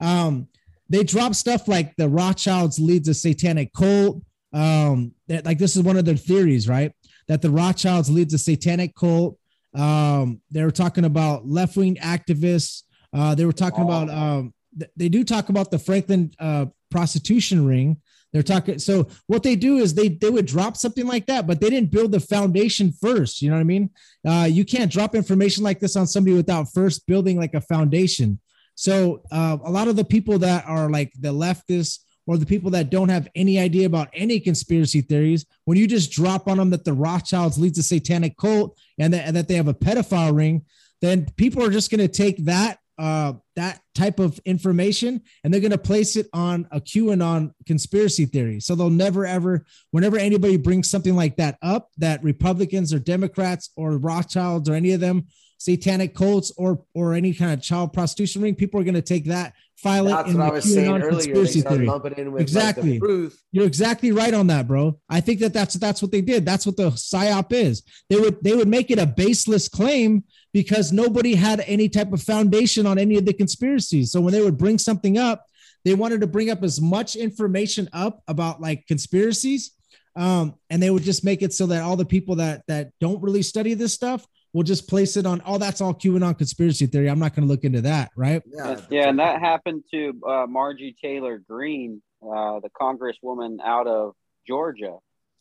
Um, 0.00 0.48
they 0.88 1.02
dropped 1.02 1.34
stuff 1.36 1.66
like 1.68 1.94
the 1.96 2.08
Rothschilds 2.08 2.78
leads 2.78 3.08
a 3.08 3.14
satanic 3.14 3.72
cult. 3.72 4.22
Um, 4.52 5.12
that 5.28 5.44
like 5.44 5.58
this 5.58 5.76
is 5.76 5.82
one 5.82 5.96
of 5.96 6.04
their 6.04 6.16
theories, 6.16 6.68
right? 6.68 6.92
That 7.28 7.42
the 7.42 7.50
Rothschilds 7.50 8.08
leads 8.08 8.32
a 8.32 8.38
satanic 8.38 8.94
cult. 8.94 9.38
Um, 9.76 10.40
they 10.50 10.64
were 10.64 10.70
talking 10.70 11.04
about 11.04 11.46
left 11.46 11.76
wing 11.76 11.96
activists. 11.96 12.82
Uh, 13.12 13.34
they 13.34 13.44
were 13.44 13.52
talking 13.52 13.84
about 13.84 14.08
um, 14.10 14.54
th- 14.78 14.90
they 14.96 15.08
do 15.08 15.22
talk 15.22 15.48
about 15.48 15.70
the 15.70 15.78
Franklin 15.78 16.32
uh, 16.38 16.66
prostitution 16.90 17.66
ring. 17.66 17.98
They're 18.32 18.42
talking. 18.42 18.78
So 18.78 19.08
what 19.26 19.42
they 19.42 19.56
do 19.56 19.78
is 19.78 19.94
they 19.94 20.08
they 20.08 20.30
would 20.30 20.46
drop 20.46 20.76
something 20.76 21.06
like 21.06 21.26
that, 21.26 21.46
but 21.46 21.60
they 21.60 21.70
didn't 21.70 21.90
build 21.90 22.12
the 22.12 22.20
foundation 22.20 22.92
first. 22.92 23.40
You 23.40 23.50
know 23.50 23.56
what 23.56 23.60
I 23.60 23.64
mean? 23.64 23.90
Uh, 24.26 24.48
you 24.50 24.64
can't 24.64 24.90
drop 24.90 25.14
information 25.14 25.62
like 25.62 25.80
this 25.80 25.96
on 25.96 26.06
somebody 26.06 26.36
without 26.36 26.72
first 26.72 27.06
building 27.06 27.38
like 27.38 27.54
a 27.54 27.60
foundation. 27.60 28.40
So 28.74 29.22
uh, 29.32 29.56
a 29.64 29.70
lot 29.70 29.88
of 29.88 29.96
the 29.96 30.04
people 30.04 30.38
that 30.40 30.66
are 30.66 30.90
like 30.90 31.12
the 31.18 31.32
leftists 31.32 32.00
or 32.26 32.36
the 32.36 32.44
people 32.44 32.70
that 32.72 32.90
don't 32.90 33.08
have 33.08 33.28
any 33.34 33.58
idea 33.58 33.86
about 33.86 34.08
any 34.12 34.40
conspiracy 34.40 35.00
theories, 35.00 35.46
when 35.64 35.78
you 35.78 35.86
just 35.86 36.10
drop 36.10 36.48
on 36.48 36.58
them 36.58 36.70
that 36.70 36.84
the 36.84 36.92
Rothschilds 36.92 37.56
leads 37.56 37.78
a 37.78 37.82
satanic 37.82 38.36
cult 38.36 38.76
and 38.98 39.12
that, 39.12 39.26
and 39.26 39.36
that 39.36 39.48
they 39.48 39.54
have 39.54 39.68
a 39.68 39.74
pedophile 39.74 40.34
ring, 40.34 40.64
then 41.00 41.26
people 41.36 41.62
are 41.62 41.70
just 41.70 41.90
going 41.90 42.00
to 42.00 42.08
take 42.08 42.44
that 42.44 42.78
uh, 42.98 43.34
that 43.56 43.80
type 43.94 44.18
of 44.18 44.40
information 44.46 45.20
and 45.44 45.52
they're 45.52 45.60
going 45.60 45.70
to 45.70 45.78
place 45.78 46.16
it 46.16 46.28
on 46.32 46.66
a 46.70 46.80
QAnon 46.80 47.52
conspiracy 47.66 48.24
theory. 48.24 48.58
So 48.58 48.74
they'll 48.74 48.88
never 48.88 49.26
ever, 49.26 49.66
whenever 49.90 50.16
anybody 50.16 50.56
brings 50.56 50.90
something 50.90 51.14
like 51.14 51.36
that 51.36 51.58
up, 51.60 51.90
that 51.98 52.24
Republicans 52.24 52.94
or 52.94 52.98
Democrats 52.98 53.70
or 53.76 53.98
Rothschilds 53.98 54.68
or 54.68 54.74
any 54.74 54.92
of 54.92 55.00
them 55.00 55.26
satanic 55.58 56.14
cults 56.14 56.52
or 56.56 56.84
or 56.94 57.14
any 57.14 57.32
kind 57.32 57.52
of 57.52 57.62
child 57.62 57.92
prostitution 57.92 58.42
ring, 58.42 58.54
people 58.54 58.80
are 58.80 58.84
going 58.84 58.94
to 58.94 59.02
take 59.02 59.26
that, 59.26 59.54
file 59.76 60.06
it 60.06 60.10
That's 60.10 60.30
in 60.30 60.38
what 60.38 60.44
the 60.44 60.50
I 60.50 60.54
was 60.54 60.74
saying 60.74 60.90
QAnon. 60.90 61.10
Conspiracy 61.10 61.60
theory. 61.60 61.86
in 62.18 62.36
Exactly. 62.38 62.92
like, 62.92 63.00
the 63.00 63.06
truth. 63.06 63.42
You're 63.52 63.66
exactly 63.66 64.12
right 64.12 64.34
on 64.34 64.46
that, 64.48 64.66
bro. 64.66 64.98
I 65.08 65.20
think 65.20 65.40
that 65.40 65.52
that's 65.52 65.74
that's 65.74 66.02
what 66.02 66.12
they 66.12 66.20
did. 66.20 66.44
That's 66.44 66.66
what 66.66 66.76
the 66.76 66.90
psyop 66.90 67.52
is. 67.52 67.82
They 68.08 68.16
would 68.16 68.42
they 68.42 68.54
would 68.54 68.68
make 68.68 68.90
it 68.90 68.98
a 68.98 69.06
baseless 69.06 69.68
claim 69.68 70.24
because 70.52 70.92
nobody 70.92 71.34
had 71.34 71.60
any 71.66 71.88
type 71.88 72.12
of 72.12 72.22
foundation 72.22 72.86
on 72.86 72.98
any 72.98 73.16
of 73.16 73.26
the 73.26 73.34
conspiracies. 73.34 74.12
So 74.12 74.20
when 74.20 74.32
they 74.32 74.42
would 74.42 74.58
bring 74.58 74.78
something 74.78 75.18
up, 75.18 75.44
they 75.84 75.94
wanted 75.94 76.20
to 76.22 76.26
bring 76.26 76.50
up 76.50 76.62
as 76.62 76.80
much 76.80 77.14
information 77.16 77.88
up 77.92 78.22
about 78.26 78.60
like 78.60 78.86
conspiracies, 78.86 79.72
um, 80.16 80.54
and 80.70 80.82
they 80.82 80.90
would 80.90 81.02
just 81.02 81.24
make 81.24 81.42
it 81.42 81.52
so 81.52 81.66
that 81.66 81.82
all 81.82 81.96
the 81.96 82.04
people 82.04 82.36
that 82.36 82.62
that 82.68 82.90
don't 83.00 83.22
really 83.22 83.42
study 83.42 83.74
this 83.74 83.92
stuff 83.92 84.26
will 84.56 84.62
just 84.62 84.88
place 84.88 85.18
it 85.18 85.26
on. 85.26 85.42
Oh, 85.44 85.58
that's 85.58 85.82
all 85.82 85.92
QAnon 85.92 86.36
conspiracy 86.36 86.86
theory. 86.86 87.10
I'm 87.10 87.18
not 87.18 87.34
going 87.34 87.46
to 87.46 87.52
look 87.52 87.62
into 87.62 87.82
that, 87.82 88.10
right? 88.16 88.42
Yeah, 88.46 88.80
Yeah, 88.90 89.08
and 89.10 89.18
that 89.18 89.38
happened 89.40 89.84
to 89.92 90.18
uh, 90.26 90.46
Margie 90.48 90.96
Taylor 91.00 91.38
Greene, 91.38 92.02
uh, 92.22 92.60
the 92.60 92.70
congresswoman 92.70 93.58
out 93.62 93.86
of 93.86 94.14
Georgia, 94.46 94.96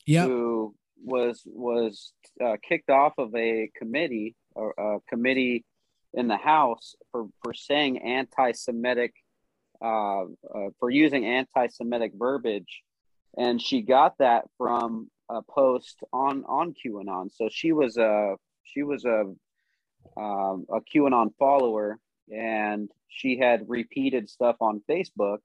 Yep. 0.05 0.28
who 0.28 0.76
was 1.03 1.41
was 1.45 2.11
uh, 2.43 2.57
kicked 2.61 2.89
off 2.89 3.13
of 3.18 3.34
a 3.36 3.72
committee 3.76 4.36
or 4.53 4.74
a 4.78 4.99
committee 5.09 5.63
in 6.13 6.28
the 6.28 6.38
House 6.38 6.95
for 7.11 7.28
for 7.41 7.53
saying 7.53 7.99
anti-Semitic, 7.99 9.13
uh, 9.82 10.24
uh, 10.24 10.26
for 10.80 10.89
using 10.89 11.26
anti-Semitic 11.26 12.11
verbiage, 12.16 12.84
and 13.38 13.61
she 13.61 13.82
got 13.82 14.18
that 14.20 14.43
from 14.57 15.09
a 15.30 15.41
post 15.41 16.03
on 16.11 16.43
on 16.45 16.74
QAnon. 16.74 17.32
So 17.32 17.49
she 17.49 17.72
was 17.72 17.97
a 17.97 18.36
she 18.66 18.84
was 18.84 19.05
a 19.05 19.24
um, 20.18 20.66
a 20.72 20.80
QAnon 20.82 21.30
follower, 21.39 21.97
and 22.32 22.89
she 23.07 23.38
had 23.38 23.68
repeated 23.68 24.30
stuff 24.30 24.57
on 24.59 24.82
Facebook. 24.89 25.39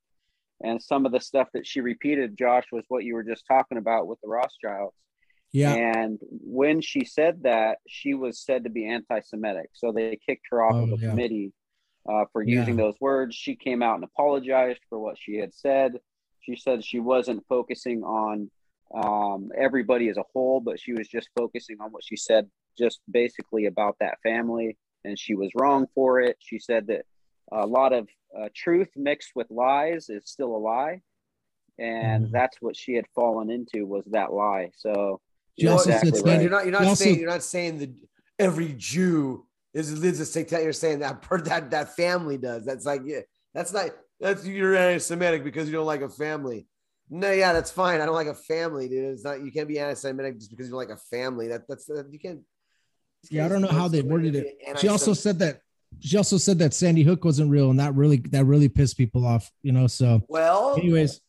And 0.63 0.83
some 0.83 1.07
of 1.07 1.13
the 1.13 1.21
stuff 1.21 1.49
that 1.55 1.67
she 1.67 1.81
repeated, 1.81 2.37
Josh, 2.37 2.67
was 2.71 2.85
what 2.89 3.05
you 3.05 3.15
were 3.15 3.23
just 3.23 3.47
talking 3.47 3.79
about 3.79 4.07
with 4.07 4.21
the 4.21 4.29
Rothschilds. 4.29 4.95
Yeah. 5.53 5.73
And 5.73 6.19
when 6.21 6.83
she 6.83 7.05
said 7.07 7.45
that, 7.45 7.79
she 7.89 8.13
was 8.13 8.39
said 8.45 8.65
to 8.65 8.71
be 8.71 8.87
anti-Semitic. 8.87 9.71
So 9.73 9.91
they 9.91 10.19
kicked 10.25 10.47
her 10.51 10.63
off 10.63 10.75
Oh, 10.77 10.83
of 10.85 10.91
the 10.91 10.99
yeah. 10.99 11.11
committee 11.11 11.53
uh, 12.09 12.27
for 12.33 12.43
Yeah. 12.43 12.59
using 12.61 12.77
those 12.77 12.95
words. 13.01 13.35
She 13.35 13.57
came 13.57 13.83
out 13.83 13.95
and 13.95 14.05
apologized 14.05 14.81
for 14.91 14.99
what 14.99 15.17
she 15.19 15.37
had 15.39 15.55
said. 15.55 15.95
She 16.41 16.57
said 16.57 16.85
she 16.85 17.01
wasn't 17.01 17.45
focusing 17.49 18.03
on 18.05 18.51
um, 18.95 19.51
everybody 19.57 20.09
as 20.11 20.19
a 20.19 20.25
whole, 20.35 20.61
but 20.61 20.79
she 20.79 20.93
was 20.93 21.09
just 21.09 21.31
focusing 21.37 21.79
on 21.81 21.91
what 21.91 22.05
she 22.05 22.17
said, 22.17 22.51
just 22.79 23.01
basically 23.11 23.67
about 23.67 23.97
that 24.01 24.19
family. 24.23 24.77
And 25.05 25.19
she 25.19 25.35
was 25.35 25.51
wrong 25.55 25.87
for 25.95 26.21
it. 26.21 26.37
She 26.41 26.59
said 26.59 26.87
that 26.89 27.05
a 27.53 27.67
lot 27.67 27.93
of 27.93 28.09
uh, 28.39 28.49
truth 28.55 28.89
mixed 28.97 29.31
with 29.35 29.51
lies 29.51 30.09
is 30.09 30.23
still 30.27 30.55
a 30.55 30.59
lie. 30.59 31.01
And 31.79 32.27
Mhm. 32.27 32.31
that's 32.33 32.61
what 32.61 32.77
she 32.77 32.95
had 32.95 33.07
fallen 33.15 33.51
into 33.51 33.87
was 33.87 34.05
that 34.07 34.33
lie. 34.33 34.71
So 34.77 35.21
you're 35.57 35.73
also 35.73 35.91
said 35.91 36.03
exactly 36.09 36.21
Sandy- 36.21 36.31
right. 36.31 36.43
You're 36.43 36.51
not. 36.51 36.57
You're 36.59 36.65
He 36.67 36.71
not 36.73 36.85
also- 36.89 37.05
saying. 37.05 37.19
You're 37.21 37.31
not 37.31 37.43
saying 37.43 37.79
that 37.79 37.91
every 38.39 38.75
Jew 38.77 39.47
is 39.75 39.99
lives 40.03 40.21
a 40.21 40.27
satanic. 40.27 40.65
You're 40.65 40.73
saying 40.75 40.99
that 41.01 41.23
per 41.23 41.41
that 41.43 41.71
that 41.71 41.97
family 41.97 42.37
does. 42.37 42.65
That's 42.67 42.85
like 42.87 43.03
yeah. 43.05 43.21
That's 43.55 43.73
not. 43.73 43.91
That's 44.21 44.45
you're 44.47 44.77
anti-Semitic 44.77 45.43
because 45.43 45.67
you 45.69 45.73
don't 45.73 45.87
like 45.87 46.03
a 46.03 46.09
family. 46.11 46.67
No, 47.09 47.33
yeah, 47.33 47.53
that's 47.55 47.73
fine. 47.73 48.01
I 48.01 48.07
don't 48.07 48.15
like 48.15 48.27
a 48.29 48.35
family, 48.35 48.87
dude. 48.89 49.07
It's 49.15 49.25
not. 49.25 49.43
You 49.43 49.51
can't 49.51 49.67
be 49.67 49.79
anti-Semitic 49.79 50.37
just 50.39 50.51
because 50.51 50.67
you 50.67 50.73
don't 50.73 50.79
like 50.79 50.91
a 50.91 50.97
family. 50.99 51.49
That 51.49 51.63
that's 51.67 51.89
uh, 51.89 52.05
you 52.11 52.19
can't. 52.19 52.41
Yeah, 53.29 53.45
I 53.45 53.49
don't 53.49 53.61
know 53.63 53.69
how 53.69 53.89
they 53.89 54.03
worded 54.03 54.35
it. 54.35 54.57
She 54.79 54.89
also 54.89 55.11
Anti-Sem- 55.11 55.15
said 55.15 55.39
that 55.41 55.61
she 55.99 56.17
also 56.17 56.39
said 56.39 56.59
that 56.61 56.73
Sandy 56.73 57.03
Hook 57.03 57.25
wasn't 57.25 57.51
real, 57.51 57.71
and 57.71 57.79
that 57.81 57.95
really 57.95 58.19
that 58.31 58.45
really 58.45 58.69
pissed 58.69 58.97
people 58.97 59.27
off, 59.27 59.51
you 59.63 59.73
know. 59.73 59.87
So, 59.87 60.23
Well, 60.29 60.77
anyways, 60.79 61.21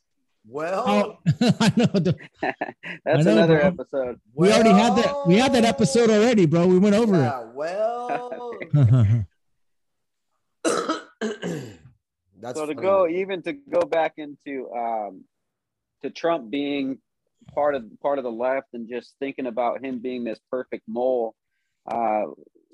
well, 0.47 0.83
oh, 0.87 1.17
I 1.59 1.73
know 1.75 1.85
the, 1.87 2.15
That's 2.41 3.25
know, 3.25 3.31
another 3.31 3.57
bro. 3.57 3.67
episode. 3.67 4.19
we 4.33 4.51
already 4.51 4.69
had 4.69 4.95
that 4.95 5.27
we 5.27 5.37
had 5.37 5.53
that 5.53 5.65
episode 5.65 6.09
already, 6.09 6.45
bro. 6.45 6.67
We 6.67 6.79
went 6.79 6.95
over 6.95 7.17
yeah, 7.17 7.43
well. 7.53 8.53
that's 12.41 12.57
so 12.57 12.65
to 12.65 12.73
funny. 12.73 12.75
go 12.75 13.07
even 13.07 13.41
to 13.43 13.53
go 13.53 13.81
back 13.81 14.13
into 14.17 14.69
um, 14.71 15.23
to 16.03 16.09
Trump 16.09 16.49
being 16.49 16.99
part 17.53 17.75
of 17.75 17.83
part 18.01 18.17
of 18.17 18.23
the 18.23 18.31
left 18.31 18.67
and 18.73 18.87
just 18.89 19.15
thinking 19.19 19.47
about 19.47 19.83
him 19.83 19.99
being 19.99 20.23
this 20.23 20.39
perfect 20.49 20.83
mole, 20.87 21.35
uh, 21.87 22.23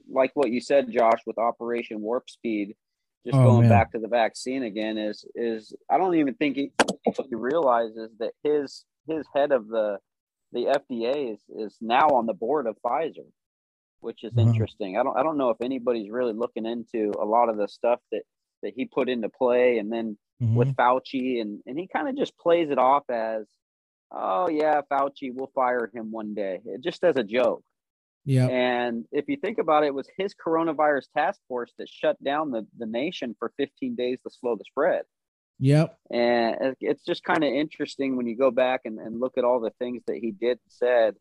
like 0.09 0.31
what 0.35 0.51
you 0.51 0.61
said, 0.61 0.91
Josh, 0.91 1.19
with 1.25 1.37
Operation 1.37 2.01
Warp 2.01 2.29
Speed. 2.29 2.75
Just 3.25 3.39
Oh, 3.39 3.43
going 3.43 3.61
man. 3.61 3.69
back 3.69 3.91
to 3.91 3.99
the 3.99 4.07
vaccine 4.07 4.63
again 4.63 4.97
is 4.97 5.25
is 5.35 5.73
I 5.91 5.97
don't 5.97 6.15
even 6.15 6.33
think 6.35 6.55
he, 6.55 6.71
he 7.27 7.35
realizes 7.35 8.09
that 8.19 8.31
his 8.43 8.85
his 9.07 9.25
head 9.35 9.51
of 9.51 9.67
the 9.67 9.97
the 10.53 10.65
FDA 10.65 11.33
is 11.33 11.41
is 11.49 11.77
now 11.81 12.07
on 12.07 12.25
the 12.25 12.33
board 12.33 12.67
of 12.67 12.77
Pfizer, 12.85 13.27
which 13.99 14.23
is 14.23 14.31
Uh-huh. 14.37 14.47
interesting. 14.47 14.97
I 14.97 15.03
don't 15.03 15.17
I 15.17 15.23
don't 15.23 15.37
know 15.37 15.49
if 15.49 15.57
anybody's 15.61 16.09
really 16.09 16.31
looking 16.31 16.65
into 16.65 17.11
a 17.19 17.25
lot 17.25 17.49
of 17.49 17.57
the 17.57 17.67
stuff 17.67 17.99
that 18.13 18.21
that 18.63 18.73
he 18.77 18.85
put 18.85 19.09
into 19.09 19.27
play 19.29 19.77
and 19.79 19.91
then 19.91 20.17
Mhm. 20.41 20.53
with 20.55 20.73
Fauci 20.77 21.41
and 21.41 21.61
and 21.65 21.77
he 21.77 21.87
kind 21.87 22.07
of 22.07 22.15
just 22.15 22.37
plays 22.37 22.69
it 22.69 22.77
off 22.77 23.09
as 23.09 23.45
oh 24.11 24.47
yeah 24.47 24.81
Fauci 24.89 25.33
we'll 25.33 25.51
fire 25.53 25.91
him 25.93 26.11
one 26.11 26.33
day 26.33 26.61
it 26.65 26.79
just 26.81 27.03
as 27.03 27.17
a 27.17 27.23
joke 27.23 27.63
yeah, 28.27 28.47
and 28.47 29.05
if 29.11 29.27
you 29.27 29.37
think 29.37 29.57
about 29.57 29.83
it 29.83 29.87
it 29.87 29.93
was 29.93 30.07
his 30.17 30.35
coronavirus 30.35 31.05
task 31.15 31.39
force 31.47 31.71
that 31.79 31.89
shut 31.89 32.21
down 32.23 32.51
the, 32.51 32.67
the 32.77 32.85
nation 32.85 33.35
for 33.39 33.51
15 33.57 33.95
days 33.95 34.19
to 34.21 34.29
slow 34.29 34.55
the 34.55 34.65
spread 34.65 35.03
yep, 35.59 35.97
and 36.11 36.75
it's 36.79 37.03
just 37.03 37.23
kind 37.23 37.43
of 37.43 37.51
interesting 37.51 38.15
when 38.15 38.27
you 38.27 38.37
go 38.37 38.51
back 38.51 38.81
and, 38.85 38.99
and 38.99 39.19
look 39.19 39.37
at 39.37 39.43
all 39.43 39.59
the 39.59 39.73
things 39.79 40.03
that 40.05 40.17
he 40.17 40.31
did 40.31 40.59
and 40.63 40.69
said 40.69 41.15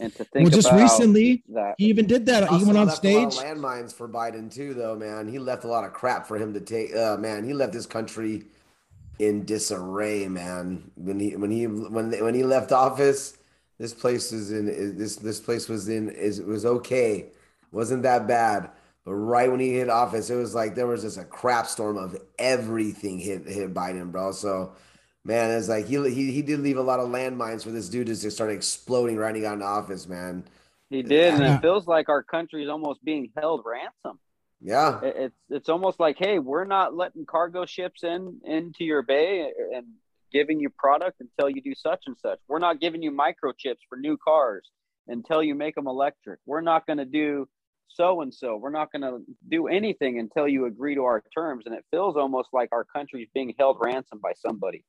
and 0.00 0.14
to 0.14 0.24
think 0.24 0.44
Well, 0.44 0.54
just 0.54 0.68
about 0.68 0.80
recently, 0.80 1.44
that 1.50 1.74
he 1.78 1.86
even 1.86 2.06
did 2.06 2.26
that. 2.26 2.44
He 2.44 2.48
Also 2.48 2.66
went 2.66 2.78
on 2.78 2.86
left 2.86 3.04
a 3.04 3.14
lot 3.14 3.26
of 3.26 3.32
stage. 3.32 3.44
landmines 3.44 3.94
for 3.94 4.08
Biden 4.08 4.52
too, 4.52 4.74
though, 4.74 4.96
man. 4.96 5.28
He 5.28 5.38
left 5.38 5.64
a 5.64 5.68
lot 5.68 5.84
of 5.84 5.92
crap 5.92 6.26
for 6.26 6.36
him 6.36 6.52
to 6.54 6.60
take. 6.60 6.94
Uh, 6.94 7.16
man, 7.16 7.44
he 7.44 7.54
left 7.54 7.72
this 7.72 7.86
country 7.86 8.44
in 9.18 9.44
disarray, 9.44 10.28
man. 10.28 10.90
When 10.96 11.20
he 11.20 11.36
when 11.36 11.50
he 11.50 11.66
when 11.66 12.10
they, 12.10 12.22
when 12.22 12.34
he 12.34 12.42
left 12.42 12.72
office, 12.72 13.36
this 13.78 13.92
place 13.94 14.32
is 14.32 14.52
in 14.52 14.68
is- 14.68 14.94
this 14.96 15.16
this 15.16 15.40
place 15.40 15.68
was 15.68 15.88
in 15.88 16.08
is 16.10 16.38
it 16.38 16.46
was 16.46 16.64
okay, 16.66 17.26
wasn't 17.72 18.02
that 18.04 18.26
bad. 18.26 18.70
But 19.04 19.14
right 19.14 19.50
when 19.50 19.60
he 19.60 19.74
hit 19.74 19.90
office, 19.90 20.30
it 20.30 20.36
was 20.36 20.54
like 20.54 20.74
there 20.74 20.86
was 20.86 21.02
just 21.02 21.18
a 21.18 21.24
crap 21.24 21.66
storm 21.66 21.98
of 21.98 22.16
everything 22.38 23.18
hit 23.18 23.46
hit 23.46 23.74
Biden, 23.74 24.10
bro. 24.12 24.32
So. 24.32 24.72
Man, 25.26 25.50
it's 25.58 25.70
like 25.70 25.86
he, 25.86 25.96
he 26.10 26.30
he 26.32 26.42
did 26.42 26.60
leave 26.60 26.76
a 26.76 26.82
lot 26.82 27.00
of 27.00 27.08
landmines 27.08 27.62
for 27.62 27.70
this 27.70 27.88
dude 27.88 28.08
to 28.08 28.14
just 28.14 28.36
start 28.36 28.50
exploding 28.50 29.16
right 29.16 29.28
when 29.28 29.36
he 29.36 29.40
got 29.40 29.54
into 29.54 29.64
office, 29.64 30.06
man. 30.06 30.44
he 30.90 31.02
did 31.02 31.32
and 31.32 31.42
it 31.42 31.62
feels 31.62 31.86
like 31.86 32.10
our 32.10 32.22
country 32.22 32.62
is 32.62 32.68
almost 32.68 33.02
being 33.02 33.30
held 33.34 33.62
ransom 33.64 34.18
Yeah. 34.60 35.00
It's 35.02 35.34
it's 35.48 35.70
almost 35.70 35.98
like 35.98 36.18
hey 36.18 36.38
we're 36.38 36.66
not 36.66 36.94
letting 36.94 37.24
cargo 37.24 37.64
ships 37.64 38.04
in 38.04 38.38
into 38.44 38.84
your 38.84 39.00
bay 39.00 39.50
and 39.74 39.86
giving 40.34 40.60
you 40.60 40.68
product 40.68 41.20
until 41.20 41.48
you 41.48 41.62
do 41.62 41.74
such 41.74 42.02
and 42.06 42.16
such 42.20 42.38
we're 42.48 42.58
not 42.58 42.80
giving 42.80 43.02
you 43.02 43.10
microchips 43.10 43.78
for 43.88 43.96
new 43.96 44.16
cars 44.16 44.68
until 45.08 45.42
you 45.42 45.54
make 45.54 45.74
them 45.76 45.86
electric 45.86 46.38
we're 46.44 46.60
not 46.60 46.86
going 46.86 46.98
to 46.98 47.04
do 47.04 47.48
so 47.88 48.20
and 48.22 48.34
so 48.34 48.56
we're 48.56 48.70
not 48.70 48.90
going 48.90 49.02
to 49.02 49.20
do 49.48 49.68
anything 49.68 50.18
until 50.18 50.48
you 50.48 50.66
agree 50.66 50.94
to 50.96 51.04
our 51.04 51.22
terms 51.32 51.64
and 51.66 51.74
it 51.74 51.84
feels 51.90 52.16
almost 52.16 52.48
like 52.52 52.68
our 52.72 52.84
country's 52.84 53.28
being 53.32 53.54
held 53.58 53.78
ransom 53.80 54.18
by 54.20 54.32
somebody 54.44 54.84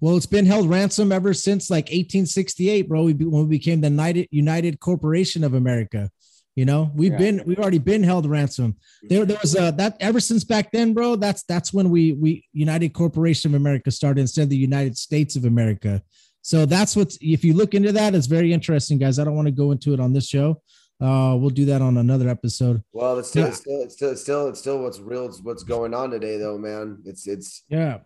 Well, 0.00 0.16
it's 0.16 0.26
been 0.26 0.46
held 0.46 0.70
ransom 0.70 1.12
ever 1.12 1.34
since 1.34 1.70
like 1.70 1.86
1868, 1.86 2.88
bro. 2.88 3.04
We 3.04 3.12
when 3.12 3.48
we 3.48 3.58
became 3.58 3.80
the 3.80 3.90
United 3.90 4.28
United 4.30 4.80
Corporation 4.80 5.44
of 5.44 5.54
America. 5.54 6.10
You 6.56 6.64
know, 6.64 6.92
we've 6.94 7.12
Yeah. 7.12 7.18
been 7.18 7.42
we've 7.46 7.58
already 7.58 7.78
been 7.78 8.02
held 8.04 8.26
ransom. 8.26 8.76
There, 9.02 9.24
there 9.24 9.38
was 9.42 9.56
a 9.56 9.72
that 9.72 9.96
ever 10.00 10.20
since 10.20 10.44
back 10.44 10.70
then, 10.70 10.94
bro. 10.94 11.16
That's 11.16 11.42
that's 11.44 11.72
when 11.72 11.90
we 11.90 12.12
we 12.12 12.44
United 12.52 12.92
Corporation 12.92 13.50
of 13.54 13.60
America 13.60 13.90
started 13.90 14.20
instead 14.20 14.42
of 14.42 14.50
the 14.50 14.56
United 14.56 14.96
States 14.96 15.34
of 15.34 15.44
America. 15.46 16.00
So 16.42 16.64
that's 16.66 16.94
what's 16.94 17.18
if 17.20 17.44
you 17.44 17.54
look 17.54 17.74
into 17.74 17.90
that, 17.92 18.14
it's 18.14 18.26
very 18.28 18.52
interesting, 18.52 18.98
guys. 18.98 19.18
I 19.18 19.24
don't 19.24 19.34
want 19.34 19.46
to 19.48 19.52
go 19.52 19.72
into 19.72 19.94
it 19.94 20.00
on 20.00 20.12
this 20.12 20.28
show. 20.28 20.62
Uh, 21.00 21.36
we'll 21.36 21.50
do 21.50 21.64
that 21.64 21.82
on 21.82 21.96
another 21.96 22.28
episode. 22.28 22.80
Well, 22.92 23.18
it's 23.18 23.30
still, 23.30 23.42
Yeah. 23.42 23.48
it's 23.48 23.58
still, 23.58 23.80
it's 23.82 23.94
still, 23.94 24.10
it's 24.12 24.20
still, 24.22 24.48
it's 24.48 24.60
still 24.60 24.78
what's 24.82 25.00
real. 25.00 25.26
It's 25.26 25.42
what's 25.42 25.64
going 25.64 25.92
on 25.92 26.10
today, 26.10 26.36
though, 26.38 26.56
man. 26.56 26.98
It's, 27.04 27.26
it's. 27.26 27.64
Yeah, 27.68 27.98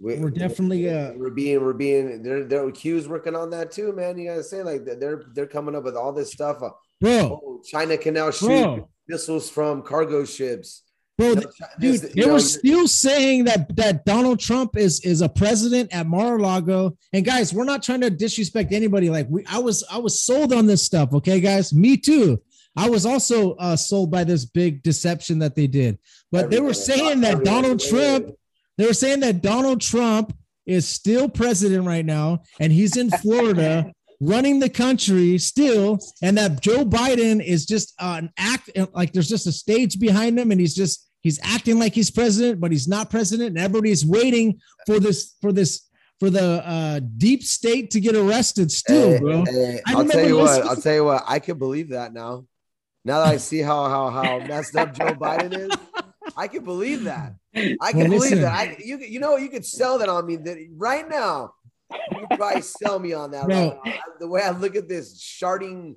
We, 0.00 0.16
We're 0.16 0.30
definitely, 0.30 0.90
uh, 0.90 1.12
we're 1.14 1.30
being, 1.30 1.60
we're 1.62 1.72
being. 1.72 2.20
They're, 2.24 2.42
they're 2.44 2.68
Q's 2.72 3.06
working 3.06 3.36
on 3.36 3.50
that 3.50 3.70
too, 3.70 3.92
man. 3.92 4.18
You 4.18 4.30
gotta 4.30 4.42
say 4.42 4.64
like 4.64 4.84
they're, 4.84 5.22
they're 5.34 5.46
coming 5.46 5.76
up 5.76 5.84
with 5.84 5.94
all 5.94 6.12
this 6.12 6.32
stuff. 6.32 6.60
Uh, 6.60 6.70
bro, 7.02 7.40
oh, 7.44 7.60
China 7.64 7.98
can 7.98 8.14
now 8.14 8.30
shoot 8.30 8.84
missiles 9.08 9.50
from 9.50 9.82
cargo 9.82 10.24
ships. 10.24 10.82
bro. 11.18 11.28
You 11.28 11.34
know, 11.34 11.40
th- 11.42 11.54
Chi- 11.58 11.66
Dude, 11.80 12.00
they 12.00 12.12
you 12.14 12.26
know, 12.26 12.32
were 12.34 12.40
still 12.40 12.88
saying 12.88 13.44
that 13.44 13.74
that 13.76 14.04
Donald 14.04 14.40
Trump 14.40 14.76
is 14.76 15.00
is 15.00 15.20
a 15.20 15.28
president 15.28 15.92
at 15.92 16.06
Mar-a-Lago. 16.06 16.96
And 17.12 17.24
guys, 17.24 17.52
we're 17.52 17.64
not 17.64 17.82
trying 17.82 18.00
to 18.02 18.10
disrespect 18.10 18.72
anybody. 18.72 19.10
Like 19.10 19.26
we, 19.28 19.44
I 19.46 19.58
was 19.58 19.84
I 19.90 19.98
was 19.98 20.22
sold 20.22 20.52
on 20.52 20.66
this 20.66 20.82
stuff. 20.82 21.12
Okay, 21.12 21.40
guys, 21.40 21.74
me 21.74 21.96
too. 21.96 22.40
I 22.74 22.88
was 22.88 23.04
also 23.04 23.52
uh, 23.56 23.76
sold 23.76 24.10
by 24.10 24.24
this 24.24 24.46
big 24.46 24.82
deception 24.82 25.40
that 25.40 25.54
they 25.54 25.66
did, 25.66 25.98
but 26.30 26.50
they 26.50 26.60
were 26.60 26.72
saying 26.72 27.20
that 27.20 27.44
Donald 27.44 27.80
Trump. 27.80 28.30
They 28.78 28.86
were 28.86 28.94
saying 28.94 29.20
that 29.20 29.42
Donald 29.42 29.82
Trump 29.82 30.34
is 30.64 30.88
still 30.88 31.28
president 31.28 31.84
right 31.84 32.06
now, 32.06 32.42
and 32.58 32.72
he's 32.72 32.96
in 32.96 33.10
Florida 33.10 33.92
running 34.22 34.60
the 34.60 34.68
country 34.70 35.36
still, 35.38 35.98
and 36.22 36.38
that 36.38 36.60
Joe 36.60 36.84
Biden 36.84 37.44
is 37.44 37.66
just 37.66 37.92
an 37.98 38.30
act 38.38 38.70
like 38.94 39.12
there's 39.12 39.28
just 39.28 39.46
a 39.46 39.52
stage 39.52 39.98
behind 39.98 40.38
him, 40.38 40.50
and 40.52 40.60
he's 40.60 40.74
just 40.74 41.08
he's 41.22 41.40
acting 41.42 41.78
like 41.78 41.92
he's 41.94 42.10
president, 42.10 42.60
but 42.60 42.70
he's 42.70 42.86
not 42.88 43.10
president, 43.10 43.48
and 43.50 43.58
everybody's 43.58 44.06
waiting 44.06 44.60
for 44.86 45.00
this 45.00 45.34
for 45.40 45.50
this 45.52 45.88
for 46.20 46.30
the 46.30 46.64
uh, 46.66 47.00
deep 47.18 47.42
state 47.42 47.90
to 47.90 47.98
get 48.00 48.14
arrested 48.14 48.70
still, 48.70 49.10
Hey, 49.14 49.18
bro. 49.18 49.44
hey, 49.44 49.80
I 49.88 49.94
I'll 49.94 50.04
tell 50.06 50.24
you 50.26 50.36
what. 50.36 50.44
listening- 50.44 50.68
I'll 50.68 50.76
tell 50.76 50.94
you 50.94 51.04
what. 51.04 51.24
I 51.26 51.40
can 51.40 51.58
believe 51.58 51.88
that 51.88 52.12
now. 52.14 52.46
Now 53.04 53.24
that 53.24 53.28
I 53.34 53.36
see 53.38 53.58
how 53.58 53.88
how 53.88 54.10
how 54.10 54.38
messed 54.46 54.76
up 54.76 54.94
Joe 54.94 55.14
Biden 55.14 55.52
is, 55.58 55.76
I 56.36 56.46
can 56.46 56.62
believe 56.64 57.02
that. 57.04 57.34
I 57.56 57.74
Well, 57.80 57.90
can 57.92 58.04
believe 58.04 58.20
listen. 58.20 58.42
that. 58.42 58.52
I 58.56 58.76
you 58.78 58.98
you 58.98 59.18
know 59.18 59.36
you 59.36 59.48
could 59.48 59.66
sell 59.66 59.98
that 59.98 60.08
on 60.08 60.24
me 60.26 60.36
that 60.36 60.56
right 60.76 61.08
now. 61.08 61.54
You 62.12 62.26
could 62.28 62.38
probably 62.38 62.62
sell 62.62 62.98
me 62.98 63.12
on 63.12 63.30
that. 63.32 63.46
Bro. 63.46 63.56
Right 63.56 63.78
now. 63.84 63.92
The 64.20 64.28
way 64.28 64.42
I 64.42 64.50
look 64.50 64.76
at 64.76 64.88
this 64.88 65.20
sharding 65.20 65.96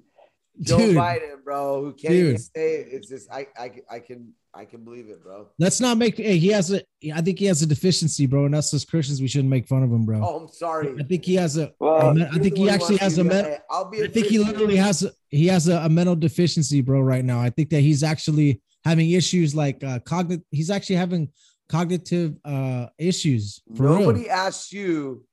Joe 0.61 0.77
Dude. 0.77 0.95
Biden, 0.95 1.43
bro, 1.43 1.81
who 1.83 1.93
can't 1.93 2.13
even 2.13 2.37
say 2.37 2.75
it, 2.75 2.87
it's 2.91 3.09
just 3.09 3.29
I 3.31 3.47
I 3.59 3.69
can- 3.69 3.83
I 3.89 3.99
can 3.99 4.33
I 4.57 4.63
can 4.63 4.85
believe 4.85 5.09
it, 5.09 5.21
bro. 5.21 5.49
Let's 5.59 5.81
not 5.81 5.97
make. 5.97 6.15
Hey, 6.15 6.37
he 6.37 6.47
has 6.47 6.71
a. 6.71 6.81
I 7.13 7.19
think 7.19 7.39
he 7.39 7.45
has 7.47 7.61
a 7.61 7.65
deficiency, 7.65 8.25
bro. 8.25 8.45
And 8.45 8.55
us 8.55 8.73
as 8.73 8.85
Christians, 8.85 9.19
we 9.19 9.27
shouldn't 9.27 9.49
make 9.49 9.67
fun 9.67 9.83
of 9.83 9.91
him, 9.91 10.05
bro. 10.05 10.21
Oh, 10.23 10.37
I'm 10.39 10.47
sorry. 10.47 10.95
I 10.97 11.03
think 11.03 11.25
he 11.25 11.35
has 11.35 11.57
a. 11.57 11.73
Well, 11.77 12.17
a 12.17 12.25
I 12.31 12.39
think 12.39 12.55
he 12.55 12.69
actually 12.69 12.95
has 12.97 13.15
to 13.15 13.21
a. 13.21 13.23
be- 13.25 13.29
Men, 13.31 13.43
hey, 13.43 13.57
I'll 13.69 13.89
be. 13.89 13.99
a 13.99 14.05
I 14.05 14.07
think 14.07 14.27
he 14.27 14.39
literally 14.39 14.77
has. 14.77 15.03
A, 15.03 15.11
he 15.27 15.47
has 15.47 15.67
a, 15.67 15.79
a 15.79 15.89
mental 15.89 16.15
deficiency, 16.15 16.79
bro. 16.79 17.01
Right 17.01 17.25
now, 17.25 17.41
I 17.41 17.49
think 17.49 17.69
that 17.71 17.81
he's 17.81 18.01
actually 18.01 18.61
having 18.85 19.11
issues 19.11 19.53
like 19.53 19.83
uh, 19.83 19.99
cognitive. 19.99 20.45
He's 20.51 20.69
actually 20.69 20.95
having 20.95 21.33
cognitive 21.67 22.37
uh 22.45 22.85
issues. 22.97 23.61
For 23.75 23.83
Nobody 23.83 24.21
real. 24.21 24.31
asked 24.31 24.71
you 24.71 25.25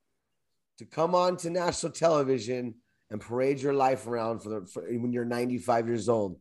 to 0.85 0.91
come 0.91 1.14
on 1.14 1.37
to 1.39 1.51
national 1.51 1.93
television 1.93 2.74
and 3.11 3.20
parade 3.20 3.61
your 3.61 3.74
life 3.74 4.07
around 4.07 4.41
for 4.41 4.49
the 4.49 4.66
for, 4.66 4.83
when 4.83 5.12
you're 5.12 5.24
95 5.24 5.87
years 5.87 6.09
old. 6.09 6.39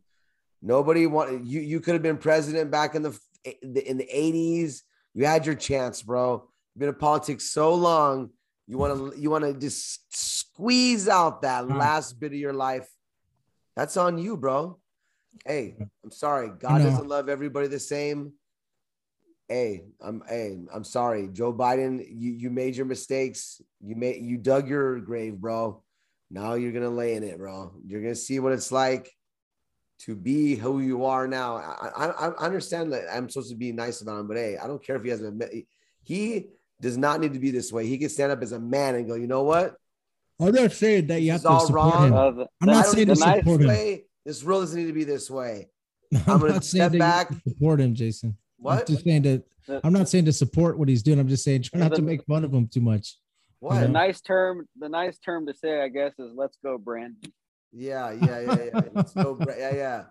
Nobody 0.60 1.06
wanted 1.06 1.46
you. 1.46 1.60
You 1.60 1.80
could 1.80 1.94
have 1.94 2.02
been 2.02 2.18
president 2.18 2.70
back 2.70 2.94
in 2.94 3.02
the 3.02 3.18
in 3.44 3.98
the 3.98 4.08
80s. 4.12 4.82
You 5.14 5.26
had 5.26 5.44
your 5.44 5.54
chance, 5.54 6.02
bro. 6.02 6.48
You've 6.74 6.80
been 6.80 6.88
in 6.88 6.94
politics 6.94 7.50
so 7.50 7.74
long. 7.74 8.30
You 8.66 8.78
want 8.78 9.14
to 9.14 9.20
you 9.20 9.30
want 9.30 9.44
to 9.44 9.54
just 9.54 10.16
squeeze 10.16 11.08
out 11.08 11.42
that 11.42 11.68
last 11.68 12.18
bit 12.20 12.32
of 12.32 12.38
your 12.38 12.52
life. 12.52 12.88
That's 13.76 13.96
on 13.96 14.18
you, 14.18 14.36
bro. 14.36 14.78
Hey, 15.46 15.76
I'm 16.04 16.10
sorry. 16.10 16.50
God 16.58 16.82
doesn't 16.82 17.08
love 17.08 17.28
everybody 17.28 17.66
the 17.66 17.80
same. 17.80 18.32
Hey, 19.52 19.82
I'm 20.00 20.22
hey, 20.26 20.56
I'm 20.72 20.82
sorry. 20.82 21.28
Joe 21.30 21.52
Biden, 21.52 22.02
you 22.08 22.32
you 22.32 22.48
made 22.48 22.74
your 22.74 22.86
mistakes. 22.86 23.60
You 23.82 23.96
made 23.96 24.24
you 24.24 24.38
dug 24.38 24.66
your 24.66 24.98
grave, 24.98 25.36
bro. 25.36 25.82
Now 26.30 26.54
you're 26.54 26.72
gonna 26.72 26.88
lay 26.88 27.16
in 27.16 27.22
it, 27.22 27.36
bro. 27.36 27.74
You're 27.86 28.00
gonna 28.00 28.14
see 28.14 28.40
what 28.40 28.54
it's 28.54 28.72
like 28.72 29.14
to 30.06 30.16
be 30.16 30.54
who 30.54 30.80
you 30.80 31.04
are 31.04 31.28
now. 31.28 31.56
I, 31.56 32.06
I, 32.06 32.28
I 32.28 32.46
understand 32.46 32.94
that 32.94 33.14
I'm 33.14 33.28
supposed 33.28 33.50
to 33.50 33.56
be 33.56 33.72
nice 33.72 34.00
about 34.00 34.20
him, 34.20 34.26
but 34.26 34.38
hey, 34.38 34.56
I 34.56 34.66
don't 34.66 34.82
care 34.82 34.96
if 34.96 35.02
he 35.02 35.10
has 35.10 35.22
a 35.22 35.32
he 36.02 36.46
does 36.80 36.96
not 36.96 37.20
need 37.20 37.34
to 37.34 37.38
be 37.38 37.50
this 37.50 37.70
way. 37.70 37.86
He 37.86 37.98
can 37.98 38.08
stand 38.08 38.32
up 38.32 38.40
as 38.42 38.52
a 38.52 38.58
man 38.58 38.94
and 38.94 39.06
go, 39.06 39.16
you 39.16 39.26
know 39.26 39.42
what? 39.42 39.76
I'm 40.40 40.54
not 40.54 40.72
saying 40.72 41.08
that 41.08 41.20
you 41.20 41.32
have 41.32 41.42
to 41.42 41.60
support 41.60 41.74
wrong. 41.74 42.08
him. 42.08 42.14
Uh, 42.14 42.30
the- 42.30 42.48
I'm 42.62 42.70
not 42.70 42.86
saying 42.86 43.08
to 43.08 43.14
to 43.16 43.20
support 43.20 43.44
this 43.44 43.60
him. 43.60 43.66
way. 43.68 44.04
This 44.24 44.42
world 44.42 44.62
doesn't 44.62 44.80
need 44.80 44.86
to 44.86 44.94
be 44.94 45.04
this 45.04 45.30
way. 45.30 45.68
I'm, 46.26 46.40
gonna 46.40 46.62
step 46.62 46.62
saying 46.62 46.78
that 46.78 46.92
you 46.94 46.98
back. 47.00 47.28
have 47.28 47.42
support 47.46 47.80
him, 47.82 47.94
Jason. 47.94 48.38
I'm 48.70 48.78
What? 48.78 48.86
just 48.86 49.04
saying 49.04 49.22
that. 49.22 49.44
the- 49.66 49.80
I'm 49.84 49.92
not 49.92 50.08
saying 50.08 50.24
to 50.26 50.32
support 50.32 50.78
what 50.78 50.88
he's 50.88 51.02
doing. 51.02 51.18
I'm 51.18 51.28
just 51.28 51.44
saying 51.44 51.62
try 51.62 51.80
not 51.80 51.94
to 51.94 52.02
make 52.02 52.24
fun 52.24 52.44
of 52.44 52.52
him 52.52 52.68
too 52.68 52.80
much. 52.80 53.16
What? 53.60 53.80
the 53.80 53.88
nice 53.88 54.20
term, 54.20 54.66
the 54.78 54.88
nice 54.88 55.18
term 55.18 55.46
to 55.46 55.54
say, 55.54 55.80
I 55.82 55.88
guess, 55.88 56.12
is 56.18 56.32
"Let's 56.34 56.58
go, 56.64 56.78
Brandon." 56.78 57.32
Yeah, 57.72 58.10
yeah, 58.12 58.40
yeah, 58.40 58.56
yeah. 58.74 58.80
Let's 58.92 59.12
go. 59.14 59.34
Bra- 59.34 59.54
Yeah, 59.56 59.74
yeah. 59.74 60.04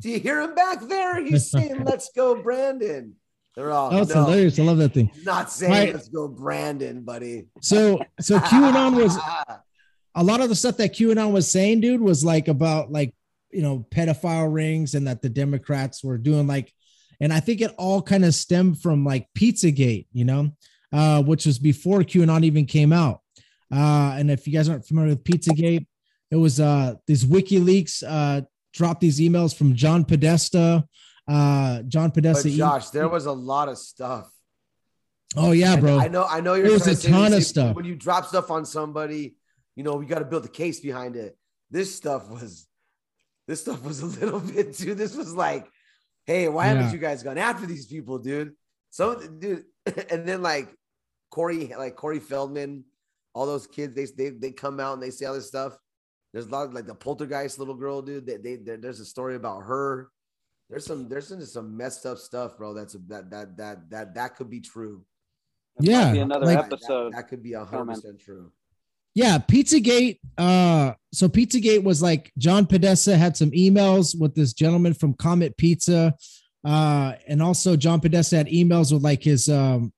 Do 0.00 0.08
you 0.08 0.18
hear 0.20 0.40
him 0.40 0.54
back 0.54 0.80
there? 0.82 1.22
He's 1.22 1.50
saying, 1.50 1.82
"Let's 1.84 2.10
go, 2.14 2.40
Brandon." 2.40 3.16
They're 3.56 3.72
all. 3.72 3.92
Oh, 3.92 4.02
it's 4.02 4.14
no, 4.14 4.24
hilarious. 4.24 4.58
I 4.58 4.62
love 4.62 4.78
that 4.78 4.94
thing. 4.94 5.10
not 5.24 5.50
saying, 5.50 5.72
Right. 5.72 5.92
"Let's 5.94 6.08
go, 6.08 6.28
Brandon," 6.28 7.02
buddy. 7.02 7.46
So, 7.60 8.00
so 8.20 8.38
QAnon 8.50 8.94
was 8.96 9.18
a 10.14 10.22
lot 10.22 10.40
of 10.40 10.48
the 10.48 10.54
stuff 10.54 10.76
that 10.76 10.94
QAnon 10.94 11.32
was 11.32 11.50
saying, 11.50 11.80
dude, 11.80 12.00
was 12.00 12.24
like 12.24 12.46
about 12.48 12.92
like 12.92 13.14
you 13.50 13.62
know 13.62 13.84
pedophile 13.90 14.50
rings 14.52 14.94
and 14.94 15.06
that 15.08 15.22
the 15.22 15.28
Democrats 15.28 16.02
were 16.04 16.16
doing 16.18 16.46
like, 16.46 16.72
and 17.22 17.32
I 17.32 17.40
think 17.40 17.60
it 17.60 17.72
all 17.78 18.02
kind 18.02 18.24
of 18.24 18.34
stemmed 18.34 18.82
from 18.82 19.04
like 19.04 19.28
Pizzagate, 19.38 20.06
you 20.12 20.24
know, 20.24 20.50
uh, 20.92 21.22
which 21.22 21.46
was 21.46 21.58
before 21.58 22.00
QAnon 22.00 22.42
even 22.44 22.66
came 22.66 22.92
out. 22.92 23.20
Uh, 23.72 24.16
and 24.18 24.28
if 24.30 24.46
you 24.46 24.52
guys 24.52 24.68
aren't 24.68 24.84
familiar 24.84 25.10
with 25.10 25.24
Pizzagate, 25.24 25.86
it 26.30 26.36
was 26.36 26.58
uh 26.60 26.94
these 27.06 27.24
WikiLeaks 27.24 28.02
uh 28.06 28.42
dropped 28.72 29.00
these 29.00 29.20
emails 29.20 29.56
from 29.56 29.74
John 29.74 30.04
Podesta. 30.04 30.84
Uh, 31.28 31.82
John 31.82 32.08
But 32.08 32.14
Podesta. 32.14 32.48
e- 32.48 32.56
Josh, 32.56 32.90
there 32.90 33.08
was 33.08 33.26
a 33.26 33.32
lot 33.32 33.68
of 33.68 33.78
stuff. 33.78 34.28
oh 35.36 35.52
yeah, 35.52 35.76
bro. 35.76 35.98
I, 35.98 36.08
know. 36.08 36.24
I 36.24 36.40
know 36.40 36.54
you're. 36.54 36.64
There 36.64 36.72
was 36.72 36.86
a 36.88 36.96
to 36.96 37.08
ton 37.08 37.32
of 37.32 37.44
stuff. 37.44 37.76
When 37.76 37.84
you 37.84 37.94
drop 37.94 38.26
stuff 38.26 38.50
on 38.50 38.64
somebody, 38.66 39.36
you 39.76 39.84
know, 39.84 39.94
we 39.94 40.06
got 40.06 40.18
to 40.18 40.24
build 40.24 40.44
a 40.44 40.48
case 40.48 40.80
behind 40.80 41.14
it. 41.16 41.38
This 41.70 41.94
stuff 41.94 42.28
was. 42.28 42.66
This 43.46 43.60
stuff 43.60 43.82
was 43.84 44.00
a 44.00 44.06
little 44.06 44.40
bit 44.54 44.74
too. 44.74 44.94
This 44.94 45.16
was 45.16 45.34
like, 45.34 45.68
hey, 46.26 46.48
why 46.48 46.66
Yeah. 46.66 46.74
haven't 46.74 46.92
you 46.92 46.98
guys 46.98 47.22
gone 47.22 47.38
after 47.38 47.66
these 47.66 47.86
people, 47.86 48.18
dude? 48.18 48.54
So, 48.90 49.14
dude, 49.26 49.64
and 50.10 50.26
then 50.28 50.42
like 50.42 50.74
Corey, 51.30 51.72
like 51.76 51.96
Corey 51.96 52.20
Feldman, 52.20 52.84
all 53.34 53.46
those 53.46 53.66
kids, 53.66 53.94
they 53.94 54.06
they 54.16 54.30
they 54.36 54.50
come 54.52 54.78
out 54.80 54.94
and 54.94 55.02
they 55.02 55.10
say 55.10 55.26
all 55.26 55.34
this 55.34 55.48
stuff. 55.48 55.76
There's 56.32 56.46
a 56.46 56.50
lot 56.50 56.66
of 56.66 56.74
like 56.74 56.86
the 56.86 56.94
poltergeist 56.94 57.58
little 57.58 57.74
girl, 57.74 58.00
dude. 58.02 58.26
They, 58.26 58.36
they, 58.38 58.56
there's 58.76 59.00
a 59.00 59.04
story 59.04 59.36
about 59.36 59.60
her. 59.60 60.08
There's 60.70 60.86
some 60.86 61.08
there's 61.08 61.28
some, 61.28 61.44
some 61.44 61.76
messed 61.76 62.06
up 62.06 62.18
stuff, 62.18 62.56
bro. 62.56 62.72
That's 62.74 62.94
that 63.08 63.30
that 63.30 63.56
that 63.58 63.90
that 63.90 64.14
that 64.14 64.36
could 64.36 64.48
be 64.48 64.60
true. 64.60 65.04
That 65.76 65.86
Yeah, 65.86 66.12
be 66.12 66.18
another 66.20 66.46
like- 66.46 66.56
That- 66.58 66.70
that- 66.70 66.76
episode. 66.76 67.12
That, 67.14 67.28
could 67.28 67.42
be 67.42 67.52
a 67.54 67.64
hundred 67.64 67.94
percent 67.94 68.18
true. 68.20 68.50
Yeah, 69.14 69.38
Pizzagate. 69.38 70.18
Uh, 70.38 70.92
so 71.12 71.28
Pizzagate 71.28 71.84
was 71.84 72.02
like 72.02 72.32
John 72.38 72.66
Podesta 72.66 73.16
had 73.16 73.36
some 73.36 73.50
emails 73.50 74.18
with 74.18 74.34
this 74.34 74.52
gentleman 74.54 74.94
from 74.94 75.14
Comet 75.14 75.56
Pizza, 75.56 76.14
uh, 76.64 77.12
and 77.28 77.42
also 77.42 77.76
John 77.76 78.00
Podesta 78.00 78.36
had 78.36 78.46
emails 78.46 78.92
with 78.92 79.02
like 79.02 79.22
his 79.22 79.48
um, 79.50 79.92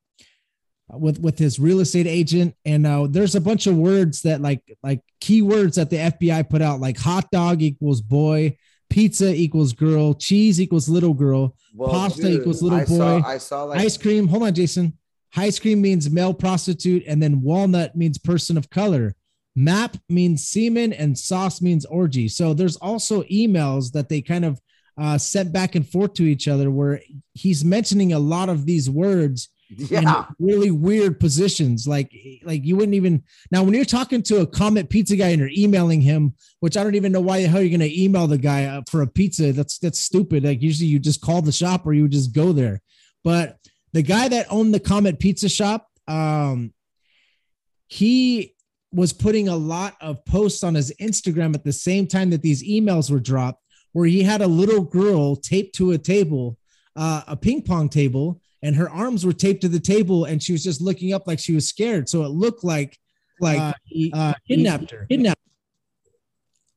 with 0.90 1.20
with 1.20 1.38
his 1.38 1.58
real 1.58 1.80
estate 1.80 2.06
agent, 2.08 2.54
and 2.64 2.86
uh, 2.86 3.06
there's 3.08 3.36
a 3.36 3.40
bunch 3.40 3.66
of 3.66 3.76
words 3.76 4.22
that 4.22 4.40
like 4.40 4.62
like 4.82 5.00
keywords 5.20 5.74
that 5.76 5.90
the 5.90 5.96
FBI 5.96 6.48
put 6.50 6.62
out, 6.62 6.80
like 6.80 6.98
hot 6.98 7.30
dog 7.30 7.62
equals 7.62 8.00
boy, 8.00 8.56
pizza 8.90 9.32
equals 9.32 9.72
girl, 9.72 10.14
cheese 10.14 10.60
equals 10.60 10.88
little 10.88 11.14
girl, 11.14 11.56
Well, 11.74 11.90
Pasta 11.90 12.28
equals 12.28 12.62
little 12.62 12.80
I 12.80 12.84
Saw, 12.84 13.20
boy. 13.20 13.26
I 13.26 13.38
saw 13.38 13.62
like 13.64 13.80
ice 13.80 13.96
cream. 13.96 14.26
Hold 14.26 14.42
on, 14.42 14.54
Jason. 14.54 14.98
Ice 15.36 15.58
cream 15.58 15.82
means 15.82 16.10
male 16.10 16.34
prostitute, 16.34 17.04
and 17.06 17.22
then 17.22 17.42
walnut 17.42 17.96
means 17.96 18.18
person 18.18 18.56
of 18.56 18.70
color. 18.70 19.14
Map 19.56 19.96
means 20.08 20.46
semen, 20.46 20.92
and 20.92 21.18
sauce 21.18 21.60
means 21.60 21.84
orgy. 21.86 22.28
So 22.28 22.54
there's 22.54 22.76
also 22.76 23.22
emails 23.24 23.92
that 23.92 24.08
they 24.08 24.22
kind 24.22 24.44
of 24.44 24.60
uh, 24.96 25.18
sent 25.18 25.52
back 25.52 25.74
and 25.74 25.88
forth 25.88 26.14
to 26.14 26.22
each 26.24 26.46
other 26.46 26.70
where 26.70 27.00
he's 27.32 27.64
mentioning 27.64 28.12
a 28.12 28.18
lot 28.18 28.48
of 28.48 28.64
these 28.64 28.88
words 28.88 29.48
yeah. 29.68 30.00
in 30.00 30.34
really 30.38 30.70
weird 30.70 31.18
positions. 31.18 31.86
Like, 31.86 32.12
like 32.44 32.64
you 32.64 32.76
wouldn't 32.76 32.94
even 32.94 33.24
now 33.50 33.62
when 33.62 33.74
you're 33.74 33.84
talking 33.84 34.22
to 34.24 34.40
a 34.40 34.46
Comet 34.46 34.90
Pizza 34.90 35.16
guy 35.16 35.28
and 35.28 35.40
you're 35.40 35.50
emailing 35.56 36.00
him, 36.00 36.34
which 36.60 36.76
I 36.76 36.84
don't 36.84 36.94
even 36.94 37.12
know 37.12 37.20
why 37.20 37.42
the 37.42 37.48
hell 37.48 37.60
you're 37.60 37.76
going 37.76 37.88
to 37.88 38.02
email 38.02 38.26
the 38.26 38.38
guy 38.38 38.66
uh, 38.66 38.82
for 38.88 39.02
a 39.02 39.06
pizza. 39.06 39.52
That's 39.52 39.78
that's 39.78 40.00
stupid. 40.00 40.44
Like 40.44 40.62
usually 40.62 40.88
you 40.88 40.98
just 40.98 41.20
call 41.20 41.42
the 41.42 41.52
shop 41.52 41.86
or 41.86 41.92
you 41.92 42.02
would 42.02 42.12
just 42.12 42.34
go 42.34 42.52
there. 42.52 42.80
But 43.24 43.58
the 43.94 44.02
guy 44.02 44.26
that 44.28 44.46
owned 44.50 44.74
the 44.74 44.80
Comet 44.80 45.20
Pizza 45.20 45.48
shop, 45.48 45.88
um, 46.08 46.74
he 47.86 48.56
was 48.92 49.12
putting 49.12 49.48
a 49.48 49.56
lot 49.56 49.94
of 50.00 50.24
posts 50.24 50.64
on 50.64 50.74
his 50.74 50.92
Instagram 51.00 51.54
at 51.54 51.62
the 51.62 51.72
same 51.72 52.08
time 52.08 52.30
that 52.30 52.42
these 52.42 52.62
emails 52.64 53.08
were 53.08 53.20
dropped, 53.20 53.62
where 53.92 54.06
he 54.06 54.24
had 54.24 54.42
a 54.42 54.46
little 54.48 54.82
girl 54.82 55.36
taped 55.36 55.76
to 55.76 55.92
a 55.92 55.98
table, 55.98 56.58
uh, 56.96 57.22
a 57.28 57.36
ping 57.36 57.62
pong 57.62 57.88
table, 57.88 58.40
and 58.64 58.74
her 58.74 58.90
arms 58.90 59.24
were 59.24 59.32
taped 59.32 59.60
to 59.60 59.68
the 59.68 59.78
table, 59.78 60.24
and 60.24 60.42
she 60.42 60.50
was 60.50 60.64
just 60.64 60.80
looking 60.80 61.12
up 61.12 61.28
like 61.28 61.38
she 61.38 61.54
was 61.54 61.68
scared. 61.68 62.08
So 62.08 62.24
it 62.24 62.28
looked 62.28 62.64
like 62.64 62.98
like 63.40 63.60
uh, 63.60 63.74
he 63.84 64.12
uh, 64.12 64.34
kidnapped 64.48 64.90
her. 64.90 65.06
Kidnapped. 65.08 65.40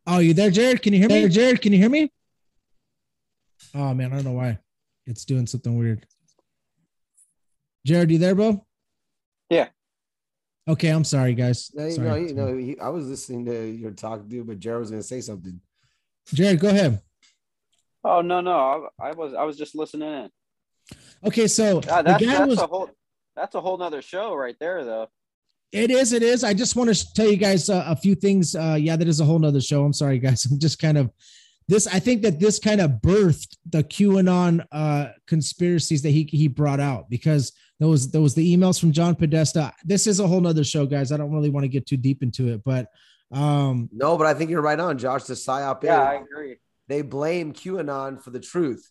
Oh, 0.05 0.19
you 0.19 0.35
there, 0.35 0.51
Jared? 0.51 0.83
Can 0.83 0.93
you 0.93 0.99
hear 0.99 1.09
me? 1.09 1.27
Jared, 1.29 1.63
can 1.63 1.73
you 1.73 1.79
hear 1.79 1.89
me? 1.89 2.11
Oh 3.73 3.95
man, 3.95 4.13
I 4.13 4.17
don't 4.17 4.25
know 4.25 4.33
why. 4.33 4.59
It's 5.07 5.25
doing 5.25 5.47
something 5.47 5.75
weird. 5.75 6.05
Jared, 7.87 8.11
you 8.11 8.17
there, 8.17 8.35
bro? 8.35 8.65
Yeah. 9.49 9.69
Okay, 10.67 10.89
I'm 10.89 11.05
sorry, 11.05 11.33
guys. 11.33 11.71
No, 11.73 11.85
you 11.85 11.91
Sorry. 11.91 12.07
know, 12.09 12.15
you 12.15 12.33
know, 12.33 12.57
he, 12.57 12.77
I 12.79 12.89
was 12.89 13.07
listening 13.07 13.45
to 13.45 13.65
your 13.65 13.91
talk, 13.91 14.27
dude, 14.27 14.45
but 14.45 14.59
Jared 14.59 14.81
was 14.81 14.89
gonna 14.89 15.01
say 15.01 15.21
something. 15.21 15.61
Jared, 16.33 16.59
go 16.59 16.67
ahead. 16.67 17.01
Oh 18.03 18.19
no, 18.19 18.41
no, 18.41 18.89
I, 18.99 19.07
I 19.07 19.11
was 19.13 19.33
I 19.33 19.43
was 19.45 19.57
just 19.57 19.73
listening 19.73 20.09
in. 20.11 20.29
Okay, 21.25 21.47
so 21.47 21.77
Uh, 21.77 22.01
the 22.01 22.03
that's 22.03 22.25
guy 22.25 22.31
that's 22.33 22.47
was 22.49 22.59
a 22.59 22.67
whole 22.67 22.89
that's 23.37 23.55
a 23.55 23.61
whole 23.61 23.77
nother 23.77 24.01
show 24.01 24.35
right 24.35 24.57
there, 24.59 24.83
though. 24.83 25.07
It 25.71 25.89
is. 25.89 26.11
It 26.11 26.23
is. 26.23 26.43
I 26.43 26.53
just 26.53 26.75
want 26.75 26.93
to 26.93 27.13
tell 27.13 27.29
you 27.31 27.37
guys 27.37 27.69
uh, 27.69 27.85
a 27.87 27.95
few 27.95 28.15
things. 28.15 28.53
Uh, 28.53 28.75
yeah, 28.77 28.97
that 28.97 29.07
is 29.07 29.21
a 29.21 29.25
whole 29.25 29.39
nother 29.39 29.61
show. 29.61 29.85
I'm 29.85 29.93
sorry, 29.93 30.19
guys. 30.19 30.43
I'm 30.51 30.59
just 30.59 30.79
kind 30.79 30.97
of 30.97 31.09
this. 31.69 31.87
I 31.87 31.99
think 31.99 32.23
that 32.23 32.41
this 32.41 32.59
kind 32.59 32.81
of 32.81 32.91
birthed 33.01 33.55
the 33.69 33.85
QAnon 33.85 34.65
uh, 34.73 35.11
conspiracies 35.27 36.01
that 36.01 36.09
he 36.09 36.23
he 36.29 36.49
brought 36.49 36.81
out 36.81 37.09
because 37.09 37.53
there 37.79 37.87
was 37.87 38.09
there 38.11 38.21
was 38.21 38.33
the 38.35 38.55
emails 38.55 38.79
from 38.79 38.91
John 38.91 39.15
Podesta. 39.15 39.73
This 39.83 40.07
is 40.07 40.19
a 40.19 40.27
whole 40.27 40.41
nother 40.41 40.63
show, 40.63 40.85
guys. 40.85 41.11
I 41.11 41.17
don't 41.17 41.31
really 41.31 41.49
want 41.49 41.63
to 41.63 41.67
get 41.69 41.85
too 41.85 41.97
deep 41.97 42.23
into 42.23 42.47
it, 42.49 42.63
but 42.63 42.89
um, 43.31 43.89
No, 43.91 44.17
but 44.17 44.25
I 44.27 44.33
think 44.33 44.49
you're 44.49 44.61
right 44.61 44.79
on, 44.79 44.97
Josh. 44.97 45.23
The 45.25 45.33
psyop. 45.35 45.83
Yeah, 45.83 46.01
I 46.01 46.15
agree. 46.15 46.55
they 46.87 47.01
blame 47.01 47.53
QAnon 47.53 48.21
for 48.21 48.29
the 48.31 48.39
truth. 48.39 48.89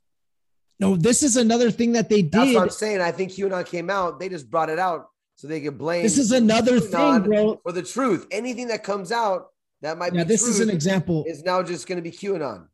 no, 0.79 0.95
this 0.97 1.23
is 1.23 1.37
another 1.37 1.71
thing 1.71 1.93
that 1.93 2.09
they 2.09 2.23
That's 2.23 2.47
did. 2.47 2.55
what 2.55 2.63
I'm 2.65 2.71
saying. 2.71 3.01
I 3.01 3.13
think 3.13 3.33
QAnon 3.33 3.67
came 3.67 3.91
out. 3.91 4.21
They 4.21 4.29
just 4.29 4.51
brought 4.51 4.69
it 4.71 4.79
out 4.79 5.09
so 5.37 5.49
they 5.49 5.61
could 5.61 5.79
blame. 5.79 6.03
This 6.03 6.19
is 6.19 6.33
another 6.33 6.79
thing, 6.81 7.23
bro. 7.23 7.61
For 7.63 7.73
the 7.73 7.83
truth, 7.83 8.27
anything 8.31 8.69
that 8.69 8.85
comes 8.85 9.11
out 9.11 9.47
that 9.83 9.99
might 9.99 10.15
Yeah, 10.15 10.23
be 10.25 10.29
this 10.29 10.43
is 10.47 10.61
an 10.61 10.71
example. 10.71 11.25
is 11.27 11.43
now 11.43 11.63
just 11.63 11.87
going 11.89 11.97
to 11.97 12.03
be 12.03 12.11
QAnon. 12.13 12.67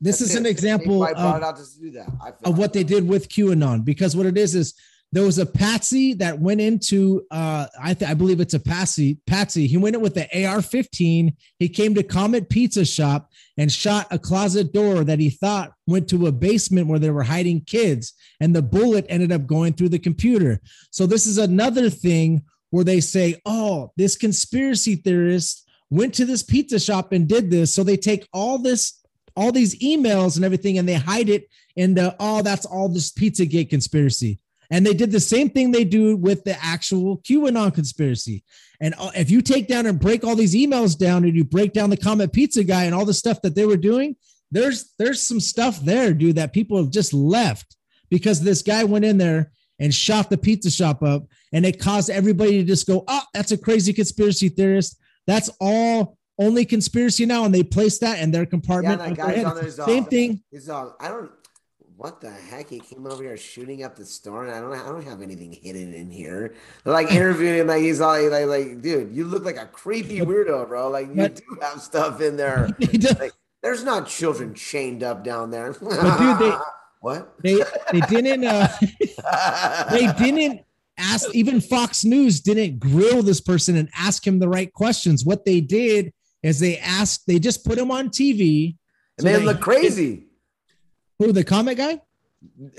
This 0.00 0.18
That's 0.18 0.32
is 0.32 0.36
an 0.36 0.44
example 0.46 1.00
They 1.00 1.12
brought 1.12 1.36
of, 1.36 1.42
it 1.42 1.44
out 1.44 1.56
to 1.56 1.64
do 1.80 1.90
that. 1.92 2.08
Of 2.44 2.58
what 2.58 2.72
they 2.72 2.82
did 2.84 3.06
with 3.08 3.28
QAnon 3.28 3.84
because 3.84 4.16
what 4.16 4.26
it 4.26 4.36
is 4.36 4.54
is 4.54 4.74
there 5.14 5.22
was 5.22 5.38
a 5.38 5.46
patsy 5.46 6.12
that 6.12 6.40
went 6.40 6.60
into 6.60 7.24
uh 7.30 7.66
I 7.80 7.94
th- 7.94 8.10
I 8.10 8.14
believe 8.14 8.40
it's 8.40 8.54
a 8.54 8.60
patsy 8.60 9.20
patsy. 9.28 9.68
He 9.68 9.76
went 9.76 9.94
in 9.94 10.02
with 10.02 10.14
the 10.14 10.24
AR-15 10.24 11.36
he 11.60 11.68
came 11.68 11.94
to 11.94 12.02
Comet 12.02 12.50
Pizza 12.50 12.84
Shop 12.84 13.30
and 13.56 13.70
shot 13.70 14.08
a 14.10 14.18
closet 14.18 14.72
door 14.72 15.04
that 15.04 15.20
he 15.20 15.30
thought 15.30 15.72
went 15.86 16.08
to 16.08 16.26
a 16.26 16.32
basement 16.32 16.88
where 16.88 16.98
they 16.98 17.10
were 17.10 17.22
hiding 17.22 17.60
kids 17.60 18.12
and 18.40 18.54
the 18.54 18.62
bullet 18.62 19.06
ended 19.08 19.30
up 19.30 19.46
going 19.46 19.72
through 19.72 19.90
the 19.90 20.00
computer. 20.00 20.60
So 20.90 21.06
this 21.06 21.26
is 21.28 21.38
another 21.38 21.90
thing 21.90 22.42
where 22.70 22.84
they 22.84 23.00
say 23.00 23.40
oh 23.46 23.92
this 23.96 24.16
conspiracy 24.16 24.96
theorist 24.96 25.64
went 25.90 26.12
to 26.14 26.24
this 26.24 26.42
pizza 26.42 26.80
shop 26.80 27.12
and 27.12 27.28
did 27.28 27.52
this. 27.52 27.72
So 27.72 27.84
they 27.84 27.96
take 27.96 28.26
all 28.32 28.58
this 28.58 29.00
all 29.36 29.52
these 29.52 29.78
emails 29.78 30.34
and 30.34 30.44
everything 30.44 30.76
and 30.76 30.88
they 30.88 30.94
hide 30.94 31.28
it 31.28 31.48
in 31.76 31.94
the 31.94 32.16
oh 32.18 32.42
that's 32.42 32.66
all 32.66 32.88
this 32.88 33.12
pizzagate 33.12 33.70
conspiracy 33.70 34.40
and 34.74 34.84
they 34.84 34.92
did 34.92 35.12
the 35.12 35.20
same 35.20 35.48
thing 35.48 35.70
they 35.70 35.84
do 35.84 36.16
with 36.16 36.42
the 36.44 36.56
actual 36.62 37.18
qanon 37.18 37.72
conspiracy 37.72 38.42
and 38.80 38.94
uh, 38.98 39.10
if 39.14 39.30
you 39.30 39.40
take 39.40 39.68
down 39.68 39.86
and 39.86 40.00
break 40.00 40.24
all 40.24 40.34
these 40.34 40.54
emails 40.54 40.98
down 40.98 41.24
and 41.24 41.36
you 41.36 41.44
break 41.44 41.72
down 41.72 41.90
the 41.90 41.96
comet 41.96 42.32
pizza 42.32 42.64
guy 42.64 42.84
and 42.84 42.94
all 42.94 43.04
the 43.04 43.14
stuff 43.14 43.40
that 43.42 43.54
they 43.54 43.66
were 43.66 43.76
doing 43.76 44.16
there's 44.50 44.92
there's 44.98 45.20
some 45.20 45.40
stuff 45.40 45.80
there 45.80 46.12
dude 46.12 46.36
that 46.36 46.52
people 46.52 46.76
have 46.76 46.90
just 46.90 47.14
left 47.14 47.76
because 48.10 48.40
this 48.40 48.62
guy 48.62 48.82
went 48.84 49.04
in 49.04 49.16
there 49.16 49.52
and 49.78 49.94
shot 49.94 50.28
the 50.28 50.38
pizza 50.38 50.70
shop 50.70 51.02
up 51.02 51.24
and 51.52 51.64
it 51.64 51.80
caused 51.80 52.10
everybody 52.10 52.58
to 52.58 52.64
just 52.64 52.86
go 52.86 53.04
oh 53.06 53.22
that's 53.32 53.52
a 53.52 53.58
crazy 53.58 53.92
conspiracy 53.92 54.48
theorist 54.48 54.98
that's 55.26 55.50
all 55.60 56.18
only 56.38 56.64
conspiracy 56.64 57.26
now 57.26 57.44
and 57.44 57.54
they 57.54 57.62
place 57.62 57.98
that 57.98 58.20
in 58.20 58.30
their 58.30 58.46
compartment. 58.46 59.00
Yeah, 59.00 59.08
that 59.08 59.16
guy's 59.16 59.44
on 59.44 59.54
there. 59.54 59.70
same 59.70 60.04
thing 60.04 60.42
all, 60.70 60.96
I 61.00 61.08
don't. 61.08 61.30
What 61.96 62.20
the 62.20 62.30
heck? 62.30 62.68
He 62.70 62.80
came 62.80 63.06
over 63.06 63.22
here 63.22 63.36
shooting 63.36 63.84
up 63.84 63.94
the 63.94 64.04
store, 64.04 64.44
and 64.46 64.52
I 64.54 64.60
don't. 64.60 64.72
I 64.74 64.88
don't 64.90 65.04
have 65.04 65.22
anything 65.22 65.52
hidden 65.52 65.94
in 65.94 66.10
here. 66.10 66.54
They're 66.82 66.92
like 66.92 67.10
interviewing 67.12 67.60
him, 67.60 67.66
like 67.68 67.82
he's 67.82 68.00
all 68.00 68.20
like, 68.30 68.46
like, 68.46 68.82
dude, 68.82 69.14
you 69.14 69.24
look 69.24 69.44
like 69.44 69.56
a 69.58 69.66
creepy 69.66 70.18
weirdo, 70.20 70.66
bro. 70.68 70.88
Like 70.90 71.08
you 71.08 71.14
But- 71.14 71.36
do 71.36 71.58
have 71.62 71.80
stuff 71.80 72.20
in 72.20 72.36
there. 72.36 72.68
Like, 73.20 73.32
there's 73.62 73.84
not 73.84 74.08
children 74.08 74.54
chained 74.54 75.02
up 75.02 75.24
down 75.24 75.50
there. 75.50 75.72
But 75.72 76.18
dude, 76.18 76.38
they- 76.52 76.56
what? 77.00 77.34
they 77.42 77.62
they 77.92 78.00
didn't 78.08 78.44
uh 78.44 78.68
they 79.90 80.06
didn't 80.18 80.62
ask 80.98 81.32
even 81.34 81.60
fox 81.60 82.04
news 82.04 82.40
didn't 82.40 82.78
grill 82.78 83.22
this 83.22 83.40
person 83.40 83.76
and 83.76 83.88
ask 83.96 84.26
him 84.26 84.38
the 84.38 84.48
right 84.48 84.72
questions 84.72 85.24
what 85.24 85.44
they 85.44 85.60
did 85.60 86.12
is 86.42 86.60
they 86.60 86.78
asked 86.78 87.26
they 87.26 87.38
just 87.38 87.64
put 87.64 87.76
him 87.78 87.90
on 87.90 88.08
tv 88.10 88.76
And 89.18 89.26
so 89.26 89.32
they- 89.32 89.44
look 89.44 89.60
crazy. 89.60 90.26
Who 91.18 91.32
the 91.32 91.44
comic 91.44 91.78
guy 91.78 92.00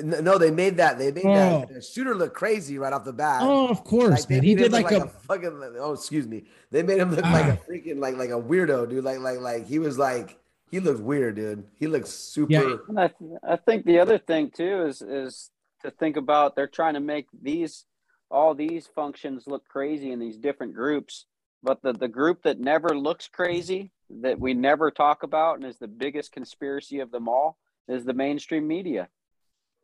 No, 0.04 0.38
they 0.38 0.52
made 0.52 0.78
that. 0.78 1.00
They 1.00 1.12
made 1.12 1.26
Oh. 1.26 1.60
that 1.62 1.74
the 1.74 1.82
shooter 1.82 2.14
look 2.16 2.34
crazy 2.36 2.78
right 2.78 2.94
off 2.94 3.04
the 3.04 3.14
bat. 3.14 3.42
oh 3.44 3.68
of 3.68 3.84
course 3.84 4.26
they 4.26 4.36
man 4.36 4.44
he 4.44 4.54
did 4.56 4.68
him 4.68 4.72
like, 4.74 4.92
look 4.92 5.06
a, 5.06 5.10
fucking. 5.10 5.60
Oh, 5.80 5.94
excuse 5.94 6.28
me. 6.28 6.46
They 6.72 6.84
made 6.84 7.00
him 7.00 7.12
look 7.12 7.24
like 7.26 7.46
a 7.46 7.54
Ah. 7.60 7.66
freaking 7.68 8.00
like 8.00 8.16
like 8.16 8.30
a 8.30 8.42
weirdo, 8.42 8.90
dude. 8.90 9.04
Like 9.04 9.20
like 9.20 9.40
like 9.40 9.66
he 9.66 9.80
was 9.80 9.98
like 9.98 10.38
he 10.70 10.80
looked 10.80 11.02
weird, 11.02 11.36
dude. 11.36 11.64
He 11.76 11.88
looks 11.88 12.10
super. 12.12 12.52
Yeah. 12.52 12.76
I, 12.98 13.08
th- 13.08 13.32
I 13.44 13.56
think 13.56 13.86
the 13.86 14.00
other 14.00 14.18
thing 14.20 14.52
too 14.52 14.86
is 14.86 15.02
is 15.02 15.50
to 15.84 15.90
think 15.92 16.16
about 16.18 16.56
they're 16.56 16.68
trying 16.68 16.94
to 16.96 17.00
make 17.00 17.28
these 17.42 17.86
all 18.30 18.54
these 18.56 18.86
functions 18.88 19.46
look 19.48 19.68
crazy 19.68 20.12
in 20.12 20.20
these 20.20 20.38
different 20.38 20.74
groups, 20.76 21.26
but 21.64 21.82
the 21.82 21.94
the 21.94 22.08
group 22.08 22.44
that 22.44 22.60
never 22.60 22.90
looks 22.98 23.28
crazy 23.28 23.92
that 24.22 24.40
we 24.40 24.54
never 24.54 24.92
talk 24.92 25.24
about 25.24 25.56
and 25.56 25.66
is 25.66 25.78
the 25.78 25.88
biggest 25.88 26.32
conspiracy 26.32 27.00
of 27.00 27.10
them 27.12 27.28
all 27.28 27.58
is 27.88 28.06
the 28.06 28.14
mainstream 28.14 28.68
media. 28.68 29.10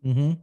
Mhm. 0.04 0.38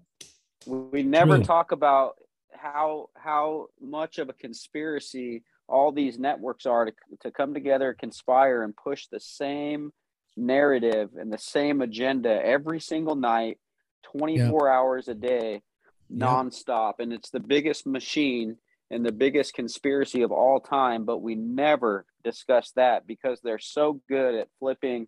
We 0.67 1.03
never 1.03 1.39
talk 1.45 1.73
about 1.73 2.19
how 2.53 3.11
how 3.15 3.69
much 3.81 4.19
of 4.19 4.29
a 4.29 4.33
conspiracy 4.33 5.45
all 5.69 5.93
these 5.93 6.19
networks 6.19 6.67
are 6.67 6.87
to, 6.87 6.93
to 7.21 7.31
come 7.31 7.53
together, 7.55 7.95
conspire, 7.95 8.63
and 8.63 8.77
push 8.77 9.07
the 9.07 9.21
same 9.21 9.93
narrative 10.37 11.11
and 11.17 11.33
the 11.33 11.39
same 11.39 11.83
agenda 11.83 12.31
every 12.45 12.81
single 12.81 13.17
night, 13.17 13.59
24 14.05 14.69
hours 14.71 15.09
a 15.09 15.15
day, 15.15 15.63
nonstop. 16.11 16.95
And 17.01 17.13
it's 17.13 17.31
the 17.31 17.41
biggest 17.41 17.87
machine 17.87 18.57
and 18.91 19.05
the 19.05 19.13
biggest 19.13 19.53
conspiracy 19.53 20.23
of 20.23 20.33
all 20.33 20.61
time, 20.61 21.05
but 21.05 21.19
we 21.19 21.35
never 21.35 22.07
discuss 22.25 22.71
that 22.73 23.07
because 23.07 23.41
they're 23.43 23.59
so 23.59 24.01
good 24.09 24.35
at 24.35 24.49
flipping 24.59 25.07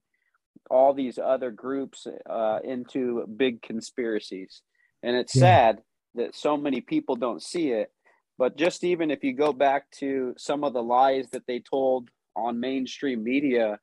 all 0.70 0.94
these 0.94 1.18
other 1.18 1.50
groups 1.50 2.06
uh, 2.28 2.58
into 2.64 3.26
big 3.36 3.62
conspiracies. 3.62 4.62
And 5.02 5.16
it's 5.16 5.34
Yeah. 5.34 5.40
sad 5.40 5.82
that 6.14 6.34
so 6.34 6.56
many 6.56 6.80
people 6.80 7.16
don't 7.16 7.42
see 7.42 7.70
it. 7.70 7.92
But 8.38 8.56
just 8.56 8.84
even 8.84 9.10
if 9.10 9.22
you 9.22 9.34
go 9.34 9.52
back 9.52 9.90
to 9.98 10.34
some 10.38 10.64
of 10.64 10.72
the 10.72 10.82
lies 10.82 11.28
that 11.30 11.46
they 11.46 11.60
told 11.60 12.10
on 12.34 12.60
mainstream 12.60 13.22
media 13.22 13.78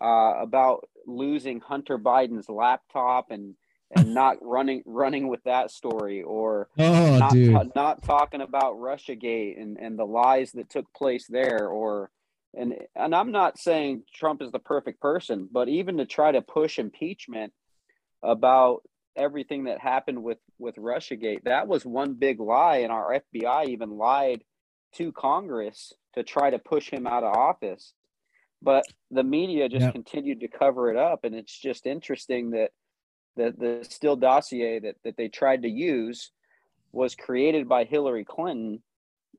uh, 0.00 0.34
about 0.40 0.88
losing 1.06 1.60
Hunter 1.60 1.98
Biden's 1.98 2.48
laptop 2.48 3.30
and 3.30 3.54
and 3.90 4.14
not 4.14 4.36
running 4.42 4.82
running 4.86 5.28
with 5.28 5.42
that 5.44 5.70
story 5.70 6.22
or 6.22 6.68
oh 6.78 7.18
not, 7.18 7.74
not 7.74 8.02
talking 8.04 8.40
about 8.42 8.74
Russiagate 8.76 9.60
and, 9.60 9.78
and 9.78 9.98
the 9.98 10.04
lies 10.04 10.52
that 10.52 10.70
took 10.70 10.92
place 10.92 11.26
there 11.28 11.68
or 11.68 12.10
and 12.56 12.74
and 12.94 13.14
I'm 13.14 13.32
not 13.32 13.58
saying 13.58 14.02
Trump 14.12 14.42
is 14.42 14.50
the 14.50 14.58
perfect 14.58 15.00
person, 15.00 15.48
but 15.50 15.68
even 15.68 15.98
to 15.98 16.06
try 16.06 16.32
to 16.32 16.42
push 16.42 16.78
impeachment 16.78 17.52
about 18.22 18.82
everything 19.14 19.64
that 19.64 19.80
happened 19.80 20.22
with 20.22 20.38
with 20.58 20.76
Russiagate, 20.76 21.44
that 21.44 21.68
was 21.68 21.84
one 21.84 22.14
big 22.14 22.40
lie, 22.40 22.78
and 22.78 22.92
our 22.92 23.20
FBI 23.34 23.66
even 23.68 23.90
lied 23.90 24.42
to 24.94 25.12
Congress 25.12 25.92
to 26.14 26.22
try 26.22 26.50
to 26.50 26.58
push 26.58 26.90
him 26.90 27.06
out 27.06 27.24
of 27.24 27.36
office. 27.36 27.92
But 28.62 28.86
the 29.10 29.22
media 29.22 29.68
just 29.68 29.82
Yep. 29.82 29.92
continued 29.92 30.40
to 30.40 30.48
cover 30.48 30.90
it 30.90 30.96
up, 30.96 31.24
and 31.24 31.34
it's 31.34 31.56
just 31.56 31.86
interesting 31.86 32.50
that 32.50 32.70
the 33.36 33.54
the 33.56 33.84
Steele 33.88 34.16
dossier 34.16 34.78
that 34.80 34.96
that 35.04 35.16
they 35.16 35.28
tried 35.28 35.62
to 35.62 35.68
use 35.68 36.32
was 36.92 37.14
created 37.14 37.68
by 37.68 37.84
Hillary 37.84 38.24
Clinton, 38.24 38.82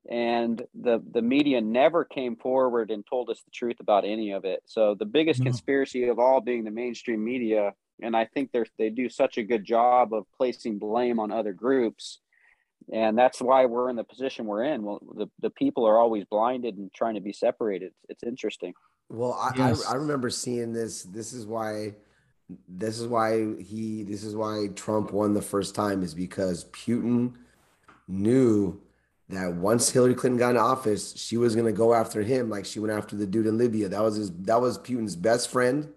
and 0.10 0.62
the 0.74 1.04
the 1.12 1.22
media 1.22 1.60
never 1.62 2.06
came 2.06 2.36
forward 2.36 2.92
and 2.92 3.06
told 3.06 3.30
us 3.30 3.42
the 3.44 3.52
truth 3.52 3.80
about 3.80 4.06
any 4.06 4.32
of 4.32 4.46
it. 4.46 4.62
So 4.66 4.96
the 4.96 5.06
biggest 5.06 5.40
No. 5.42 5.46
conspiracy 5.46 6.08
of 6.08 6.20
all 6.20 6.42
being 6.42 6.64
the 6.64 6.72
mainstream 6.72 7.24
media, 7.24 7.74
and 8.02 8.16
I 8.16 8.26
think 8.26 8.52
they 8.52 8.64
they 8.78 8.90
do 8.90 9.10
such 9.10 9.38
a 9.38 9.44
good 9.44 9.66
job 9.66 10.14
of 10.14 10.26
placing 10.38 10.80
blame 10.80 11.20
on 11.20 11.32
other 11.32 11.54
groups, 11.54 12.20
and 12.92 13.18
that's 13.18 13.42
why 13.42 13.66
we're 13.66 13.90
in 13.90 13.96
the 13.98 14.04
position 14.04 14.46
we're 14.46 14.64
in. 14.64 14.84
Well, 14.84 15.00
the 15.16 15.28
the 15.40 15.50
people 15.50 15.86
are 15.86 15.98
always 15.98 16.24
blinded 16.26 16.78
and 16.78 16.94
trying 16.94 17.16
to 17.16 17.22
be 17.22 17.34
separated. 17.34 17.92
It's 18.08 18.24
interesting. 18.24 18.74
Well, 19.10 19.34
I, 19.34 19.54
Yes. 19.58 19.86
I 19.86 19.92
I 19.92 19.96
remember 19.96 20.30
seeing 20.30 20.72
this. 20.74 21.04
This 21.04 21.34
is 21.34 21.46
why 21.46 21.96
this 22.70 22.98
is 22.98 23.08
why 23.08 23.56
he 23.62 24.04
this 24.04 24.24
is 24.24 24.36
why 24.36 24.68
Trump 24.74 25.12
won 25.12 25.34
the 25.34 25.42
first 25.42 25.76
time 25.76 26.02
is 26.02 26.14
because 26.14 26.64
Putin 26.66 27.34
knew 28.08 28.80
that 29.30 29.54
once 29.56 29.90
Hillary 29.90 30.16
Clinton 30.16 30.40
got 30.40 30.52
in 30.52 30.58
office, 30.58 31.14
she 31.18 31.38
was 31.38 31.56
gonna 31.56 31.72
go 31.72 31.94
after 31.94 32.22
him 32.22 32.50
like 32.50 32.66
she 32.66 32.80
went 32.80 32.94
after 32.94 33.16
the 33.16 33.28
dude 33.28 33.48
in 33.48 33.58
Libya. 33.58 33.90
That 33.90 34.02
was 34.02 34.16
his 34.16 34.32
that 34.44 34.62
was 34.62 34.78
Putin's 34.78 35.16
best 35.16 35.50
friend. 35.50 35.90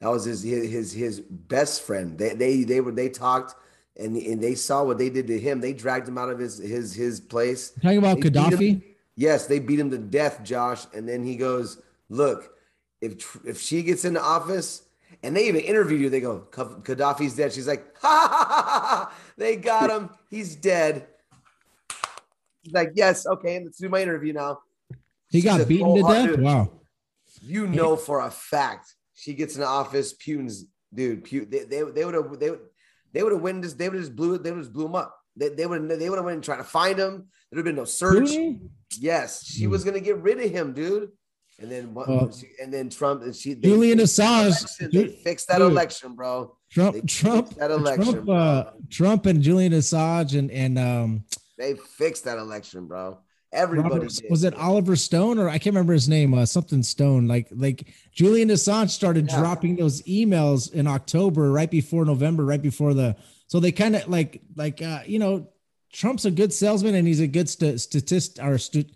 That 0.00 0.08
was 0.08 0.24
his 0.24 0.42
his 0.42 0.70
his, 0.70 0.92
his 0.92 1.20
best 1.20 1.82
friend. 1.82 2.18
They 2.18 2.34
they 2.34 2.64
they 2.64 2.80
were 2.80 2.92
they 2.92 3.08
talked 3.08 3.54
and 3.96 4.16
and 4.16 4.42
they 4.42 4.54
saw 4.54 4.82
what 4.82 4.98
they 4.98 5.10
did 5.10 5.26
to 5.26 5.38
him. 5.38 5.60
They 5.60 5.72
dragged 5.72 6.08
him 6.08 6.18
out 6.18 6.30
of 6.30 6.38
his 6.38 6.58
his 6.58 6.94
his 6.94 7.20
place. 7.20 7.70
talking 7.82 7.98
about 7.98 8.20
They 8.20 8.30
gaddafi 8.30 8.82
Yes, 9.16 9.46
they 9.46 9.60
beat 9.60 9.78
him 9.78 9.90
to 9.92 9.98
death, 9.98 10.42
Josh. 10.42 10.86
And 10.92 11.08
then 11.08 11.22
he 11.22 11.36
goes, 11.36 11.80
"Look, 12.08 12.56
if 13.00 13.38
if 13.44 13.60
she 13.60 13.82
gets 13.82 14.04
into 14.04 14.20
office 14.20 14.82
And 15.22 15.36
they 15.36 15.46
even 15.48 15.60
interviewed 15.60 16.00
you. 16.00 16.10
They 16.10 16.20
go, 16.20 16.46
Gaddafi's 16.50 17.36
dead. 17.36 17.52
She's 17.52 17.68
like, 17.68 17.96
ha 18.00 18.28
ha 18.30 18.46
ha 18.48 18.62
ha. 18.66 18.80
ha. 18.80 19.14
They 19.38 19.56
got 19.56 19.90
him. 19.90 20.10
He's 20.28 20.56
dead. 20.56 21.06
He's 22.64 22.72
like, 22.72 22.92
yes, 22.94 23.26
okay, 23.26 23.60
let's 23.62 23.78
do 23.78 23.88
my 23.88 24.00
interview 24.02 24.32
now. 24.32 24.58
He 25.28 25.38
She's 25.40 25.44
got 25.44 25.66
beaten 25.68 25.86
to 25.86 26.02
wholehearted- 26.02 26.36
death. 26.36 26.44
Wow. 26.44 26.70
You 27.42 27.66
know 27.66 27.96
for 27.96 28.20
a 28.20 28.30
fact 28.30 28.94
she 29.12 29.34
gets 29.34 29.54
in 29.54 29.60
the 29.60 29.66
office, 29.66 30.14
Putin's 30.14 30.66
dude. 30.94 31.24
Putin, 31.24 31.50
they 31.50 31.64
they 31.64 31.82
they 31.82 32.04
would 32.04 32.14
have 32.14 32.38
they 32.38 32.50
would 32.50 32.60
they 33.12 33.22
would 33.22 33.32
have 33.32 33.42
win 33.42 33.60
this. 33.60 33.74
They 33.74 33.88
would 33.88 33.98
just 33.98 34.14
blew 34.16 34.34
it. 34.34 34.42
They 34.42 34.52
would 34.52 34.60
just 34.62 34.72
blew 34.72 34.86
him 34.86 34.94
up. 34.94 35.14
They 35.36 35.48
they 35.48 35.66
would 35.66 35.88
they 35.88 36.08
would 36.08 36.16
have 36.16 36.24
went 36.24 36.36
and 36.36 36.44
tried 36.44 36.58
to 36.58 36.64
find 36.64 36.98
him. 36.98 37.26
There'd 37.50 37.58
have 37.58 37.64
been 37.64 37.74
no 37.76 37.84
search. 37.84 38.30
Putin? 38.30 38.68
Yes, 38.98 39.44
she 39.44 39.64
Hmm. 39.64 39.70
was 39.70 39.82
gonna 39.84 40.00
get 40.00 40.18
rid 40.18 40.40
of 40.40 40.50
him, 40.50 40.72
dude. 40.74 41.10
And 41.58 41.70
then 41.70 41.92
what? 41.94 42.08
And 42.62 42.72
then 42.72 42.88
Trump 42.88 43.22
and 43.22 43.34
she 43.34 43.54
they 43.54 43.68
Julian 43.68 43.98
fixed 43.98 44.16
the 44.16 44.22
Assange- 44.22 44.46
election. 44.46 44.90
They 44.92 45.06
fixed 45.08 45.48
that 45.48 45.58
dude. 45.58 45.72
election, 45.72 46.14
bro. 46.14 46.56
Trump, 46.70 47.06
Trump, 47.08 47.54
that 47.56 47.70
election, 47.72 48.12
Trump, 48.24 48.28
uh, 48.28 48.64
Trump 48.90 49.26
and 49.26 49.42
Julian 49.42 49.72
Assange 49.72 50.38
and 50.38 50.50
and 50.52 50.78
um, 50.78 51.24
They 51.58 51.74
fixed 51.74 52.24
that 52.24 52.38
election, 52.38 52.86
bro. 52.86 53.18
Everybody 53.52 53.94
Robert, 53.94 54.12
was 54.30 54.42
it 54.42 54.54
Oliver 54.54 54.96
Stone 54.96 55.38
or 55.38 55.48
I 55.48 55.58
can't 55.58 55.74
remember 55.74 55.92
his 55.92 56.08
name, 56.08 56.34
uh, 56.34 56.44
something 56.44 56.82
Stone. 56.82 57.28
Like 57.28 57.46
like 57.52 57.94
Julian 58.12 58.48
Assange 58.48 58.90
started 58.90 59.28
Yeah. 59.30 59.38
dropping 59.38 59.76
those 59.76 60.02
emails 60.02 60.72
in 60.72 60.88
October, 60.88 61.52
right 61.52 61.70
before 61.70 62.04
November, 62.04 62.44
right 62.44 62.60
before 62.60 62.94
the. 62.94 63.14
So 63.46 63.60
they 63.60 63.70
kind 63.70 63.94
of 63.94 64.08
like 64.08 64.42
like 64.56 64.82
uh, 64.82 65.02
you 65.06 65.20
know, 65.20 65.46
Trump's 65.92 66.24
a 66.24 66.32
good 66.32 66.52
salesman 66.52 66.96
and 66.96 67.06
he's 67.06 67.20
a 67.20 67.28
good 67.28 67.48
st- 67.48 67.80
statist 67.80 68.40
or 68.42 68.58
st- 68.58 68.90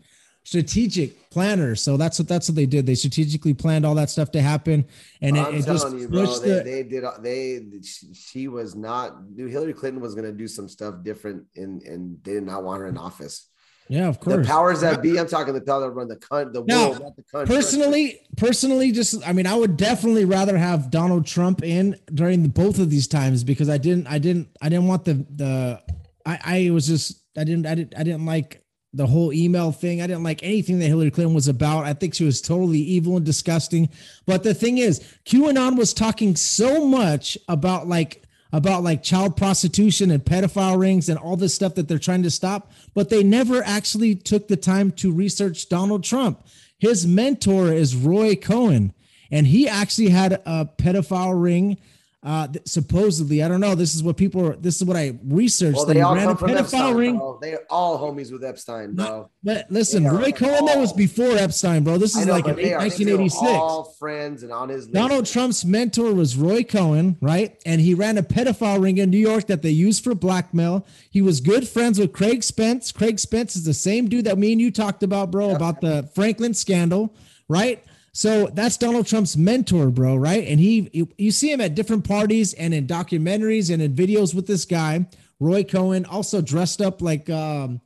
strategic 0.49 1.29
planner. 1.31 1.75
So 1.75 1.99
that's 1.99 2.19
what 2.19 2.27
that's 2.27 2.49
what 2.49 2.57
they 2.57 2.65
did. 2.65 2.87
They 2.87 2.95
strategically 2.95 3.53
planned 3.53 3.85
all 3.85 3.95
that 3.97 4.09
stuff 4.09 4.31
to 4.33 4.41
happen, 4.41 4.87
and 5.21 5.37
it, 5.37 5.55
it 5.55 5.67
just 5.67 5.93
you, 5.95 6.09
bro. 6.09 6.25
pushed 6.25 6.43
They, 6.43 6.49
the. 6.49 6.63
they 6.63 6.83
did. 6.85 7.05
They 7.21 7.81
she, 8.15 8.49
was 8.49 8.75
not. 8.75 9.17
Hillary 9.37 9.75
Clinton 9.75 10.01
was 10.01 10.15
gonna 10.15 10.33
do 10.33 10.49
some 10.49 10.69
stuff 10.69 10.95
different, 11.03 11.45
and 11.55 11.83
and 11.83 12.17
they 12.25 12.33
did 12.35 12.45
not 12.45 12.65
want 12.65 12.81
her 12.81 12.87
in 12.87 12.97
office. 12.97 13.51
yeah, 13.91 14.09
of 14.09 14.21
course. 14.21 14.47
The 14.47 14.51
powers 14.51 14.81
that 14.81 15.03
be. 15.03 15.19
I'm 15.21 15.27
talking 15.29 15.53
the 15.53 15.61
power 15.61 15.81
that 15.83 15.91
run 15.91 16.09
the 16.09 16.17
cunt, 16.17 16.55
the 16.55 16.65
Now, 16.65 16.91
world, 16.91 17.03
not 17.03 17.17
the 17.17 17.25
country. 17.25 17.55
personally 17.55 18.21
personally 18.39 18.93
just 18.93 19.13
i 19.29 19.33
mean 19.33 19.47
i 19.47 19.55
would 19.55 19.77
definitely 19.77 20.25
rather 20.25 20.57
have 20.57 20.91
donald 20.91 21.27
trump 21.27 21.63
in 21.65 21.97
during 22.15 22.43
the, 22.45 22.49
both 22.49 22.79
of 22.79 22.89
these 22.89 23.09
times 23.09 23.43
because 23.43 23.69
i 23.69 23.77
didn't 23.77 24.07
i 24.07 24.17
didn't 24.19 24.47
i 24.63 24.69
didn't 24.69 24.87
want 24.87 25.05
the 25.05 25.15
the 25.35 25.81
i 26.25 26.39
i 26.67 26.71
was 26.71 26.87
just 26.87 27.25
i 27.37 27.43
didn't 27.43 27.67
i 27.67 27.75
didn't 27.75 27.95
i 27.99 28.03
didn't 28.05 28.25
like 28.25 28.63
the 28.95 29.07
whole 29.07 29.33
email 29.33 29.71
thing 29.71 30.01
i 30.01 30.07
didn't 30.07 30.23
like 30.23 30.43
anything 30.43 30.79
that 30.79 30.87
hillary 30.87 31.11
clinton 31.11 31.35
was 31.35 31.49
about 31.49 31.85
i 31.85 31.93
think 31.93 32.15
she 32.15 32.25
was 32.25 32.41
totally 32.41 32.79
evil 32.79 33.17
and 33.17 33.27
disgusting 33.27 33.89
but 34.27 34.43
the 34.43 34.55
thing 34.55 34.79
is 34.79 35.01
qanon 35.25 35.77
was 35.77 35.93
talking 35.93 36.35
so 36.35 36.87
much 36.87 37.37
about 37.49 37.87
like 37.87 38.23
about 38.53 38.83
like 38.83 39.03
child 39.03 39.37
prostitution 39.37 40.11
and 40.11 40.25
pedophile 40.25 40.79
rings 40.79 41.09
and 41.09 41.19
all 41.19 41.37
this 41.37 41.55
stuff 41.55 41.75
that 41.75 41.89
they're 41.89 41.99
trying 41.99 42.23
to 42.23 42.31
stop, 42.31 42.73
but 42.95 43.11
they 43.11 43.23
never 43.23 43.63
actually 43.63 44.15
took 44.15 44.49
the 44.49 44.57
time 44.57 44.91
to 44.93 45.13
research 45.13 45.69
Donald 45.69 46.05
Trump. 46.05 46.47
His 46.79 47.07
mentor 47.07 47.73
is 47.73 47.95
Roy 47.95 48.37
Cohn, 48.37 48.93
and 49.31 49.47
he 49.47 49.69
actually 49.69 50.09
had 50.09 50.41
a 50.47 50.65
pedophile 50.79 51.41
ring. 51.41 51.79
Uh, 52.21 52.49
th- 52.49 52.67
supposedly, 52.67 53.45
I 53.45 53.49
don't 53.49 53.61
know. 53.61 53.77
This 53.77 53.95
is 53.95 54.03
what 54.03 54.17
people. 54.17 54.45
Are, 54.45 54.57
this 54.57 54.77
is 54.77 54.85
what 54.85 54.97
I 54.97 55.17
researched. 55.25 55.77
Well, 55.77 55.87
that 55.87 55.95
they 55.95 56.01
he 56.01 56.05
all 56.05 56.17
ran 56.17 56.29
a 56.29 56.35
pedophile 56.35 56.59
Epstein, 56.59 56.97
ring. 56.97 57.17
bro. 57.17 57.39
They 57.41 57.57
all 57.71 57.97
homies 57.97 58.33
with 58.33 58.43
Epstein, 58.43 58.95
bro. 58.95 59.31
But 59.45 59.71
listen, 59.71 60.03
They 60.03 60.11
Roy 60.11 60.33
Cohn, 60.33 60.67
that 60.67 60.79
was 60.79 60.93
before 60.93 61.37
Epstein, 61.37 61.85
bro. 61.85 61.97
This 61.97 62.17
is 62.17 62.27
know, 62.27 62.33
like 62.33 62.49
in 62.49 62.57
they 62.57 62.75
are, 62.75 62.81
I 62.81 62.89
think 62.89 63.07
they 63.07 63.15
were 63.15 63.21
1986. 63.21 63.43
all 63.57 63.85
friends 64.01 64.43
and 64.43 64.51
on 64.53 64.69
his 64.69 64.87
list. 64.87 64.95
Donald 64.95 65.27
Trump's 65.27 65.65
mentor 65.65 66.13
was 66.13 66.37
Roy 66.37 66.65
Cohn, 66.65 67.17
right? 67.21 67.57
And 67.65 67.81
he 67.81 67.95
ran 67.95 68.19
a 68.19 68.23
pedophile 68.25 68.83
ring 68.83 68.99
in 68.99 69.11
New 69.11 69.19
York 69.19 69.47
that 69.47 69.63
they 69.63 69.71
used 69.71 70.03
for 70.03 70.17
blackmail. 70.17 70.85
He 71.11 71.23
was 71.23 71.41
good 71.41 71.69
friends 71.69 72.01
with 72.01 72.13
Craig 72.13 72.43
Spence. 72.43 72.91
Craig 72.91 73.21
Spence 73.21 73.55
is 73.55 73.65
the 73.65 73.75
same 73.75 74.09
dude 74.09 74.25
that 74.25 74.39
me 74.39 74.51
and 74.51 74.61
you 74.61 74.73
talked 74.73 75.05
about, 75.05 75.31
bro, 75.31 75.51
about 75.55 75.81
the 75.81 76.11
Franklin 76.17 76.53
scandal, 76.53 77.15
right? 77.49 77.85
So 78.19 78.49
that's 78.53 78.77
Donald 78.77 79.07
Trump's 79.07 79.37
mentor, 79.37 79.91
bro, 79.91 80.17
right? 80.17 80.45
And 80.49 80.59
he, 80.59 80.91
you- 80.93 81.09
you 81.19 81.31
see 81.31 81.53
him 81.53 81.61
at 81.61 81.77
different 81.77 82.03
parties 82.03 82.53
and 82.55 82.75
in 82.75 82.85
documentaries 82.85 83.73
and 83.73 83.81
in 83.81 83.95
videos 83.95 84.35
with 84.35 84.45
this 84.45 84.65
guy, 84.65 85.07
Roy 85.39 85.63
Cohn, 85.63 86.05
also 86.05 86.41
dressed 86.43 86.81
up 86.83 87.01
like 87.01 87.31
um 87.31 87.81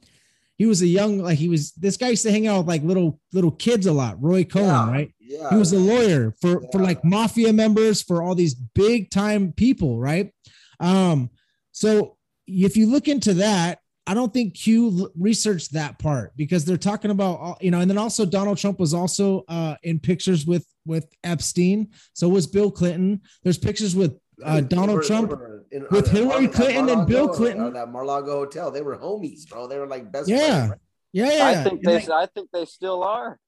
he 0.56 0.64
was 0.64 0.80
a 0.80 0.86
young 0.86 1.18
like 1.18 1.36
he 1.36 1.50
was 1.50 1.72
this 1.72 1.98
guy 1.98 2.08
used 2.08 2.22
to 2.22 2.30
hang 2.32 2.46
out 2.46 2.60
with 2.60 2.68
like 2.68 2.82
little 2.82 3.20
little 3.34 3.50
kids 3.50 3.84
a 3.86 3.92
lot, 3.92 4.16
Roy 4.22 4.42
Cohn, 4.44 4.64
Yeah, 4.64 4.90
right? 4.90 5.14
Yeah, 5.20 5.50
he 5.50 5.56
was 5.56 5.74
a 5.74 5.78
lawyer 5.78 6.34
for 6.40 6.62
for 6.72 6.78
like 6.80 7.04
mafia 7.04 7.52
members 7.52 8.00
for 8.00 8.22
all 8.22 8.34
these 8.34 8.54
big 8.54 9.10
time 9.10 9.52
people 9.52 9.98
right 9.98 10.32
um 10.80 11.28
so 11.72 12.16
if 12.46 12.74
you 12.78 12.86
look 12.90 13.06
into 13.06 13.34
that 13.34 13.80
i 14.06 14.14
don't 14.14 14.32
think 14.32 14.54
Q 14.54 15.10
researched 15.16 15.72
that 15.74 15.98
part 15.98 16.32
because 16.36 16.64
they're 16.64 16.76
talking 16.76 17.10
about 17.10 17.38
all- 17.40 17.58
you 17.60 17.70
know 17.70 17.80
and 17.80 17.88
then 17.90 17.98
also 17.98 18.24
donald 18.26 18.58
trump 18.58 18.78
was 18.80 18.92
also 18.94 19.44
uh 19.48 19.76
in 19.82 20.00
pictures 20.00 20.44
with 20.46 20.66
with 20.86 21.06
epstein 21.24 21.88
so 22.12 22.28
was 22.28 22.46
bill 22.46 22.70
clinton 22.70 23.20
there's 23.44 23.58
pictures 23.58 23.94
with 23.94 24.16
uh, 24.44 24.60
Donald 24.60 24.98
were- 24.98 25.04
Trump 25.04 25.30
were 25.30 25.64
in- 25.70 25.82
with 25.90 25.94
on 25.94 26.02
that 26.02 26.08
Hillary 26.10 26.48
Clinton 26.48 26.88
and 26.88 27.06
Bill 27.06 27.28
Clinton. 27.28 27.66
uh, 27.66 27.70
That 27.70 27.92
Mar-a-Lago 27.92 28.38
hotel. 28.40 28.72
They 28.72 28.82
were 28.82 28.96
homies, 28.96 29.48
bro. 29.48 29.68
They 29.68 29.78
were 29.78 29.86
like 29.86 30.10
best 30.10 30.28
Yeah. 30.28 30.66
friends. 30.68 30.82
yeah 31.12 31.32
yeah 31.36 31.46
I 31.46 31.62
think 31.62 31.84
they. 31.84 31.94
like- 31.94 32.08
I 32.08 32.26
think 32.26 32.48
they 32.52 32.64
still 32.64 33.04
are. 33.04 33.38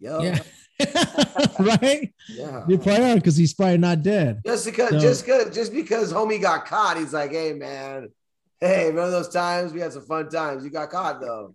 Yo, 0.00 0.20
yeah 0.20 0.38
right? 1.58 2.12
yeah. 2.28 2.64
they 2.68 2.76
probably 2.76 3.10
are 3.10 3.14
because 3.16 3.36
he's 3.36 3.54
probably 3.54 3.78
not 3.78 4.02
dead 4.02 4.40
Just 4.44 4.66
because, 4.66 4.90
So- 4.90 4.98
just 4.98 5.24
because, 5.24 5.54
just 5.54 5.72
because 5.72 6.12
homie 6.12 6.42
got 6.42 6.66
caught, 6.66 6.98
he's 6.98 7.12
like, 7.14 7.30
hey 7.32 7.52
man, 7.54 8.08
hey, 8.60 8.86
remember 8.88 9.10
those 9.10 9.28
times 9.28 9.72
we 9.72 9.80
had 9.80 9.92
some 9.92 10.04
fun 10.06 10.28
times? 10.28 10.64
You 10.64 10.70
got 10.70 10.90
caught 10.90 11.20
though. 11.20 11.54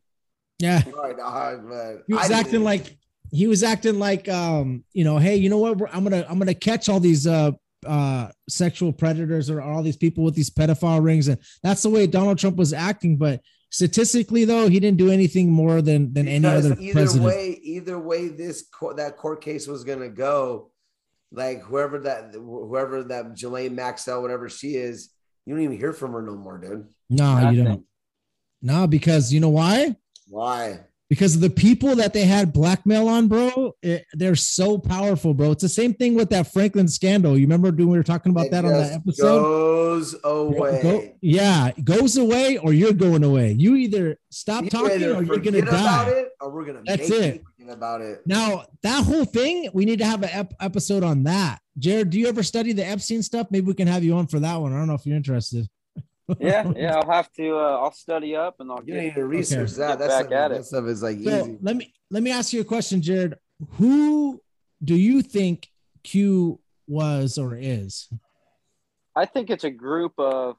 yeah 0.59 0.81
right, 0.95 1.17
dog, 1.17 1.67
but 1.67 2.03
he 2.07 2.13
was 2.13 2.31
I 2.31 2.35
acting 2.39 2.51
didn't. 2.53 2.63
like 2.65 2.97
he 3.31 3.47
was 3.47 3.63
acting 3.63 3.97
like 3.99 4.29
um 4.29 4.83
you 4.93 5.03
know 5.03 5.17
hey 5.17 5.35
you 5.35 5.49
know 5.49 5.57
what 5.57 5.93
i'm 5.93 6.03
gonna 6.03 6.23
i'm 6.29 6.37
gonna 6.37 6.53
catch 6.53 6.87
all 6.87 6.99
these 6.99 7.25
uh 7.25 7.51
uh 7.85 8.27
sexual 8.47 8.93
predators 8.93 9.49
or 9.49 9.59
all 9.59 9.81
these 9.81 9.97
people 9.97 10.23
with 10.23 10.35
these 10.35 10.51
pedophile 10.51 11.03
rings 11.03 11.27
and 11.27 11.39
that's 11.63 11.81
the 11.81 11.89
way 11.89 12.05
donald 12.05 12.37
trump 12.37 12.55
was 12.55 12.73
acting 12.73 13.17
but 13.17 13.41
statistically 13.71 14.45
though 14.45 14.69
he 14.69 14.79
didn't 14.79 14.99
do 14.99 15.09
anything 15.09 15.49
more 15.51 15.81
than 15.81 16.13
than 16.13 16.27
any 16.27 16.41
Because 16.41 16.65
other 16.67 16.79
either 16.79 16.93
president 16.93 17.25
way, 17.25 17.59
either 17.63 17.97
way, 17.99 18.27
this 18.27 18.61
court, 18.71 18.97
that 18.97 19.17
court 19.17 19.41
case 19.41 19.67
was 19.67 19.83
gonna 19.83 20.09
go. 20.09 20.69
Like 21.31 21.63
whoever 21.63 21.97
that, 22.01 22.33
whoever 22.35 23.03
that 23.05 23.33
Ghislaine 23.33 23.73
Maxwell, 23.73 24.21
whatever 24.21 24.47
she 24.47 24.75
is, 24.75 25.09
you 25.45 25.53
don't 25.55 25.63
even 25.63 25.77
hear 25.77 25.93
from 25.93 26.13
her 26.13 26.21
no 26.21 26.35
more, 26.35 26.57
dude. 26.57 26.87
no 27.09 27.49
you 27.49 27.63
don't 27.63 27.85
no 28.61 28.87
because 28.87 29.33
you 29.33 29.39
know 29.39 29.49
why 29.49 29.95
Why? 30.27 30.79
because 31.09 31.35
of 31.35 31.41
the 31.41 31.49
people 31.49 31.95
that 31.97 32.11
they 32.13 32.23
had 32.25 32.51
blackmail 32.53 33.07
on, 33.07 33.27
bro. 33.27 33.75
It, 33.83 34.03
they're 34.13 34.35
so 34.37 34.79
powerful, 34.79 35.35
bro. 35.35 35.51
It's 35.51 35.61
the 35.61 35.69
same 35.69 35.93
thing 35.93 36.15
with 36.15 36.31
that 36.31 36.51
Franklin 36.51 36.87
scandal. 36.87 37.37
You 37.37 37.43
remember 37.45 37.69
when 37.69 37.89
we 37.89 37.97
were 37.97 38.03
talking 38.03 38.31
about 38.31 38.45
It 38.47 38.51
that 38.51 38.65
on 38.65 38.71
that 38.71 38.93
episode? 38.93 39.41
Goes 39.43 40.15
away. 40.23 40.79
Go- 40.81 41.15
yeah, 41.21 41.67
it 41.67 41.85
goes 41.85 42.17
away 42.17 42.57
or 42.57 42.73
you're 42.73 42.93
going 42.93 43.23
away. 43.23 43.51
You 43.51 43.75
either 43.75 44.17
stop 44.31 44.63
You 44.63 44.69
talking 44.71 44.91
either 45.03 45.13
or 45.13 45.21
you're 45.23 45.37
gonna 45.37 45.59
forget 45.59 45.67
about 45.67 46.05
die. 46.07 46.11
it, 46.13 46.29
or 46.41 46.49
we're 46.51 46.65
gonna 46.65 46.81
That's 46.83 47.07
make 47.09 47.21
it. 47.35 47.43
You 47.67 47.71
about 47.73 48.01
it. 48.01 48.21
Now 48.25 48.65
that 48.83 49.03
whole 49.05 49.25
thing, 49.25 49.69
we 49.73 49.85
need 49.85 49.99
to 49.99 50.05
have 50.05 50.23
an 50.23 50.29
ep- 50.31 50.53
episode 50.59 51.03
on 51.03 51.23
that. 51.23 51.59
Jared, 51.77 52.09
do 52.11 52.19
you 52.19 52.27
ever 52.27 52.43
study 52.43 52.71
the 52.73 52.85
Epstein 52.85 53.23
stuff? 53.23 53.47
Maybe 53.49 53.65
we 53.67 53.73
can 53.73 53.87
have 53.87 54.03
you 54.03 54.15
on 54.15 54.27
for 54.27 54.39
that 54.39 54.55
one. 54.57 54.73
I 54.73 54.77
don't 54.77 54.87
know 54.87 54.93
if 54.95 55.05
you're 55.05 55.17
interested. 55.17 55.67
Yeah, 56.39 56.71
yeah. 56.77 56.95
I'll 56.95 57.11
have 57.11 57.29
to. 57.33 57.57
Uh, 57.57 57.79
I'll 57.81 57.91
study 57.91 58.33
up 58.33 58.55
and 58.61 58.71
I'll 58.71 58.79
You 58.85 58.93
get. 58.93 59.03
need 59.03 59.15
to 59.15 59.25
research 59.25 59.71
Get 59.71 59.77
that. 59.79 59.99
That's 59.99 60.13
back 60.13 60.25
stuff, 60.27 60.31
at 60.33 60.47
that 60.49 60.51
it. 60.51 60.63
stuff 60.65 60.85
is 60.85 61.03
like 61.03 61.17
So 61.21 61.41
easy. 61.41 61.57
let 61.61 61.75
me 61.75 61.93
let 62.09 62.23
me 62.23 62.31
ask 62.31 62.53
you 62.53 62.61
a 62.61 62.63
question, 62.63 63.01
Jared. 63.01 63.35
Who 63.71 64.41
do 64.81 64.95
you 64.95 65.21
think 65.21 65.67
Q 66.03 66.61
was 66.87 67.37
or 67.37 67.57
is? 67.57 68.07
I 69.17 69.25
think 69.25 69.49
it's 69.49 69.65
a 69.65 69.69
group 69.69 70.13
of. 70.17 70.55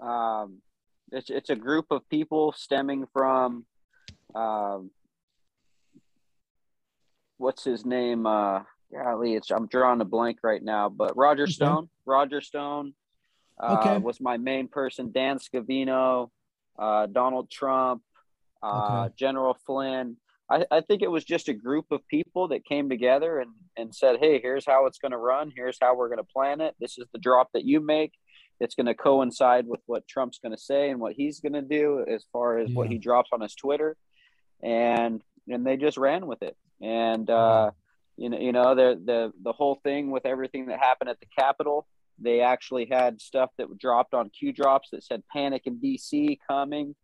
Um, 0.00 0.58
it's 1.10 1.30
it's 1.30 1.50
a 1.50 1.56
group 1.56 1.86
of 1.90 2.08
people 2.08 2.52
stemming 2.56 3.06
from. 3.12 3.66
Um, 4.36 4.92
what's 7.38 7.64
his 7.64 7.84
name? 7.86 8.26
Uh, 8.26 8.60
golly, 8.92 9.34
it's 9.34 9.50
I'm 9.50 9.66
drawing 9.66 10.00
a 10.00 10.04
blank 10.04 10.38
right 10.42 10.62
now. 10.62 10.88
But 10.88 11.16
Roger 11.16 11.44
Okay. 11.44 11.52
Stone. 11.52 11.88
Roger 12.06 12.40
Stone. 12.40 12.94
Uh, 13.60 13.78
Okay. 13.80 13.98
Was 13.98 14.20
my 14.20 14.36
main 14.36 14.68
person. 14.68 15.10
Dan 15.12 15.38
Scavino, 15.38 16.30
uh, 16.78 17.06
Donald 17.06 17.50
Trump, 17.50 18.02
uh, 18.62 19.04
Okay. 19.06 19.14
General 19.18 19.56
Flynn. 19.66 20.16
I, 20.50 20.64
I 20.70 20.80
think 20.80 21.02
it 21.02 21.10
was 21.10 21.24
just 21.24 21.48
a 21.48 21.52
group 21.54 21.86
of 21.90 22.06
people 22.08 22.48
that 22.48 22.64
came 22.64 22.88
together 22.88 23.38
and, 23.38 23.50
and 23.76 23.94
said, 23.94 24.16
hey, 24.18 24.40
here's 24.40 24.64
how 24.64 24.86
it's 24.86 24.96
going 24.98 25.12
to 25.12 25.18
run. 25.18 25.52
Here's 25.54 25.76
how 25.78 25.94
we're 25.94 26.08
going 26.08 26.24
to 26.24 26.32
plan 26.32 26.62
it. 26.62 26.74
This 26.80 26.96
is 26.96 27.06
the 27.12 27.18
drop 27.18 27.50
that 27.52 27.64
you 27.66 27.80
make. 27.80 28.12
It's 28.58 28.74
going 28.74 28.86
to 28.86 28.94
coincide 28.94 29.66
with 29.68 29.80
what 29.84 30.08
Trump's 30.08 30.38
going 30.38 30.56
to 30.56 30.60
say 30.62 30.88
and 30.90 31.00
what 31.00 31.12
he's 31.12 31.40
going 31.40 31.52
to 31.52 31.60
do 31.62 32.02
as 32.08 32.24
far 32.32 32.58
as 32.58 32.70
what 32.72 32.88
he 32.88 32.96
drops 32.98 33.28
on 33.32 33.40
his 33.42 33.54
Twitter. 33.54 33.96
And 34.62 35.22
and 35.48 35.64
they 35.66 35.76
just 35.76 35.96
ran 35.98 36.26
with 36.26 36.42
it. 36.42 36.56
And 36.80 37.28
uh, 37.28 37.70
You 38.16 38.30
know, 38.30 38.38
you 38.38 38.52
know 38.52 38.74
the 38.74 39.00
the 39.04 39.32
the 39.42 39.52
whole 39.52 39.76
thing 39.84 40.10
with 40.10 40.26
everything 40.26 40.66
that 40.66 40.80
happened 40.80 41.10
at 41.10 41.20
the 41.20 41.26
Capitol. 41.38 41.86
They 42.20 42.40
actually 42.40 42.86
had 42.90 43.20
stuff 43.20 43.50
that 43.58 43.66
dropped 43.78 44.12
on 44.12 44.30
Q 44.30 44.52
drops 44.52 44.90
that 44.90 45.04
said 45.04 45.22
"Panic 45.32 45.62
in 45.66 45.78
DC 45.78 46.38
coming." 46.48 46.94